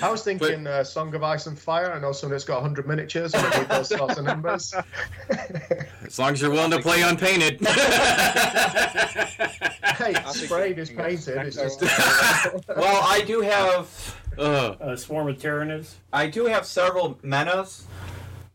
[0.00, 1.92] I was thinking uh, Song of Ice and Fire.
[1.92, 4.72] I know someone that's got 100 miniatures and they need those sorts of numbers.
[6.06, 7.60] As long as you're willing to play unpainted.
[9.96, 11.38] hey, sprayed is painted.
[11.38, 11.80] It's just.
[11.80, 14.76] well, I do have Ugh.
[14.80, 15.94] a swarm of Tyranids.
[16.12, 17.86] I do have several menas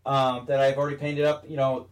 [0.06, 1.44] um, that I've already painted up.
[1.48, 1.86] You know, m-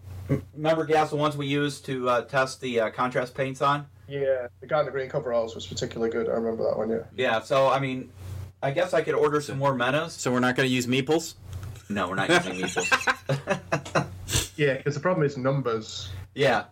[0.56, 3.88] remember Gaz the ones we used to uh, test the uh, contrast paints on?
[4.08, 6.28] yeah, the guy in the green coveralls was particularly good.
[6.28, 7.04] I remember that one, yeah.
[7.16, 7.40] Yeah.
[7.42, 8.12] So I mean,
[8.64, 10.14] I guess I could order some more menas.
[10.14, 11.36] So we're not gonna use meeples.
[11.90, 14.06] No, we're not using meeples.
[14.56, 16.10] Yeah, because the problem is numbers.
[16.36, 16.66] yeah.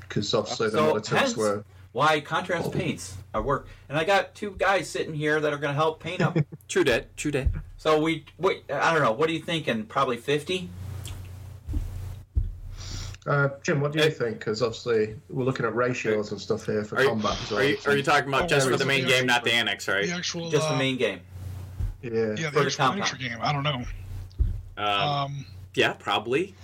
[0.00, 1.64] Because obviously the So, militants hence- were.
[1.92, 5.72] Why contrast paints are work, and I got two guys sitting here that are going
[5.72, 6.36] to help paint up.
[6.68, 7.16] True that.
[7.16, 7.48] True that.
[7.78, 9.12] so we, we, I don't know.
[9.12, 9.84] What are you thinking?
[9.86, 10.68] Probably fifty.
[13.26, 14.10] Uh, Jim, what do you Hey.
[14.10, 14.38] think?
[14.38, 17.36] Because obviously we're looking at ratios and stuff here for Are combat.
[17.42, 17.60] as well.
[17.60, 19.18] are you, are you talking about Oh, just for the main yeah.
[19.18, 20.06] game, not the annex, right?
[20.06, 21.20] The actual Just uh, the main game.
[22.02, 22.10] Yeah.
[22.12, 23.38] Yeah, For the the actual miniature game.
[23.40, 23.82] I don't know.
[24.76, 26.54] Um, Um, yeah, probably.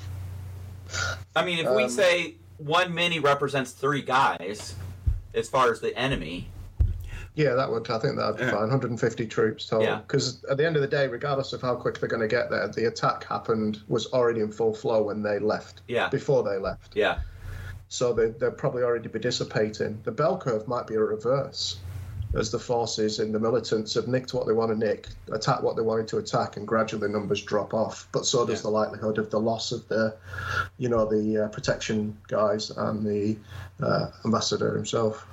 [1.35, 4.75] I mean, if we Um, say one mini represents three guys,
[5.35, 6.49] as far as the enemy,
[7.35, 7.89] Yeah, that would.
[7.91, 8.51] I think that'd be Yeah.
[8.51, 8.69] fine.
[8.69, 9.87] 150 troops total.
[9.87, 10.01] Yeah.
[10.07, 12.51] Because at the end of the day, regardless of how quick they're going to get
[12.51, 15.81] there, the attack happened was already in full flow when they left.
[15.89, 16.09] Yeah.
[16.11, 17.21] Before they left, yeah,
[17.89, 19.99] so they they'll probably already be dissipating.
[20.05, 21.79] The bell curve might be a reverse,
[22.35, 25.77] as the forces in the militants have nicked what they want to nick, attack what
[25.77, 28.09] they wanted to attack, and gradually numbers drop off.
[28.13, 28.63] But so does Yeah.
[28.65, 30.15] the likelihood of the loss of the,
[30.77, 33.39] you know, the uh, protection guys and the
[33.83, 35.27] uh, ambassador himself.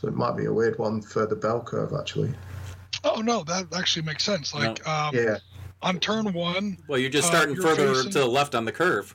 [0.00, 2.34] So it might be a weird one for the bell curve, actually.
[3.02, 4.54] oh no, that actually makes sense.
[4.54, 5.38] Like um, Yeah,
[5.80, 8.66] on turn one, Well, you're just Uh, starting you're further facing- to the left on
[8.66, 9.14] the curve.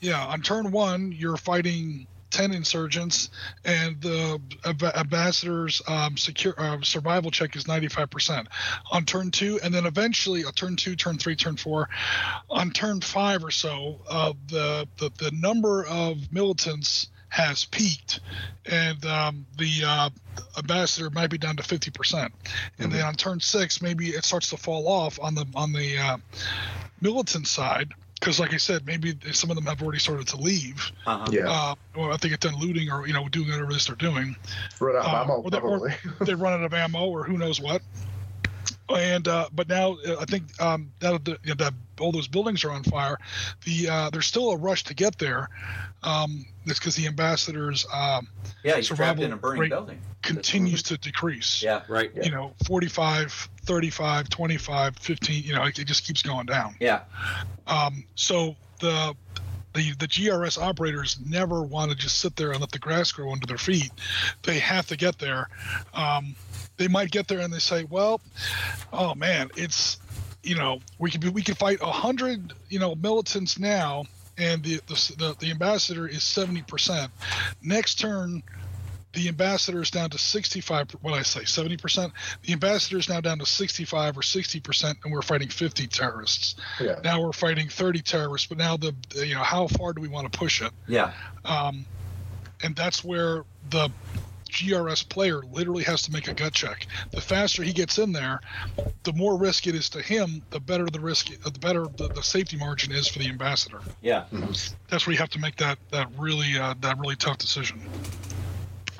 [0.00, 3.28] Yeah, on turn one, you're fighting ten insurgents,
[3.66, 4.40] and the
[4.96, 8.48] ambassador's um, secure uh, survival check is ninety five percent.
[8.90, 11.90] On turn two, and then eventually, uh, turn two, turn three, turn four,
[12.48, 18.20] on turn five or so, uh, the, the the number of militants has peaked,
[18.66, 20.10] and um, the uh,
[20.58, 22.30] ambassador might be down to fifty percent.
[22.78, 25.96] And then on turn six, maybe it starts to fall off on the on the
[25.96, 26.18] uh,
[27.00, 27.88] militant side
[28.20, 31.26] because like i said maybe some of them have already started to leave uh-huh.
[31.32, 31.50] yeah.
[31.50, 34.36] uh, or they get done looting or you know doing whatever it is they're doing
[34.78, 35.94] Run out of uh, ammo, or they- or- probably.
[36.26, 37.82] they run out of ammo or who knows what
[38.96, 42.12] and uh, but now uh, I think um, now that, the, you know, that all
[42.12, 43.18] those buildings are on fire,
[43.64, 45.48] the uh, there's still a rush to get there.
[46.02, 48.28] Um, it's because the ambassadors um,
[48.62, 50.00] yeah, he's trapped survival in a burning rate building.
[50.22, 51.62] continues to decrease.
[51.62, 52.10] Yeah, Right.
[52.14, 52.24] Yeah.
[52.24, 55.44] You know, 45, 35, 25, 15.
[55.44, 56.76] You know, it, it just keeps going down.
[56.80, 57.00] yeah,
[57.66, 59.14] Um, so the
[59.74, 63.32] the the GRS operators never want to just sit there and let the grass grow
[63.32, 63.90] under their feet.
[64.42, 65.48] They have to get there.
[65.94, 66.34] Um,
[66.76, 68.20] they might get there and they say, "Well,
[68.92, 69.98] oh man, it's
[70.42, 74.04] you know we could be, we could fight a hundred you know militants now."
[74.38, 77.10] And the, the, the, the ambassador is 70%.
[77.62, 78.42] Next turn,
[79.12, 82.12] the ambassador is down to 65 what i say 70%
[82.44, 86.98] the ambassador is now down to 65 or 60% and we're fighting 50 terrorists yeah.
[87.04, 90.08] now we're fighting 30 terrorists but now the the- you know how far do we
[90.08, 91.12] want to push it yeah,
[91.44, 91.84] um,
[92.62, 93.90] and that's where the
[94.52, 98.40] grs player literally has to make a gut check the faster he gets in there
[99.04, 102.22] the more risk it is to him the better the risk the better the, the
[102.22, 104.24] safety margin is for the ambassador yeah.
[104.88, 107.80] that's where you have to make that that really uh, that really tough decision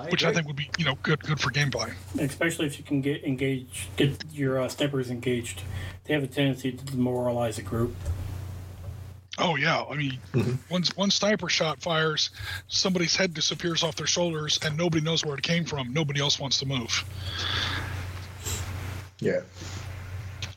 [0.08, 3.00] which i think would be you know good good for gameplay especially if you can
[3.00, 5.62] get engaged, get your uh, snipers engaged.
[6.04, 7.94] They have a tendency to demoralize a group.
[9.38, 10.18] Oh yeah, I mean,
[10.68, 12.30] one one sniper shot fires,
[12.68, 15.92] somebody's head disappears off their shoulders, and nobody knows where it came from.
[15.92, 17.04] Nobody else wants to move.
[19.20, 19.40] Yeah.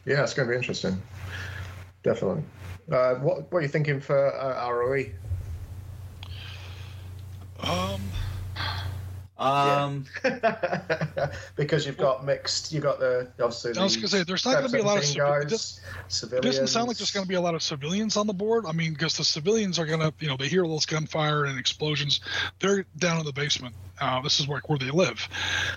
[0.06, 1.02] Yeah, it's going to be interesting.
[2.04, 2.44] Definitely.
[2.92, 5.06] Uh, what What are you thinking for uh, ROE?
[7.62, 8.02] Um,
[9.38, 10.06] Um,
[11.58, 12.72] because you've got mixed.
[12.72, 13.78] You've got the obviously.
[13.78, 15.80] I was gonna say there's not gonna be a lot of 17 civi- guys, does-
[16.08, 16.46] civilians.
[16.46, 18.66] it doesn't sound like there's going to be a lot of civilians on the board.
[18.66, 21.46] I mean, because the civilians are going to, you know, they hear all this gunfire
[21.46, 22.22] and explosions.
[22.60, 23.76] They're down in the basement.
[24.00, 25.28] Uh, this is where, where they live.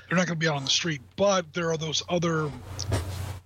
[0.08, 2.50] They're not going to be out on the street, but there are those other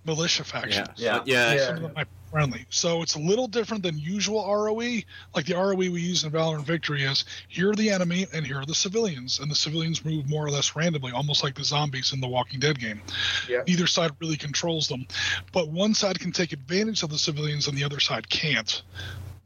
[0.05, 0.89] militia factions.
[0.97, 1.21] Yeah.
[1.25, 1.51] Yeah.
[1.51, 1.53] Yeah.
[1.53, 1.65] Yeah.
[1.65, 2.65] some of them might be friendly.
[2.69, 5.01] So it's a little different than usual ROE.
[5.35, 8.45] Like the ROE we use in Valor and Victory is here are the enemy and
[8.45, 11.63] here are the civilians, and the civilians move more or less randomly, almost like the
[11.63, 13.01] zombies in the Walking Dead game.
[13.47, 13.61] Yeah.
[13.67, 15.05] Neither side really controls them,
[15.51, 18.81] but one side can take advantage of the civilians and the other side can't.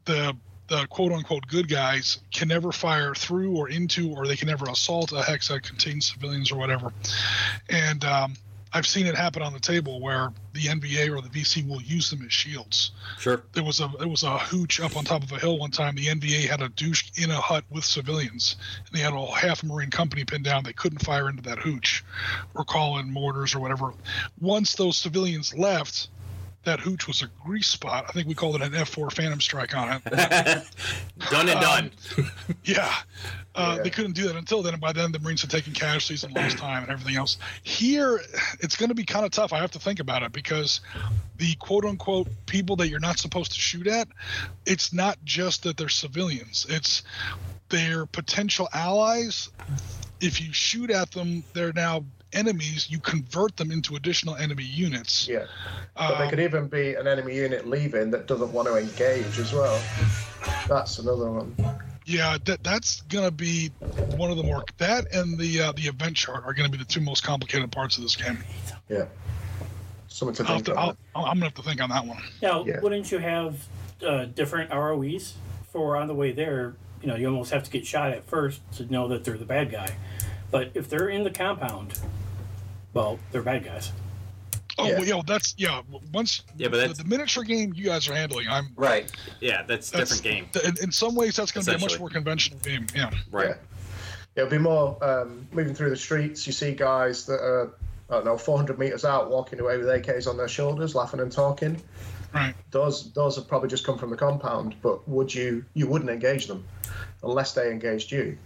[0.06, 0.34] The
[0.68, 4.66] the quote unquote good guys can never fire through or into, or they can never
[4.70, 6.92] assault a hex that contains civilians or whatever.
[7.68, 8.34] And um,
[8.72, 12.10] I've seen it happen on the table where the NVA or the VC will use
[12.10, 12.92] them as shields.
[13.18, 13.42] Sure.
[13.52, 15.94] There was a there was a hooch up on top of a hill one time.
[15.94, 19.62] The NVA had a douche in a hut with civilians, and they had a half
[19.62, 20.64] a Marine company pinned down.
[20.64, 22.04] They couldn't fire into that hooch,
[22.54, 23.92] or call in mortars or whatever.
[24.40, 26.08] Once those civilians left,
[26.64, 28.04] that hooch was a grease spot.
[28.08, 30.04] I think we called it an F4 Phantom Strike on it.
[31.30, 31.90] done and done.
[32.64, 32.92] Yeah.
[33.54, 33.82] Uh, Yeah.
[33.84, 34.74] They couldn't do that until then.
[34.74, 37.38] And by then, the Marines had taken casualties and lost time and everything else.
[37.62, 38.20] Here,
[38.60, 39.52] it's going to be kind of tough.
[39.52, 40.80] I have to think about it because
[41.38, 44.08] the quote unquote people that you're not supposed to shoot at,
[44.66, 47.02] it's not just that they're civilians, it's
[47.70, 49.48] their potential allies.
[50.20, 52.88] If you shoot at them, they're now enemies.
[52.90, 55.26] You convert them into additional enemy units.
[55.28, 55.46] Yeah.
[55.96, 59.38] But they Um, could even be an enemy unit leaving that doesn't want to engage
[59.38, 59.80] as well.
[60.68, 61.54] That's another one.
[62.04, 63.68] Yeah, that that's gonna be
[64.16, 66.84] one of the more that and the uh, the event chart are gonna be the
[66.84, 68.38] two most complicated parts of this game.
[68.88, 69.04] Yeah.
[70.08, 70.96] something to I'll think have to, about.
[71.14, 72.22] I'll, I'm gonna have to think on that one.
[72.40, 72.80] Now, Yeah.
[72.80, 73.62] wouldn't you have
[74.04, 75.34] uh, different ROEs
[75.70, 76.74] for on the way there?
[77.02, 79.44] You know, you almost have to get shot at first to know that they're the
[79.44, 79.94] bad guy.
[80.50, 81.98] But if they're in the compound,
[82.94, 83.92] well, they're bad guys.
[84.78, 84.98] Oh, Yeah.
[84.98, 85.82] well, yeah, that's yeah.
[86.12, 89.10] Once Yeah, but the, that's- the miniature game you guys are handling, I'm Right.
[89.40, 90.62] Yeah, that's that's different game.
[90.64, 92.86] In, in some ways, that's going to be a much more conventional game.
[92.94, 93.10] Yeah.
[93.30, 93.48] Right.
[93.48, 93.54] Yeah.
[94.36, 96.46] It'll be more um, moving through the streets.
[96.46, 97.72] You see guys that are,
[98.08, 101.32] I don't know, 400 meters out walking away with AKs on their shoulders, laughing and
[101.32, 101.82] talking.
[102.32, 102.54] Right.
[102.70, 106.46] Those those have probably just come from the compound, but would you you wouldn't engage
[106.46, 106.64] them
[107.24, 108.38] unless they engaged you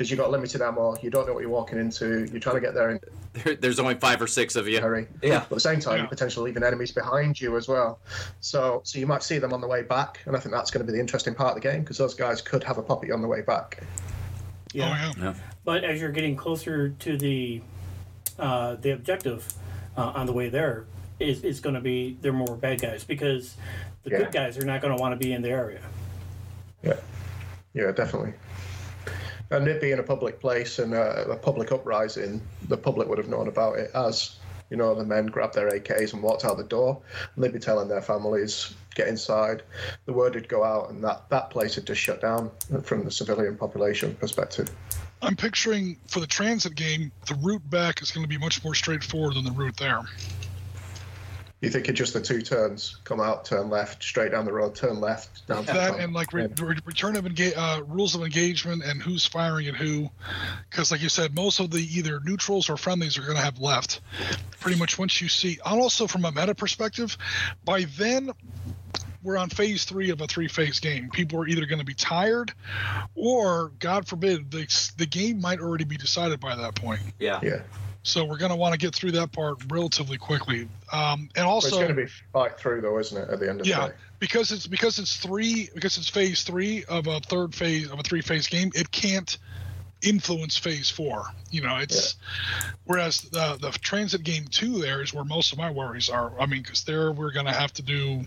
[0.00, 0.96] because you've got limited ammo.
[1.02, 2.24] You don't know what you're walking into.
[2.30, 3.00] You're trying to get there in
[3.34, 4.80] There, there's only five or six of you.
[4.80, 5.06] hurry.
[5.22, 5.40] Yeah.
[5.40, 6.02] But at the same time, Yeah.
[6.04, 7.98] you potentially leaving enemies behind you as well.
[8.40, 10.86] So so you might see them on the way back, and I think that's going
[10.86, 13.12] to be the interesting part of the game because those guys could have a poppy
[13.12, 13.80] on the way back.
[13.82, 13.86] Oh
[14.72, 15.12] yeah.
[15.18, 15.34] Yeah.
[15.66, 17.60] But as you're getting closer to the
[18.38, 19.52] uh, the objective
[19.98, 20.86] uh, on the way there,
[21.18, 23.54] is it's going to be they're more bad guys because
[24.04, 24.18] the Yeah.
[24.20, 25.82] good guys are not going to want to be in the area.
[26.82, 26.94] Yeah,
[27.74, 28.32] yeah, definitely.
[29.50, 33.28] And it being a public place and a, a public uprising, the public would have
[33.28, 34.36] known about it as
[34.70, 37.00] you know the men grabbed their AKs and walked out the door,
[37.34, 39.62] and they'd be telling their families get inside.
[40.06, 42.50] The word would go out, and that that place had just shut down
[42.84, 44.70] from the civilian population perspective.
[45.22, 48.74] I'm picturing for the transit game, the route back is going to be much more
[48.74, 50.02] straightforward than the route there.
[51.60, 54.74] You think it's just the two turns, come out, turn left, straight down the road,
[54.74, 56.64] turn left, down to That and like re- Yeah.
[56.64, 60.08] re- return of engage, uh, rules of engagement and who's firing at who,
[60.70, 63.58] because like you said, most of the either neutrals or friendlies are going to have
[63.58, 64.00] left.
[64.60, 67.18] Pretty much once you see, and also from a meta perspective,
[67.62, 68.30] by then
[69.22, 71.10] we're on phase three of a three-phase game.
[71.10, 72.54] People are either going to be tired,
[73.14, 74.66] or God forbid, the
[74.96, 77.02] the game might already be decided by that point.
[77.18, 77.38] Yeah.
[77.42, 77.60] yeah.
[78.02, 80.68] So we're going to want to get through that part relatively quickly.
[80.92, 83.28] Um, and also, it's going to be fight through though, isn't it?
[83.30, 83.80] At the end of Yeah.
[83.80, 83.94] the day.
[84.20, 88.02] because it's because it's three because it's phase three of a third phase of a
[88.02, 89.36] three phase game it can't
[90.02, 92.16] influence phase four you know it's
[92.84, 96.46] whereas the the transit game two there is where most of my worries are i
[96.46, 98.24] mean because there we're going to have to do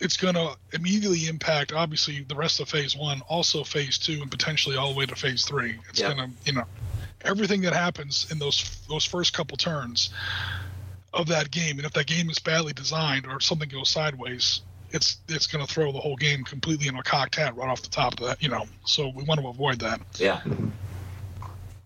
[0.00, 4.32] it's going to immediately impact obviously the rest of phase one also phase two and
[4.32, 6.12] potentially all the way to phase three it's Yeah.
[6.12, 6.64] going to you know
[7.24, 10.10] everything that happens in those those first couple turns
[11.12, 14.60] of that game and if that game is badly designed or something goes sideways
[14.90, 17.82] it's it's going to throw the whole game completely in a cocked hat right off
[17.82, 20.40] the top of that you know so we want to avoid that Yeah.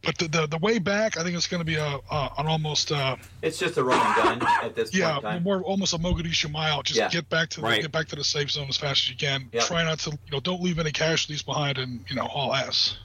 [0.03, 2.47] but the the, the way back i think it's going to be a, a an
[2.47, 5.99] almost uh It's just a run and gun at this point yeah more almost a
[5.99, 7.09] mogadishu mile just Yeah.
[7.09, 7.83] get back to the Right.
[7.83, 9.61] get back to the safe zone as fast as you can Yeah.
[9.61, 12.97] try not to you know don't leave any casualties behind and you know all ass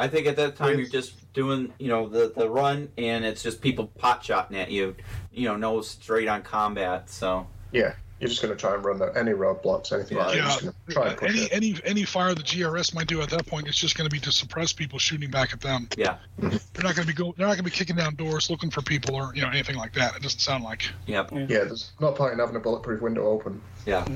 [0.00, 3.42] I think at that time you're just doing, you know, the the run, and it's
[3.42, 4.96] just people pot shotting at you,
[5.32, 7.10] you know, no straight on combat.
[7.10, 7.92] So Yeah.
[8.18, 10.34] You're just going to try and run the, any roadblocks, anything like that.
[10.34, 11.52] You're yeah just going to try and push any it.
[11.52, 14.20] any any fire the grs might do at that point it's just going to be
[14.20, 16.50] to suppress people shooting back at them yeah, they're
[16.82, 18.82] not going to be go they're not going to be kicking down doors looking for
[18.82, 22.12] people or you know anything like that it doesn't sound like yep, Yeah, there's no
[22.12, 23.62] point in having a bulletproof window open.
[23.86, 24.06] yeah,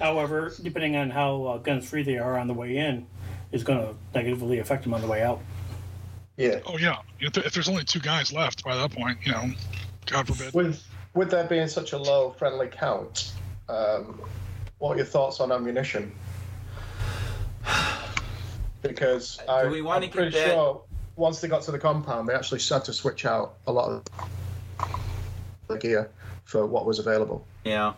[0.00, 3.06] However, depending on how uh, guns free they are on the way in,
[3.54, 5.40] is going to negatively affect them on the way out.
[6.36, 6.58] Yeah.
[6.66, 9.52] oh yeah if, there- if there's only two guys left by that point you know
[10.06, 13.32] god forbid With with there being such a low friendly count,
[13.68, 14.20] um,
[14.78, 16.12] what are your thoughts on ammunition?
[18.82, 20.82] Because Do I, we wanna I'm pretty get that- sure
[21.16, 24.02] once they got to the compound, they actually had to switch out a lot of
[25.68, 26.10] the gear
[26.44, 27.46] for what was available.
[27.64, 27.92] yeah.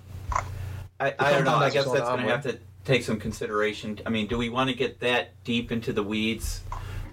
[1.00, 1.56] I, I don't know.
[1.56, 3.98] I guess that's going to have to take some consideration.
[4.06, 6.62] I mean, do we want to get that deep into the weeds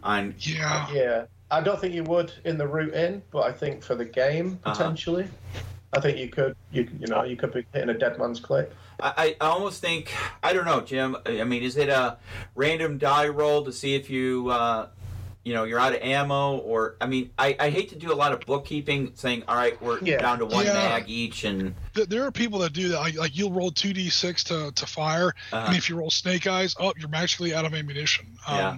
[0.04, 0.36] on?
[0.40, 3.96] yeah Yeah, I don't think you would in the route in, but I think for
[3.96, 4.74] the game Uh-huh.
[4.76, 5.28] potentially,
[5.92, 6.56] I think you could.
[6.72, 8.74] You you know you could be hitting a dead man's clip.
[9.00, 10.12] I, I almost think
[10.44, 11.18] I don't know, Jim.
[11.26, 12.18] I mean, is it a
[12.56, 14.88] random die roll to see if you, uh,
[15.44, 18.16] you know, you're out of ammo, or I mean, I, I hate to do a
[18.16, 20.18] lot of bookkeeping, saying, all right, we're Yeah.
[20.22, 20.74] down to one Yeah.
[20.74, 24.72] mag each, and there are people that do that like, like you'll roll 2d6 to,
[24.72, 28.26] to fire uh, and if you roll snake eyes up you're magically out of ammunition
[28.48, 28.78] um, Yeah.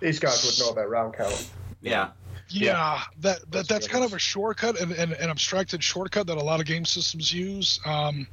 [0.00, 1.48] These guys would know their round count.
[1.80, 2.08] yeah,
[2.48, 6.36] Yeah, that, that That's that's kind of a shortcut and, and an abstracted shortcut that
[6.38, 7.78] a lot of game systems use.
[7.86, 8.26] Um,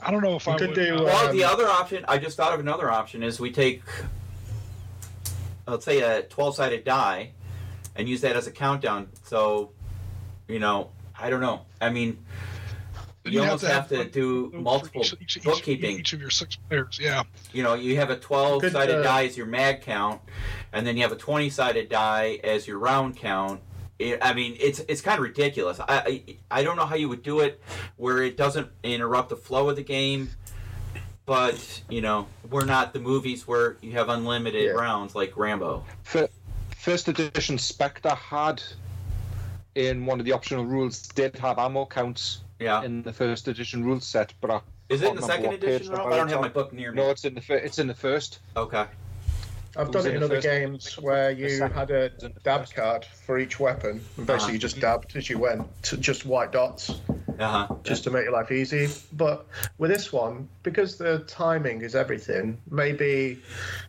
[0.00, 0.74] I don't know if You I could would.
[0.76, 3.50] do, uh, Well, Um, the other option, I just thought of another option, is we
[3.52, 3.82] take,
[5.66, 7.32] let's say, a 12 sided die
[7.96, 9.08] and use that as a countdown.
[9.24, 9.70] So,
[10.48, 11.62] you know, I don't know.
[11.80, 12.18] I mean,
[13.24, 16.00] you you'd almost have to like, do multiple each, each, each, bookkeeping.
[16.00, 17.22] Each of your six players, yeah.
[17.52, 20.20] You know, you have a 12 sided uh, die as your mag count,
[20.72, 23.60] and then you have a 20 sided die as your round count.
[24.00, 25.78] I I mean, it's it's kind of ridiculous.
[25.78, 27.62] I, I I don't know how you would do it
[27.96, 30.30] where it doesn't interrupt the flow of the game.
[31.26, 34.70] But you know, we're not the movies where you have unlimited Yeah.
[34.72, 35.84] rounds like Rambo.
[36.76, 38.62] First edition Spectre had
[39.74, 42.82] in one of the optional rules did have ammo counts Yeah.
[42.82, 45.94] in the first edition rule set, but I Is it in the second edition?
[45.94, 46.96] I don't have my book near me.
[47.02, 48.40] No, it's in the fir- it's in the first.
[48.56, 48.86] Okay.
[49.76, 52.70] I've done it in other games where you had a it was in the dab
[52.74, 54.52] card for each weapon, and basically Uh-huh.
[54.52, 56.90] you just dabbed as you went, to just white dots,
[57.38, 57.74] Uh huh.
[57.82, 58.90] just to make your life easy.
[59.12, 59.46] But
[59.78, 63.38] with this one, because the timing is everything, maybe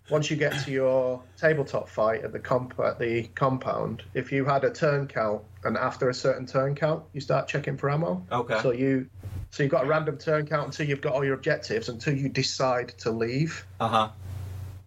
[0.09, 4.45] once you get to your tabletop fight at the comp at the compound, if you
[4.45, 8.25] had a turn count, and after a certain turn count, you start checking for ammo.
[8.31, 8.59] Okay.
[8.61, 9.07] So you,
[9.51, 12.29] so you've got a random turn count until you've got all your objectives, until you
[12.29, 13.65] decide to leave.
[13.81, 14.09] Uh huh.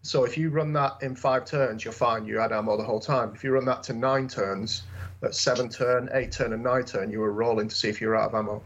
[0.06, 2.26] So if you run that in five turns, you're fine.
[2.26, 3.32] You had ammo the whole time.
[3.34, 4.84] If you run that to nine turns,
[5.20, 8.14] that's seven turn, eight turn, and nine turn, you were rolling to see if you're
[8.16, 8.62] out of ammo.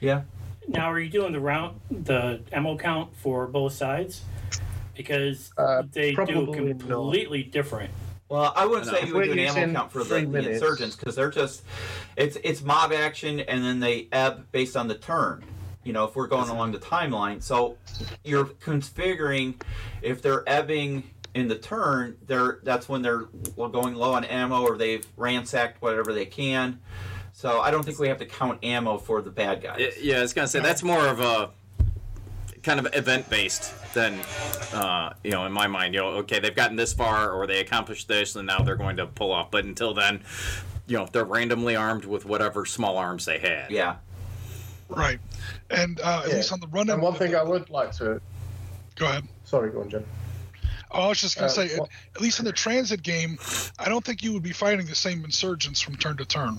[0.00, 0.22] Yeah.
[0.68, 4.20] Now, are you doing the round, the ammo count for both sides?
[4.94, 6.34] Because Uh, they do probably
[6.74, 6.80] not.
[6.80, 7.90] completely different.
[8.28, 11.16] Well, I wouldn't say you would do an ammo count for the, the insurgents because
[11.16, 11.62] they're just
[12.14, 15.44] it's it's mob action and then they ebb based on the turn.
[15.88, 17.78] You know, if we're going along the timeline, so
[18.22, 19.54] you're configuring
[20.02, 21.02] if they're ebbing
[21.32, 23.22] in the turn, they're that's when they're
[23.56, 26.78] going low on ammo or they've ransacked whatever they can.
[27.32, 29.94] So I don't think we have to count ammo for the bad guys.
[29.98, 31.52] Yeah, I was gonna say that's more of a
[32.62, 34.20] kind of event based than
[34.74, 35.94] uh, you know in my mind.
[35.94, 38.98] You know, okay, they've gotten this far or they accomplished this, and now they're going
[38.98, 39.50] to pull off.
[39.50, 40.20] But until then,
[40.86, 43.70] you know, they're randomly armed with whatever small arms they had.
[43.70, 43.96] Yeah.
[44.88, 45.18] Right.
[45.70, 46.36] And uh, at Yeah.
[46.36, 48.20] least on the run And one thing I would like to,
[48.96, 49.24] Go ahead.
[49.44, 50.04] sorry, go on, Jen.
[50.90, 51.80] Oh, I was just gonna Uh, say, at,
[52.16, 53.38] at least in the transit game,
[53.78, 56.58] I don't think you would be fighting the same insurgents from turn to turn.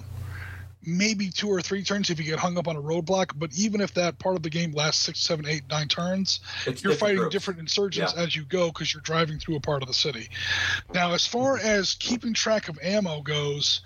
[0.86, 3.82] Maybe two or three turns if you get hung up on a roadblock, but even
[3.82, 7.00] if that part of the game lasts six, seven, eight, nine turns, It's you're different
[7.00, 7.34] fighting groups.
[7.34, 8.24] different insurgents Yeah.
[8.24, 10.30] as you go because you're driving through a part of the city.
[10.94, 13.82] Now, as far as keeping track of ammo goes,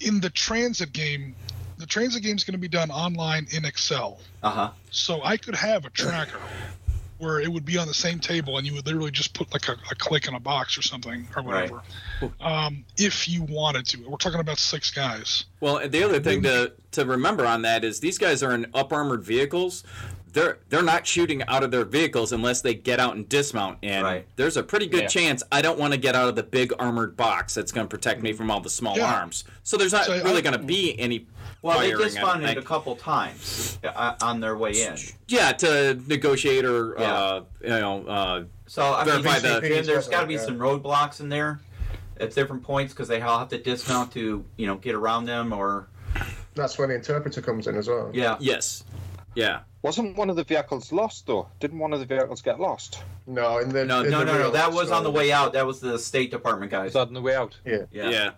[0.00, 1.34] in the transit game,
[1.78, 4.20] the transit game is going to be done online in Excel.
[4.42, 4.70] Uh huh.
[4.90, 6.40] So I could have a tracker
[7.18, 9.68] where it would be on the same table and you would literally just put like
[9.68, 11.68] a, a click in a box or something or Right.
[11.70, 11.82] whatever.
[12.40, 14.08] Um, if you wanted to.
[14.08, 15.44] We're talking about six guys.
[15.60, 18.66] Well, and the other thing to to remember on that is these guys are in
[18.74, 19.82] up armored vehicles.
[20.32, 23.78] They're they're not shooting out of their vehicles unless they get out and dismount.
[23.82, 24.26] And Right.
[24.36, 25.08] there's a pretty good Yeah.
[25.08, 27.90] chance I don't want to get out of the big armored box that's going to
[27.90, 29.12] protect me from all the small Yeah.
[29.12, 29.42] arms.
[29.64, 31.26] So there's not So really going to be any.
[31.62, 34.96] Well, they firing, I don't dismounted a couple times uh, on their way in.
[35.26, 37.12] Yeah, to negotiate or Yeah.
[37.12, 40.44] uh, you know uh, So I mean, Verify the- Jim, there's got to be Yeah.
[40.44, 41.60] some roadblocks in there
[42.20, 45.52] at different points because they all have to dismount to you know get around them
[45.52, 45.88] or
[46.54, 48.10] That's when the interpreter comes in as well.
[48.12, 48.36] yeah.
[48.40, 48.84] yes,
[49.34, 49.60] yeah.
[49.82, 51.48] Wasn't one of the vehicles lost though?
[51.60, 53.02] Didn't one of the vehicles get lost?
[53.26, 54.50] No, in the No, in No, the no, no.
[54.50, 55.52] That was on the way out.
[55.52, 56.88] That was the State Department guys.
[56.88, 57.56] Is that on the way out?
[57.64, 57.78] Yeah.
[57.92, 58.10] Yeah.
[58.10, 58.30] Yeah.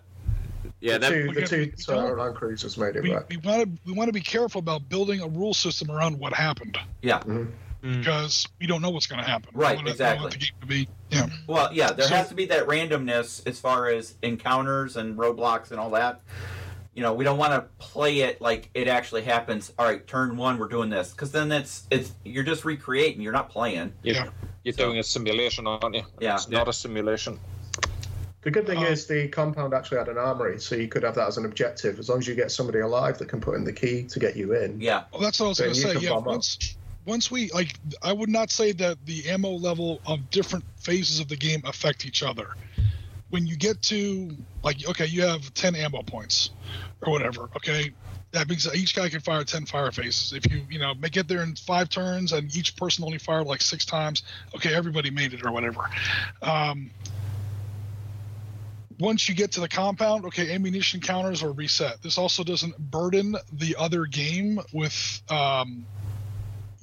[0.81, 3.13] Yeah, the that two, the we- two we Toyota don't- Land Cruisers made it We,
[3.13, 3.23] right.
[3.29, 6.33] we want to we want to be careful about building a rule system around what
[6.33, 7.19] happened Yeah.
[7.19, 7.45] Mm-hmm.
[7.83, 7.97] Mm.
[7.99, 9.49] because we don't know what's going to happen.
[9.53, 10.21] Right, want to- exactly.
[10.21, 11.27] want the game to be yeah.
[11.47, 11.91] Well, yeah.
[11.91, 15.89] There So- has to be that randomness as far as encounters and roadblocks and all
[15.91, 16.21] that.
[16.93, 19.71] You know, we don't want to play it like it actually happens.
[19.79, 23.21] All right, turn one, we're doing this, because then it's it's you're just recreating.
[23.21, 23.93] You're not playing.
[24.03, 24.27] You're, Yeah.
[24.63, 26.03] you're So- doing a simulation, aren't you?
[26.19, 26.35] Yeah.
[26.35, 27.39] It's not a simulation.
[28.43, 31.15] The good thing Um, is the compound actually had an armory, so you could have
[31.15, 31.99] that as an objective.
[31.99, 34.35] As long as you get somebody alive that can put in the key to get
[34.35, 34.81] you in.
[34.81, 35.03] Yeah.
[35.11, 36.05] Well, that's what I was Then going to say.
[36.05, 36.25] Yeah, bomb up.
[36.27, 41.19] once once we like, I would not say that the ammo level of different phases
[41.19, 42.49] of the game affect each other.
[43.29, 46.49] When you get to like, okay, you have ten ammo points
[47.01, 47.49] or whatever.
[47.55, 47.91] Okay,
[48.31, 50.33] that means that each guy can fire ten fire phases.
[50.33, 53.45] If you you know make get there in five turns and each person only fired
[53.45, 54.23] like six times,
[54.55, 55.89] okay, everybody made it or whatever.
[56.41, 56.91] Um,
[59.01, 62.01] once you get to the compound, okay, ammunition counters are reset.
[62.03, 65.85] This also doesn't burden the other game with, um,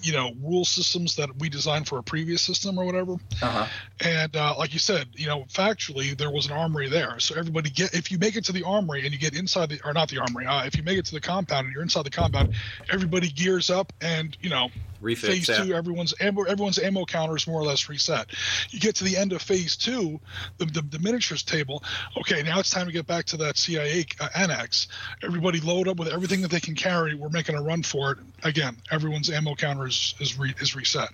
[0.01, 3.15] you know, rule systems that we designed for a previous system or whatever.
[3.43, 3.67] Uh huh.
[4.01, 7.71] And uh, like you said, you know, factually there was an armory there, so everybody
[7.71, 10.09] get if you make it to the armory and you get inside the or not
[10.09, 12.55] the armory, uh, if you make it to the compound and you're inside the compound,
[12.93, 14.71] everybody gears up and you know
[15.01, 15.65] phase that.
[15.65, 18.29] two, everyone's ammo, everyone's ammo counter is more or less reset.
[18.71, 20.21] You get to the end of phase two,
[20.59, 21.83] the, the, the miniatures table.
[22.19, 24.89] Okay, now it's time to get back to that CIA uh, annex.
[25.23, 27.15] Everybody load up with everything that they can carry.
[27.15, 28.19] We're making a run for it.
[28.45, 31.09] Again, everyone's ammo counter is is, re, is reset.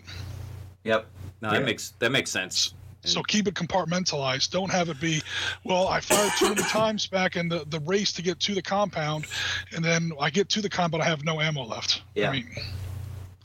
[0.84, 1.06] Yep.
[1.40, 2.74] No, that makes that makes sense.
[3.04, 4.50] So keep it compartmentalized.
[4.50, 5.20] Don't have it be,
[5.62, 8.62] well, I fired too many times back in the, the race to get to the
[8.62, 9.26] compound,
[9.74, 12.02] and then I get to the compound, I have no ammo left.
[12.14, 12.30] Yeah.
[12.30, 12.48] I mean,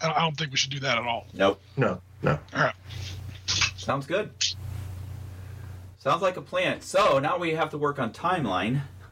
[0.02, 1.28] I don't, I don't think we should do that at all.
[1.34, 1.62] Nope.
[1.76, 2.40] No, no.
[2.54, 2.76] All right.
[3.48, 4.32] Sounds good.
[5.98, 6.80] Sounds like a plan.
[6.80, 8.82] So now we have to work on timeline.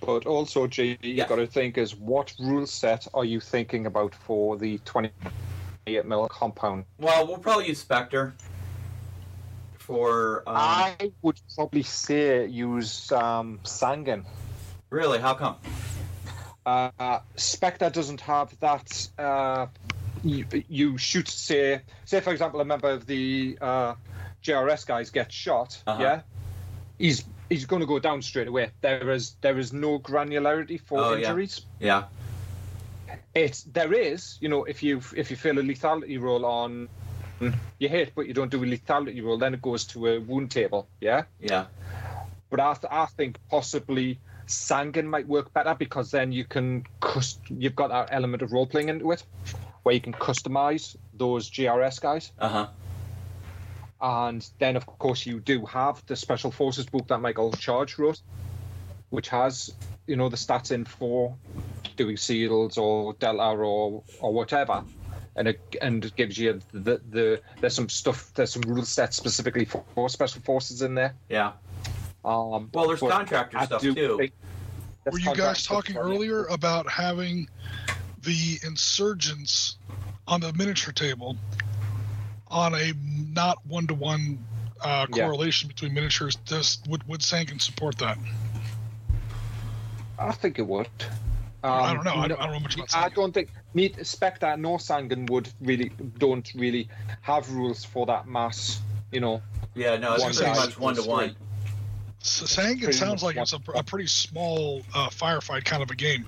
[0.00, 4.14] But also, G, you've got to think is what rule set are you thinking about
[4.14, 6.84] for the 28 mil compound?
[6.98, 8.34] well, we'll probably use Spectre
[9.78, 10.42] for.
[10.46, 14.24] Um, I would probably say use um, Sangin.
[14.88, 15.18] really?
[15.18, 15.56] How come?
[16.64, 19.08] Uh, Spectre doesn't have that.
[19.18, 19.66] Uh,
[20.22, 23.94] you, you shoot, say, say for example, a member of the uh,
[24.42, 25.82] GRS guys gets shot.
[25.86, 26.02] Uh-huh.
[26.02, 26.20] Yeah,
[26.98, 28.70] he's he's going to go down straight away.
[28.80, 31.66] There is there is no granularity for Oh, injuries.
[31.80, 32.04] Yeah.
[33.34, 36.88] It's there is, you know, if you if you fail a lethality roll on
[37.78, 40.50] you hit, but you don't do a lethality roll, then it goes to a wound
[40.50, 40.86] table.
[41.00, 41.66] Yeah, Yeah.
[42.50, 47.40] but I, th- I think possibly Sangin might work better because then you can cust-
[47.48, 49.22] you've got that element of role playing into it,
[49.84, 52.66] where you can customize those GRS guys, Uh huh.
[54.02, 58.20] And then of course you do have the Special Forces book that Michael Charge wrote,
[59.10, 59.74] which has
[60.06, 61.36] you know the stats in for
[61.96, 64.84] doing seals or delta or or whatever.
[65.36, 69.16] And it and it gives you the, the there's some stuff there's some rule sets
[69.16, 71.14] specifically for, for special forces in there.
[71.28, 71.52] Yeah.
[72.24, 74.28] Um, Well, there's but contractor I stuff do too.
[75.10, 77.48] Were you guys talking earlier about having
[78.22, 79.78] the insurgents
[80.28, 81.36] on the miniature table
[82.50, 82.92] on a
[83.32, 84.44] not one to one
[84.84, 85.06] Yeah.
[85.12, 86.36] correlation between miniatures?
[86.36, 88.18] Does would would Sangin support that?
[90.18, 90.88] I think it would.
[91.62, 92.10] I Um, don't know.
[92.12, 95.28] I no- don't, I don't know much about I don't think neither Spectre nor Sangin
[95.30, 96.88] would really don't really
[97.22, 98.80] have rules for that mass.
[99.12, 99.42] You know,
[99.74, 99.96] Yeah.
[99.96, 101.36] No, it's One pretty guy much one to equals one.
[102.22, 102.44] Three.
[102.44, 105.94] S- Sangin pretty sounds like it's a, a pretty small uh, firefight kind of a
[105.94, 106.26] game,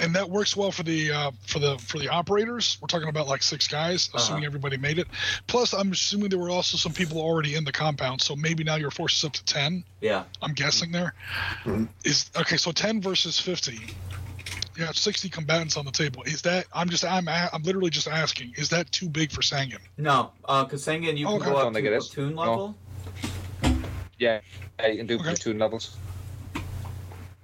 [0.00, 2.76] and that works well for the uh, for the for the operators.
[2.80, 4.46] We're talking about like six guys, assuming Uh-huh.
[4.46, 5.06] everybody made it.
[5.46, 8.76] Plus, I'm assuming there were also some people already in the compound, so maybe now
[8.76, 9.84] your force is up to ten.
[10.00, 10.24] Yeah.
[10.42, 11.14] I'm guessing there
[12.04, 12.40] is Mhm.
[12.42, 12.56] okay.
[12.58, 13.80] So ten versus fifty.
[14.78, 16.22] Yeah, sixty combatants on the table.
[16.24, 16.66] Is that?
[16.74, 17.04] I'm just.
[17.04, 17.28] I'm.
[17.28, 18.54] a- I'm literally just asking.
[18.56, 19.78] Is that too big for Sangin?
[19.98, 21.50] No, because Sangin, you can Okay.
[21.50, 22.08] go up to think it is.
[22.08, 22.40] platoon No.
[22.40, 22.66] level.
[22.68, 22.91] yeah,
[24.22, 24.40] yeah,
[24.88, 25.24] you can do Okay.
[25.24, 25.96] platoon levels.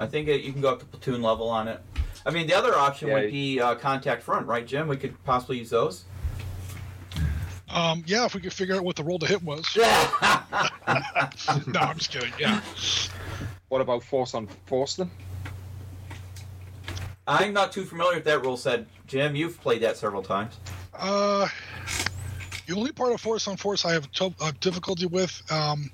[0.00, 1.80] I think it, you can go up to platoon level on it.
[2.24, 3.14] I mean, the other option Yeah.
[3.14, 4.86] would be uh, contact front, right, Jim?
[4.86, 6.04] We could possibly use those.
[7.68, 9.66] Um, yeah, if we could figure out what the roll to hit was.
[9.76, 12.32] No, I'm just kidding.
[12.38, 12.60] Yeah.
[13.68, 15.10] What about force on force then?
[17.26, 18.86] I'm not too familiar with that rule set.
[19.06, 20.56] Jim, you've played that several times.
[20.94, 21.46] Uh,
[22.66, 25.90] the only part of force on force I have to- uh, difficulty with, um,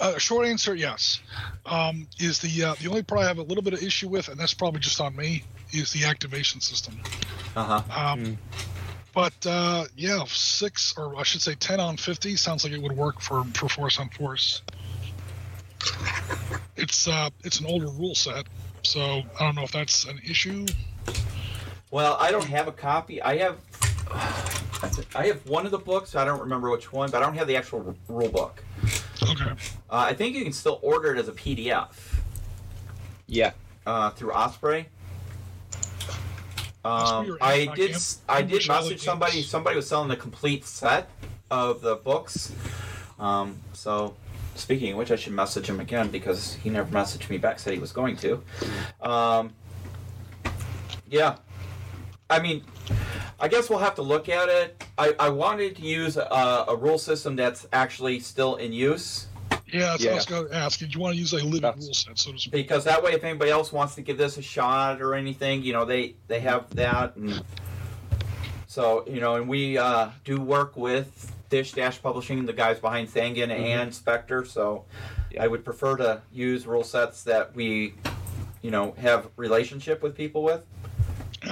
[0.00, 1.20] uh, short answer, yes,
[1.66, 4.28] um, is the uh, the only part I have a little bit of issue with,
[4.28, 6.98] and that's probably just on me, is the activation system.
[7.56, 8.12] Uh huh.
[8.12, 8.38] Um,
[9.12, 12.96] But uh, yeah, six or I should say ten on fifty sounds like it would
[12.96, 14.62] work for for force on force.
[16.76, 18.46] It's uh, it's an older rule set,
[18.82, 20.64] so I don't know if that's an issue.
[21.90, 23.20] Well, I don't have a copy.
[23.20, 23.58] I have.
[25.14, 26.14] I have one of the books.
[26.14, 28.62] I don't remember which one, but I don't have the actual r- rule book.
[29.22, 29.50] Okay.
[29.50, 29.54] Uh,
[29.90, 31.88] I think you can still order it as a PDF
[33.26, 33.52] Yeah.
[33.86, 34.88] uh, through Osprey.
[36.84, 37.90] Um, I did.
[37.90, 39.42] camp- s- I did message somebody.
[39.42, 41.10] Somebody was selling the complete set
[41.50, 42.52] of the books.
[43.18, 44.16] Um, so,
[44.54, 47.58] speaking of which, I should message him again because he never messaged me back.
[47.58, 48.42] Said he was going to.
[49.02, 49.52] Um,
[51.10, 51.36] yeah,
[52.30, 52.64] I mean,
[53.40, 54.84] I guess we'll have to look at it.
[54.98, 59.26] I, I wanted to use a, a rule system that's actually still in use
[59.66, 60.78] Yeah, that's what I was going to ask.
[60.78, 62.52] Did you want to use a living That's- rule set, so to speak?
[62.52, 65.72] because that way, if anybody else wants to give this a shot or anything, you
[65.72, 67.42] know, they they have that, and
[68.66, 73.08] so you know, and we uh, do work with Dish Dash Publishing, the guys behind
[73.08, 74.44] Sangin and Spectre.
[74.44, 74.84] So
[75.38, 77.94] I would prefer to use rule sets that we,
[78.62, 80.62] you know, have relationship with people with.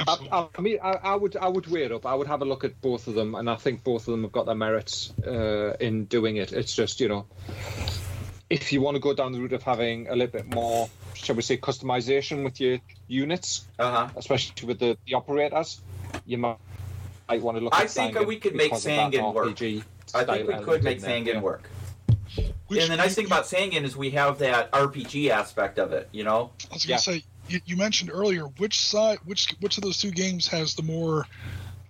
[0.06, 2.06] I, I, I mean, I, I would I would weigh it up.
[2.06, 4.22] I would have a look at both of them, and I think both of them
[4.22, 6.52] have got their merits uh, in doing it.
[6.52, 7.26] It's just you know,
[8.50, 11.36] if you want to go down the route of having a little bit more, shall
[11.36, 14.08] we say, customization with your units, Uh huh.
[14.16, 15.80] especially with the, the operators,
[16.26, 16.56] you might,
[17.28, 17.74] might want to look.
[17.74, 17.98] At Sangin.
[18.00, 19.62] I at think we could make because of that Sangin work.
[20.14, 21.40] I think we could make there, Sangin yeah.
[21.40, 21.68] work.
[22.68, 26.08] Which and the nice thing about Sangin is we have that RPG aspect of it.
[26.12, 26.50] You know.
[26.70, 29.98] I was going to say, you, you mentioned earlier which side, which which of those
[29.98, 31.26] two games has the more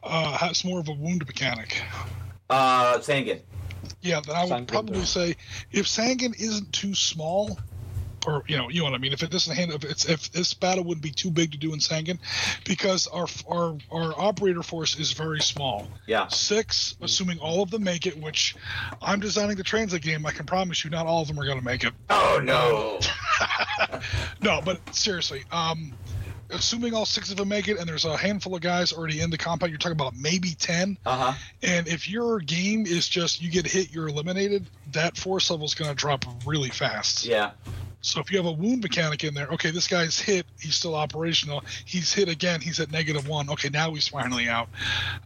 [0.02, 1.82] uh, has more of a wound mechanic?
[2.48, 3.40] Uh, Sangin.
[4.00, 5.10] Yeah, then I would Sangin probably does.
[5.10, 5.36] say
[5.72, 7.58] if Sangin isn't too small,
[8.26, 9.12] or you know, you know what I mean.
[9.12, 11.72] If it doesn't handle, if it's if this battle wouldn't be too big to do
[11.72, 12.18] in Sangin,
[12.64, 15.86] because our our our operator force is very small.
[16.06, 16.28] Yeah.
[16.28, 18.56] Six, assuming all of them make it, which
[19.00, 20.26] I'm designing the transit game.
[20.26, 21.92] I can promise you, not all of them are going to make it.
[22.10, 23.00] Oh no.
[24.40, 25.92] No, but seriously, um,
[26.50, 29.30] assuming all six of them make it, and there's a handful of guys already in
[29.30, 30.96] the compound, you're talking about maybe ten.
[31.04, 31.38] Uh huh.
[31.62, 35.74] And if your game is just you get hit, you're eliminated, that force level is
[35.74, 37.24] going to drop really fast.
[37.26, 37.50] Yeah.
[38.00, 40.94] So if you have a wound mechanic in there, okay, this guy's hit, he's still
[40.94, 41.64] operational.
[41.84, 43.50] He's hit again, he's at negative one.
[43.50, 44.68] Okay, now he's finally out.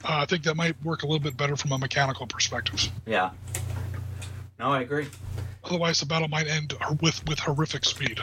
[0.04, 2.88] Uh, I think that might work a little bit better from a mechanical perspective.
[3.06, 3.30] Yeah.
[4.58, 5.08] No, I agree.
[5.64, 8.20] Otherwise, the battle might end with with horrific speed.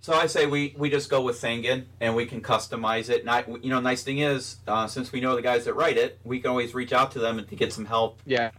[0.00, 3.24] So I say we, we just go with Sangin and we can customize it.
[3.24, 6.18] Not you know, nice thing is uh, since we know the guys that write it,
[6.24, 8.20] we can always reach out to them and to get some help.
[8.24, 8.50] Yeah.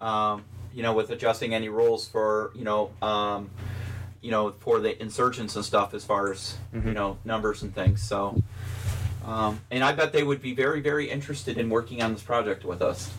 [0.00, 0.44] Um,
[0.74, 3.50] you know, with adjusting any rules for you know, um,
[4.20, 8.02] you know, for the insurgents and stuff as far as you know numbers and things.
[8.02, 8.42] So,
[9.24, 12.64] um, and I bet they would be very very interested in working on this project
[12.64, 13.10] with us.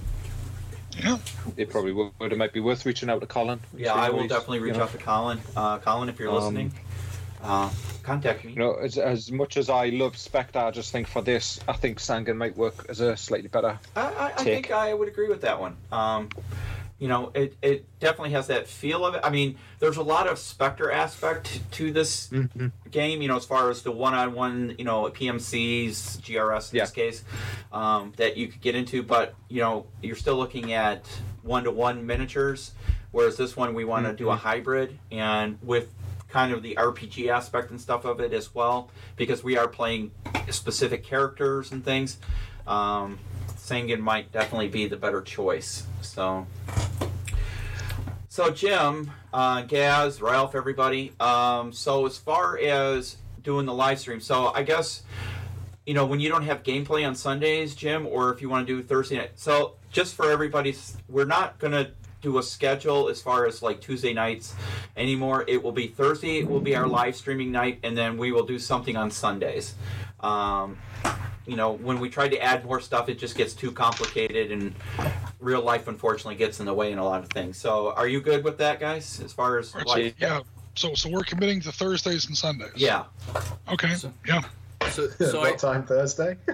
[0.97, 1.17] Yeah.
[1.55, 2.11] It probably would.
[2.19, 3.59] It might be worth reaching out to Colin.
[3.75, 4.83] Yeah, I will definitely reach you know.
[4.83, 5.39] out to Colin.
[5.55, 6.73] Uh, Colin, if you're Um, listening,
[7.41, 7.69] uh,
[8.03, 8.51] contact me.
[8.51, 11.73] You know, as, as much as I love Spectre, I just think for this, I
[11.73, 13.79] think Sangin might work as a slightly better.
[13.95, 15.77] I, I, I think I would agree with that one.
[15.93, 16.27] Um,
[17.01, 19.21] you know, it, it definitely has that feel of it.
[19.23, 22.67] I mean, there's a lot of Spectre aspect to this Mm-hmm.
[22.91, 26.77] game, you know, as far as the one on one, you know, PMCs, GRS in
[26.77, 26.83] Yeah.
[26.83, 27.23] this case,
[27.73, 31.07] um, that you could get into, but, you know, you're still looking at
[31.41, 32.73] one to one miniatures,
[33.09, 34.43] whereas this one we want to do a Mm-hmm.
[34.47, 35.91] hybrid and with
[36.29, 40.11] kind of the RPG aspect and stuff of it as well, because we are playing
[40.51, 42.19] specific characters and things.
[42.67, 43.17] Um,
[43.71, 45.83] Sangin might definitely be the better choice.
[46.01, 46.45] So,
[48.27, 51.13] so Jim, uh, Gaz, Ralph, everybody.
[51.21, 55.03] Um, so as far as doing the live stream, so I guess
[55.85, 58.75] you know when you don't have gameplay on Sundays, Jim, or if you want to
[58.75, 59.31] do Thursday night.
[59.35, 60.75] So just for everybody,
[61.07, 61.91] we're not gonna
[62.21, 64.53] do a schedule as far as like Tuesday nights
[64.97, 65.45] anymore.
[65.47, 66.39] It will be Thursday.
[66.39, 69.75] It will be our live streaming night, and then we will do something on Sundays.
[70.19, 70.77] Um,
[71.45, 74.75] you know, when we try to add more stuff, it just gets too complicated, and
[75.39, 77.57] real life unfortunately gets in the way in a lot of things.
[77.57, 79.19] So, are you good with that, guys?
[79.21, 80.41] As far as Or like, yeah.
[80.75, 82.71] So so we're committing to Thursdays and Sundays.
[82.75, 83.05] yeah,
[83.69, 83.93] Okay.
[83.95, 84.41] So- Yeah.
[84.89, 86.37] So, so what I, time Thursday?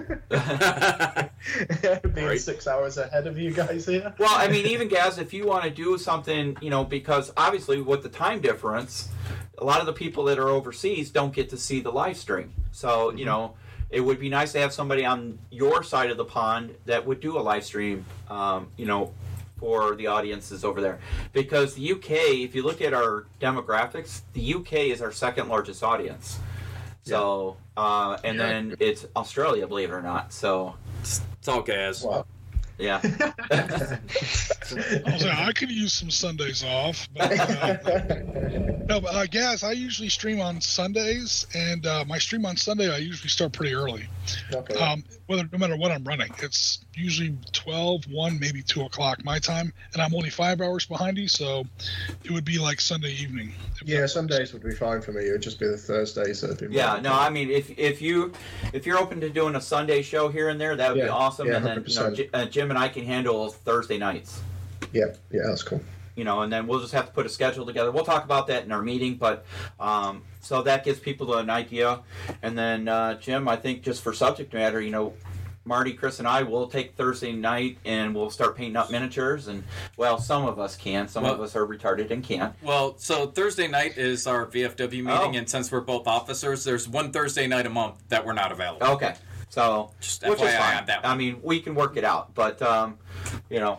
[2.14, 2.40] Being Right.
[2.40, 4.12] six hours ahead of you guys here.
[4.18, 7.80] Well, I mean, even Gaz, if you want to do something, you know, because obviously
[7.80, 9.08] with the time difference,
[9.56, 12.52] a lot of the people that are overseas don't get to see the live stream.
[12.70, 13.24] So, you mm-hmm.
[13.26, 13.54] know,
[13.90, 17.20] it would be nice to have somebody on your side of the pond that would
[17.20, 19.12] do a live stream, um, you know,
[19.58, 20.98] for the audiences over there.
[21.32, 22.10] Because the UK,
[22.44, 26.38] if you look at our demographics, the UK is our second largest audience.
[27.02, 28.46] So, uh, and Yeah.
[28.46, 30.32] then it's Australia, believe it or not.
[30.32, 32.04] So, it's all gas.
[32.04, 32.26] Wow.
[32.78, 33.00] yeah.
[34.72, 37.08] I was like, I could use some Sundays off.
[37.14, 37.76] But, uh,
[38.88, 42.92] no, but uh, guys, I usually stream on Sundays, and uh, my stream on Sunday
[42.92, 44.08] I usually start pretty early.
[44.52, 44.74] okay.
[44.74, 49.38] Um, whether no matter what I'm running, it's usually 12, 1, maybe 2 o'clock my
[49.38, 51.64] time, and I'm only five hours behind you, so
[52.24, 53.52] it would be like Sunday evening.
[53.80, 55.26] if yeah, that- Sundays would be fine for me.
[55.26, 56.74] It would just be the Thursdays that would be.
[56.76, 58.32] Yeah, more- no, I mean, if if you
[58.72, 61.46] if you're open to doing a Sunday show here and there, that would be awesome.
[61.48, 62.30] yeah, and then you know, 100%.
[62.32, 64.40] Uh, Jim and I can handle Thursday nights.
[64.92, 65.80] Yeah, yeah, that's cool.
[66.16, 67.92] You know, and then we'll just have to put a schedule together.
[67.92, 69.44] We'll talk about that in our meeting, but
[69.78, 72.00] um, so that gives people an idea.
[72.42, 75.12] And then uh, Jim, I think just for subject matter, you know,
[75.64, 79.48] Marty, Chris, and I will take Thursday night and we'll start painting up miniatures.
[79.48, 79.62] And
[79.98, 82.54] well, some of us can, some of us are retarded and can't.
[82.62, 85.32] Well, so Thursday night is our VFW meeting, Oh.
[85.34, 88.86] and since we're both officers, there's one Thursday night a month that we're not available.
[88.86, 89.14] Okay,
[89.50, 90.78] so Just which is fine.
[90.78, 92.96] on that I mean, we can work it out, but um,
[93.50, 93.78] you know,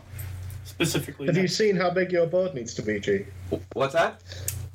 [0.82, 3.26] Specifically, Have you seen how big your board needs to be, G?
[3.74, 4.22] what's that?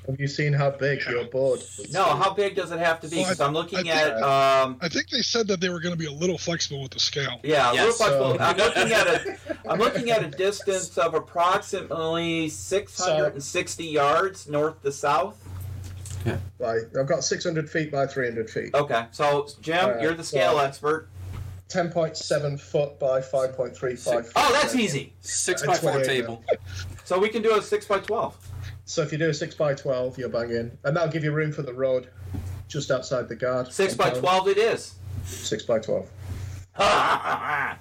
[0.07, 1.61] Have you seen how big your board?
[1.79, 2.11] needs No, be?
[2.23, 3.17] how big does it have to be?
[3.17, 5.71] Well, I- Because I'm looking I at think- um, I think they said that they
[5.71, 7.41] were going to be a little flexible with the scale.
[7.43, 7.99] yeah, a Yes.
[7.99, 8.37] little flexible.
[8.37, 14.83] So- I'm looking at a I'm looking at a distance of approximately 660 yards north
[14.83, 15.37] to south.
[16.27, 16.37] Yeah.
[16.59, 18.75] Right, I've got 600 feet by 300 feet.
[18.75, 21.09] Okay, so Jim, Alright, you're the scale so- expert.
[21.69, 24.33] 10.7 foot by 5.35.
[24.37, 25.13] Oh, that's easy.
[25.21, 26.45] Six by four table.
[27.05, 28.37] So we can do a six by twelve.
[28.87, 30.77] So if you do a 6 by 12, you're banging.
[30.85, 32.09] And that'll give you room for the road
[32.69, 33.73] just outside the guard.
[33.73, 34.23] Six by compound.
[34.23, 34.95] twelve it is.
[35.25, 36.11] 6 by 12.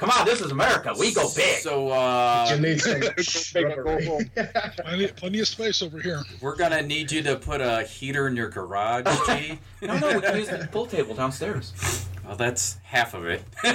[0.00, 0.94] Come on, this is America.
[0.98, 1.58] We go big.
[1.58, 4.06] So uh, you need some Big and go shrubbery.
[4.06, 4.30] home.
[4.78, 6.22] Plenty, plenty of space over here.
[6.40, 9.58] we're gonna need you to put a heater in your garage, G.
[9.82, 12.06] no, no, we can use the pool table downstairs.
[12.30, 13.42] Well, that's half of it.
[13.64, 13.74] It's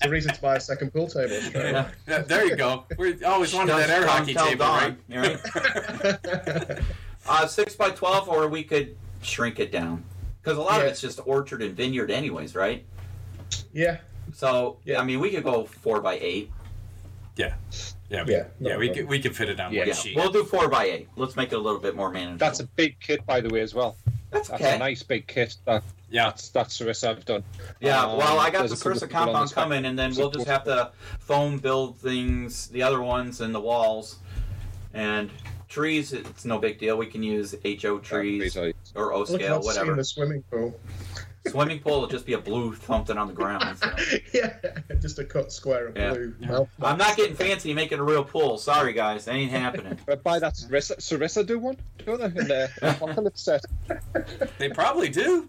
[0.00, 1.38] a reason to buy a second pool table.
[1.42, 1.84] straight away.
[2.08, 2.84] Yeah, there you go.
[2.98, 5.38] We always wanted that air Don't hockey tell table, Dawn, right?
[5.44, 6.78] right?
[7.28, 10.02] uh, six by twelve, or we could shrink it down
[10.42, 12.82] because a lot of it's just orchard and vineyard, anyways, right?
[13.74, 13.98] yeah,
[14.32, 16.50] So yeah, I mean, we could go four by eight.
[17.36, 17.52] Yeah,
[18.08, 18.70] yeah, Yeah, yeah.
[18.70, 18.94] no We problem.
[18.94, 19.80] could we could fit it on Yeah.
[19.80, 20.16] one Yeah, sheet.
[20.16, 21.08] we'll do four by eight.
[21.16, 22.38] Let's make it a little bit more manageable.
[22.38, 23.98] That's a big kit, by the way, as well.
[24.36, 24.76] That's That's okay.
[24.76, 25.56] a nice big kit.
[25.64, 27.42] That, yeah, that's that's the rest I've done.
[27.80, 29.84] Yeah, Um, well, I got there's the a couple Sarissa of people on compound coming,
[29.86, 34.16] and then we'll just have to foam build things, the other ones, and the walls,
[34.94, 35.30] and
[35.68, 36.12] trees.
[36.12, 36.96] It's no big deal.
[36.96, 38.56] We can use HO trees
[38.94, 39.94] or O scale, I've seen whatever.
[39.96, 40.78] the swimming pool.
[41.50, 43.78] Swimming pool will just be a blue something on the ground.
[43.78, 43.90] so.
[44.34, 44.56] yeah,
[45.00, 46.12] just a cut square of Yeah.
[46.14, 46.34] blue.
[46.48, 48.58] Well, I'm not getting fancy making a real pool.
[48.58, 49.98] Sorry, guys, that ain't happening.
[50.06, 52.40] But buy that Sarissa, Sarissa do one, don't they?
[52.40, 53.64] In the apocalypse set.
[54.58, 55.48] they probably do.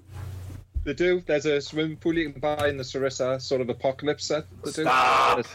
[0.83, 1.21] They do.
[1.25, 4.45] There's a swimming pool you can buy in the Sarissa sort of apocalypse set.
[4.63, 4.81] They do.
[4.83, 5.45] Stop.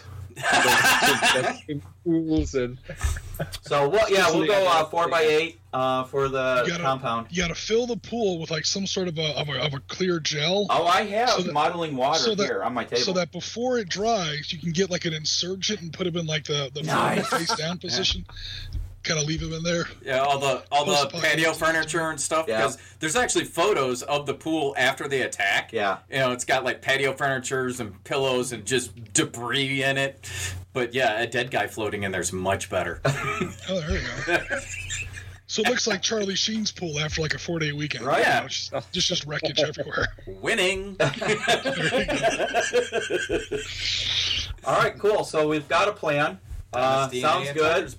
[2.05, 2.79] Pools and
[3.63, 4.11] So what?
[4.11, 7.27] Yeah, we'll go uh, four by eight uh, for the You gotta- compound.
[7.31, 9.75] You got to fill the pool with like some sort of a of a, of
[9.75, 12.85] a clear gel, Oh, I have So that- modeling water so that- here on my
[12.85, 13.03] table.
[13.03, 16.27] so that before it dries, you can get like an insurgent and put him in
[16.27, 17.27] like the the Nice.
[17.29, 18.25] face down position.
[19.03, 19.87] Kind of leave them in there.
[20.05, 22.47] Yeah, all the all the patio furniture and stuff.
[22.47, 22.59] Yeah.
[22.59, 25.73] Because there's actually photos of the pool after the attack.
[25.73, 25.99] yeah.
[26.09, 30.31] You know, it's got like patio furnitures and pillows and just debris in it.
[30.73, 33.01] But yeah, a dead guy floating in there's much better.
[33.69, 34.39] Oh, there you go.
[35.49, 38.07] So it looks like Charlie Sheen's pool after like a four day weekend.
[38.07, 38.25] Right.
[38.27, 40.07] You know, just, just just wreckage everywhere.
[40.27, 40.97] Winning.
[44.65, 45.25] All right, cool.
[45.25, 46.39] So we've got a plan.
[46.73, 47.95] Uh, sounds and good.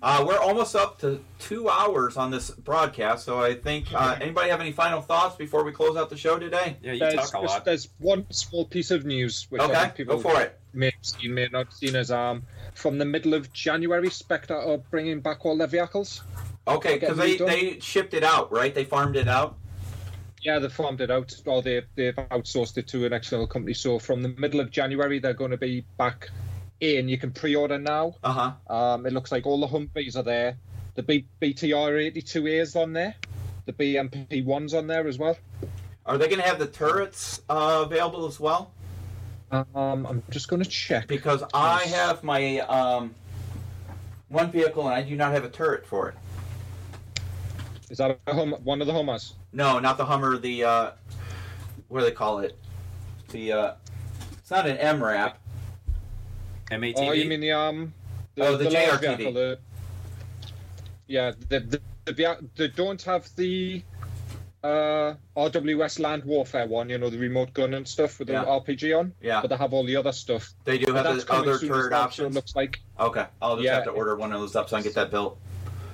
[0.00, 0.22] Tiger's blood.
[0.22, 4.50] Uh, we're almost up to two hours on this broadcast, so I think uh, anybody
[4.50, 6.76] have any final thoughts before we close out the show today?
[6.82, 7.64] Yeah, you there's, talk a lot.
[7.64, 10.58] there's one small piece of news which I think people go for it.
[10.72, 12.42] may have seen, may not have seen as um
[12.74, 16.22] from the middle of January, Spectre are bringing back all their vehicles.
[16.66, 18.74] Okay, because they, Getting they shipped it out, right?
[18.74, 19.56] They farmed it out.
[20.42, 23.74] Yeah, they farmed it out, or they, they've outsourced it to an external company.
[23.74, 26.30] So from the middle of January, they're going to be back
[26.80, 27.08] in.
[27.08, 28.16] You can pre-order now.
[28.22, 28.74] Uh huh.
[28.74, 30.56] Um, it looks like all the Humvees are there.
[30.94, 33.14] The B- BTR 82A's on there.
[33.66, 35.36] The BMP one's on there as well.
[36.06, 38.72] Are they going to have the turrets uh, available as well?
[39.52, 41.06] Um, I'm just going to check.
[41.06, 43.14] Because I have my um,
[44.28, 46.14] one vehicle and I do not have a turret for it.
[47.90, 49.34] Is that a hum- one of the Hummers?
[49.52, 50.38] No, not the Hummer.
[50.38, 50.90] The uh,
[51.88, 52.56] what do they call it?
[53.30, 53.72] The uh,
[54.38, 55.34] it's not an MRAP.
[56.70, 56.94] MATV.
[56.96, 57.92] Oh, you mean the um?
[58.38, 59.16] Oh, the large JRTV.
[59.16, 59.58] vehicle, the-
[61.06, 61.80] yeah, the, the,
[62.12, 63.82] the, they don't have the
[64.62, 66.88] uh, RWS Land Warfare one.
[66.88, 69.12] You know, the remote gun and stuff with the RPG on.
[69.20, 69.40] Yeah.
[69.40, 70.52] but they have all the other stuff.
[70.64, 72.34] They do But have that's the coming other soon as turret well, so It options.
[72.36, 73.74] looks like Okay, I'll just Yeah.
[73.76, 75.38] have to order one of those up so I can get that built.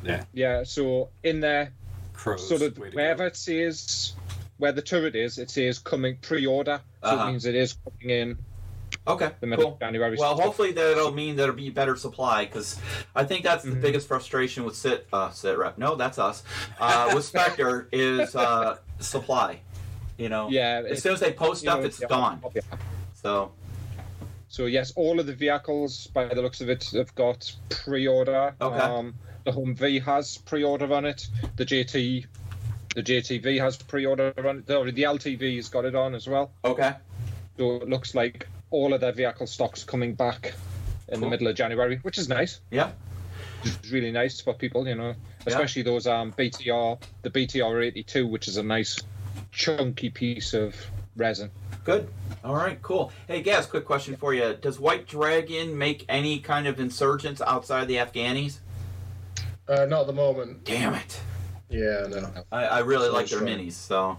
[0.04, 0.24] yeah.
[0.34, 0.64] Yeah.
[0.64, 1.72] So in there,
[2.12, 2.46] Crows.
[2.46, 2.96] sort of way to go.
[2.96, 4.12] wherever it says
[4.58, 6.80] where the turret is, it says coming pre-order.
[7.02, 7.24] So Uh-huh.
[7.24, 8.38] it means it is coming in
[9.08, 9.78] Okay, the cool.
[10.18, 12.76] Well, hopefully that'll mean there'll be better supply because
[13.14, 13.80] I think that's the Mhm.
[13.80, 15.78] biggest frustration with sit uh, sit rep.
[15.78, 16.42] No, that's us.
[16.80, 19.60] Uh, with Spectre is uh, supply.
[20.18, 20.82] You know, yeah.
[20.88, 22.40] as soon as they post you know, stuff, it's yeah, gone.
[22.54, 22.62] yeah.
[23.14, 23.52] So
[24.48, 28.54] So yes, all of the vehicles, by the looks of it, have got pre-order.
[28.60, 28.78] Okay.
[28.78, 29.14] Um,
[29.44, 31.28] the Humvee has pre-order on it.
[31.56, 32.26] The JT,
[32.94, 34.66] the JTV has pre-order on it.
[34.66, 36.50] The, the LTV's got it on as well.
[36.64, 36.94] okay,
[37.58, 40.54] So it looks like all of their vehicle stocks coming back
[41.08, 42.60] in the middle of January, which is nice.
[42.70, 42.90] yeah,
[43.64, 45.14] It's really nice for people, you know,
[45.46, 48.98] especially those um BTR, the BTR 82, which is a nice
[49.52, 50.74] chunky piece of
[51.16, 51.50] resin.
[51.84, 52.08] good.
[52.44, 53.12] All right, cool.
[53.26, 57.88] Hey, Gaz, quick question for you: Does White Dragon make any kind of insurgents outside
[57.88, 58.58] the Afghanis?
[59.68, 60.64] Uh, not at the moment.
[60.64, 61.20] Damn it!
[61.68, 62.30] Yeah, no.
[62.52, 63.48] I, I really like their sure.
[63.48, 63.72] minis.
[63.72, 64.18] So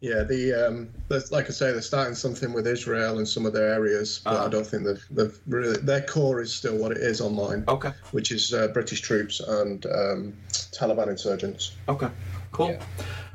[0.00, 3.52] Yeah, the um, the- like I say, they're starting something with Israel and some of
[3.52, 4.46] their areas, but Uh-huh.
[4.46, 5.76] I don't think they've, they've really.
[5.78, 9.84] Their core is still what it is online, okay, which is uh, British troops and
[9.86, 11.72] um, Taliban insurgents.
[11.88, 12.08] Okay,
[12.52, 12.70] cool.
[12.70, 12.82] Yeah.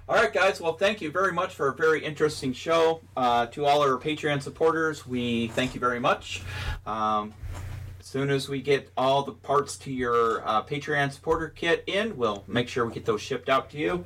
[0.09, 0.59] All right, guys.
[0.61, 3.01] Well, thank you very much for a very interesting show.
[3.17, 6.41] Uh, to all our Patreon supporters, we thank you very much.
[6.85, 7.33] Um,
[8.15, 12.45] soon as we get all the parts to your uh, Patreon supporter kit in, we'll
[12.47, 14.05] make sure we get those shipped out to you,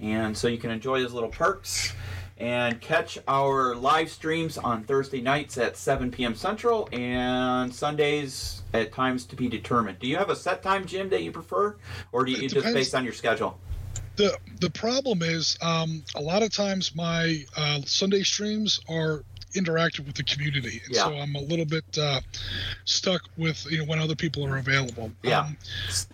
[0.00, 1.92] and so you can enjoy those little perks.
[2.38, 6.34] and catch our live streams on Thursday nights at 7 p.m.
[6.34, 9.98] Central and Sundays at times to be determined.
[9.98, 11.76] Do you have a set time, Jim, that you prefer,
[12.10, 13.60] or do you just based on your schedule?
[14.16, 19.24] the the problem is um, a lot of times my uh, Sunday streams are
[19.54, 22.20] interactive with the community, and so I'm a little bit uh,
[22.84, 25.10] stuck with you know when other people are available.
[25.22, 25.40] Yeah.
[25.40, 25.56] Um,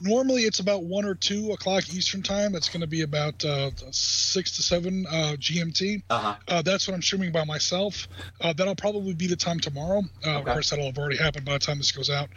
[0.00, 2.52] normally it's about one or two o'clock Eastern time.
[2.52, 6.02] That's going to be about uh, six to seven uh, GMT.
[6.10, 6.34] Uh huh.
[6.48, 8.08] Uh, that's what I'm streaming by myself.
[8.40, 10.02] Uh, that'll probably be the time tomorrow.
[10.26, 12.28] Uh, Of course, that'll have already happened by the time this goes out.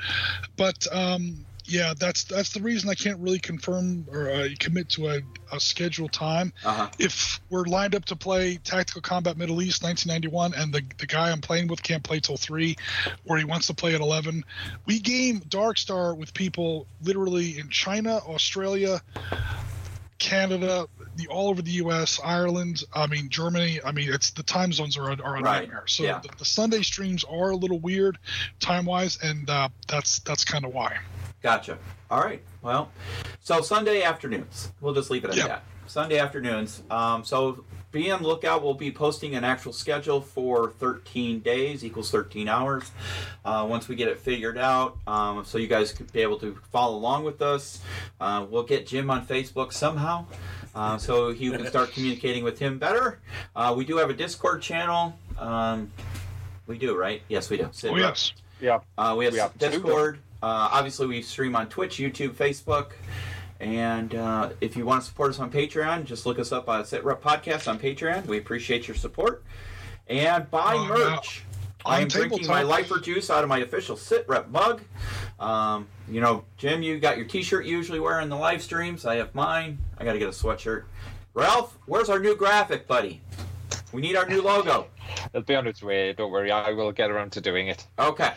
[0.57, 5.09] But um, yeah, that's that's the reason I can't really confirm or uh, commit to
[5.09, 5.21] a,
[5.51, 6.53] a scheduled time.
[6.63, 6.89] Uh huh.
[6.99, 11.31] If we're lined up to play Tactical Combat Middle East 1991, and the the guy
[11.31, 12.75] I'm playing with can't play till three,
[13.25, 14.43] or he wants to play at 11,
[14.85, 19.01] we game Dark Star with people literally in China, Australia,
[20.19, 22.83] Canada, the all over the U.S., Ireland.
[22.93, 23.79] I mean Germany.
[23.83, 25.83] I mean it's the time zones are a, are a Right, nightmare.
[25.87, 26.19] So yeah.
[26.19, 28.17] the, the Sunday streams are a little weird,
[28.59, 30.97] time wise, and uh, that's that's kind of why.
[31.41, 31.77] Gotcha.
[32.09, 32.41] All right.
[32.61, 32.91] Well,
[33.39, 34.71] so Sunday afternoons.
[34.81, 35.47] We'll just leave it at Yeah.
[35.47, 35.63] that.
[35.87, 36.83] Sunday afternoons.
[36.91, 38.63] Um, so be on lookout.
[38.63, 42.91] We'll be posting an actual schedule for 13 days equals 13 hours.
[43.43, 46.57] Uh, once we get it figured out, um, so you guys could be able to
[46.71, 47.81] follow along with us.
[48.21, 50.25] Uh, we'll get Jim on Facebook somehow.
[50.73, 53.19] Uh, so you can start communicating with him better.
[53.55, 55.17] Uh, we do have a Discord channel.
[55.37, 55.91] Um,
[56.67, 57.21] we do, right?
[57.27, 57.67] Yes, we do.
[57.73, 58.01] Sid Oh Rep.
[58.11, 58.33] yes.
[58.61, 58.79] Yeah.
[58.97, 60.15] Uh, we have, We have two.
[60.41, 60.51] Discord.
[60.51, 62.91] Uh, obviously, we stream on Twitch, YouTube, Facebook.
[63.59, 66.83] And uh, if you want to support us on Patreon, just look us up on
[66.83, 68.25] Sit Rep Podcast on Patreon.
[68.25, 69.43] We appreciate your support.
[70.07, 71.43] And buy now, merch.
[71.85, 74.81] I on am drinking Tabletop- my Lifer juice out of my official Sit Rep mug.
[75.39, 79.05] Um, you know, Jim, you got your T-shirt you usually wear in the live streams.
[79.05, 79.77] I have mine.
[79.97, 80.83] I got to get a sweatshirt.
[81.33, 83.21] Ralph, where's our new graphic, buddy?
[83.93, 84.87] We need our new logo.
[85.33, 86.13] It'll be on its way.
[86.13, 86.51] Don't worry.
[86.51, 87.85] I will get around to doing it.
[87.99, 88.33] Okay.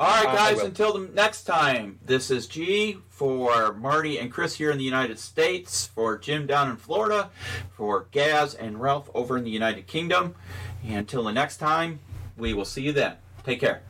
[0.00, 4.54] All right, Uh, guys, until the next time, this is G for Marty and Chris
[4.54, 7.28] here in the United States, for Jim down in Florida,
[7.76, 10.36] for Gaz and Ralph over in the United Kingdom.
[10.82, 12.00] And until the next time,
[12.38, 13.16] we will see you then.
[13.44, 13.82] Take care.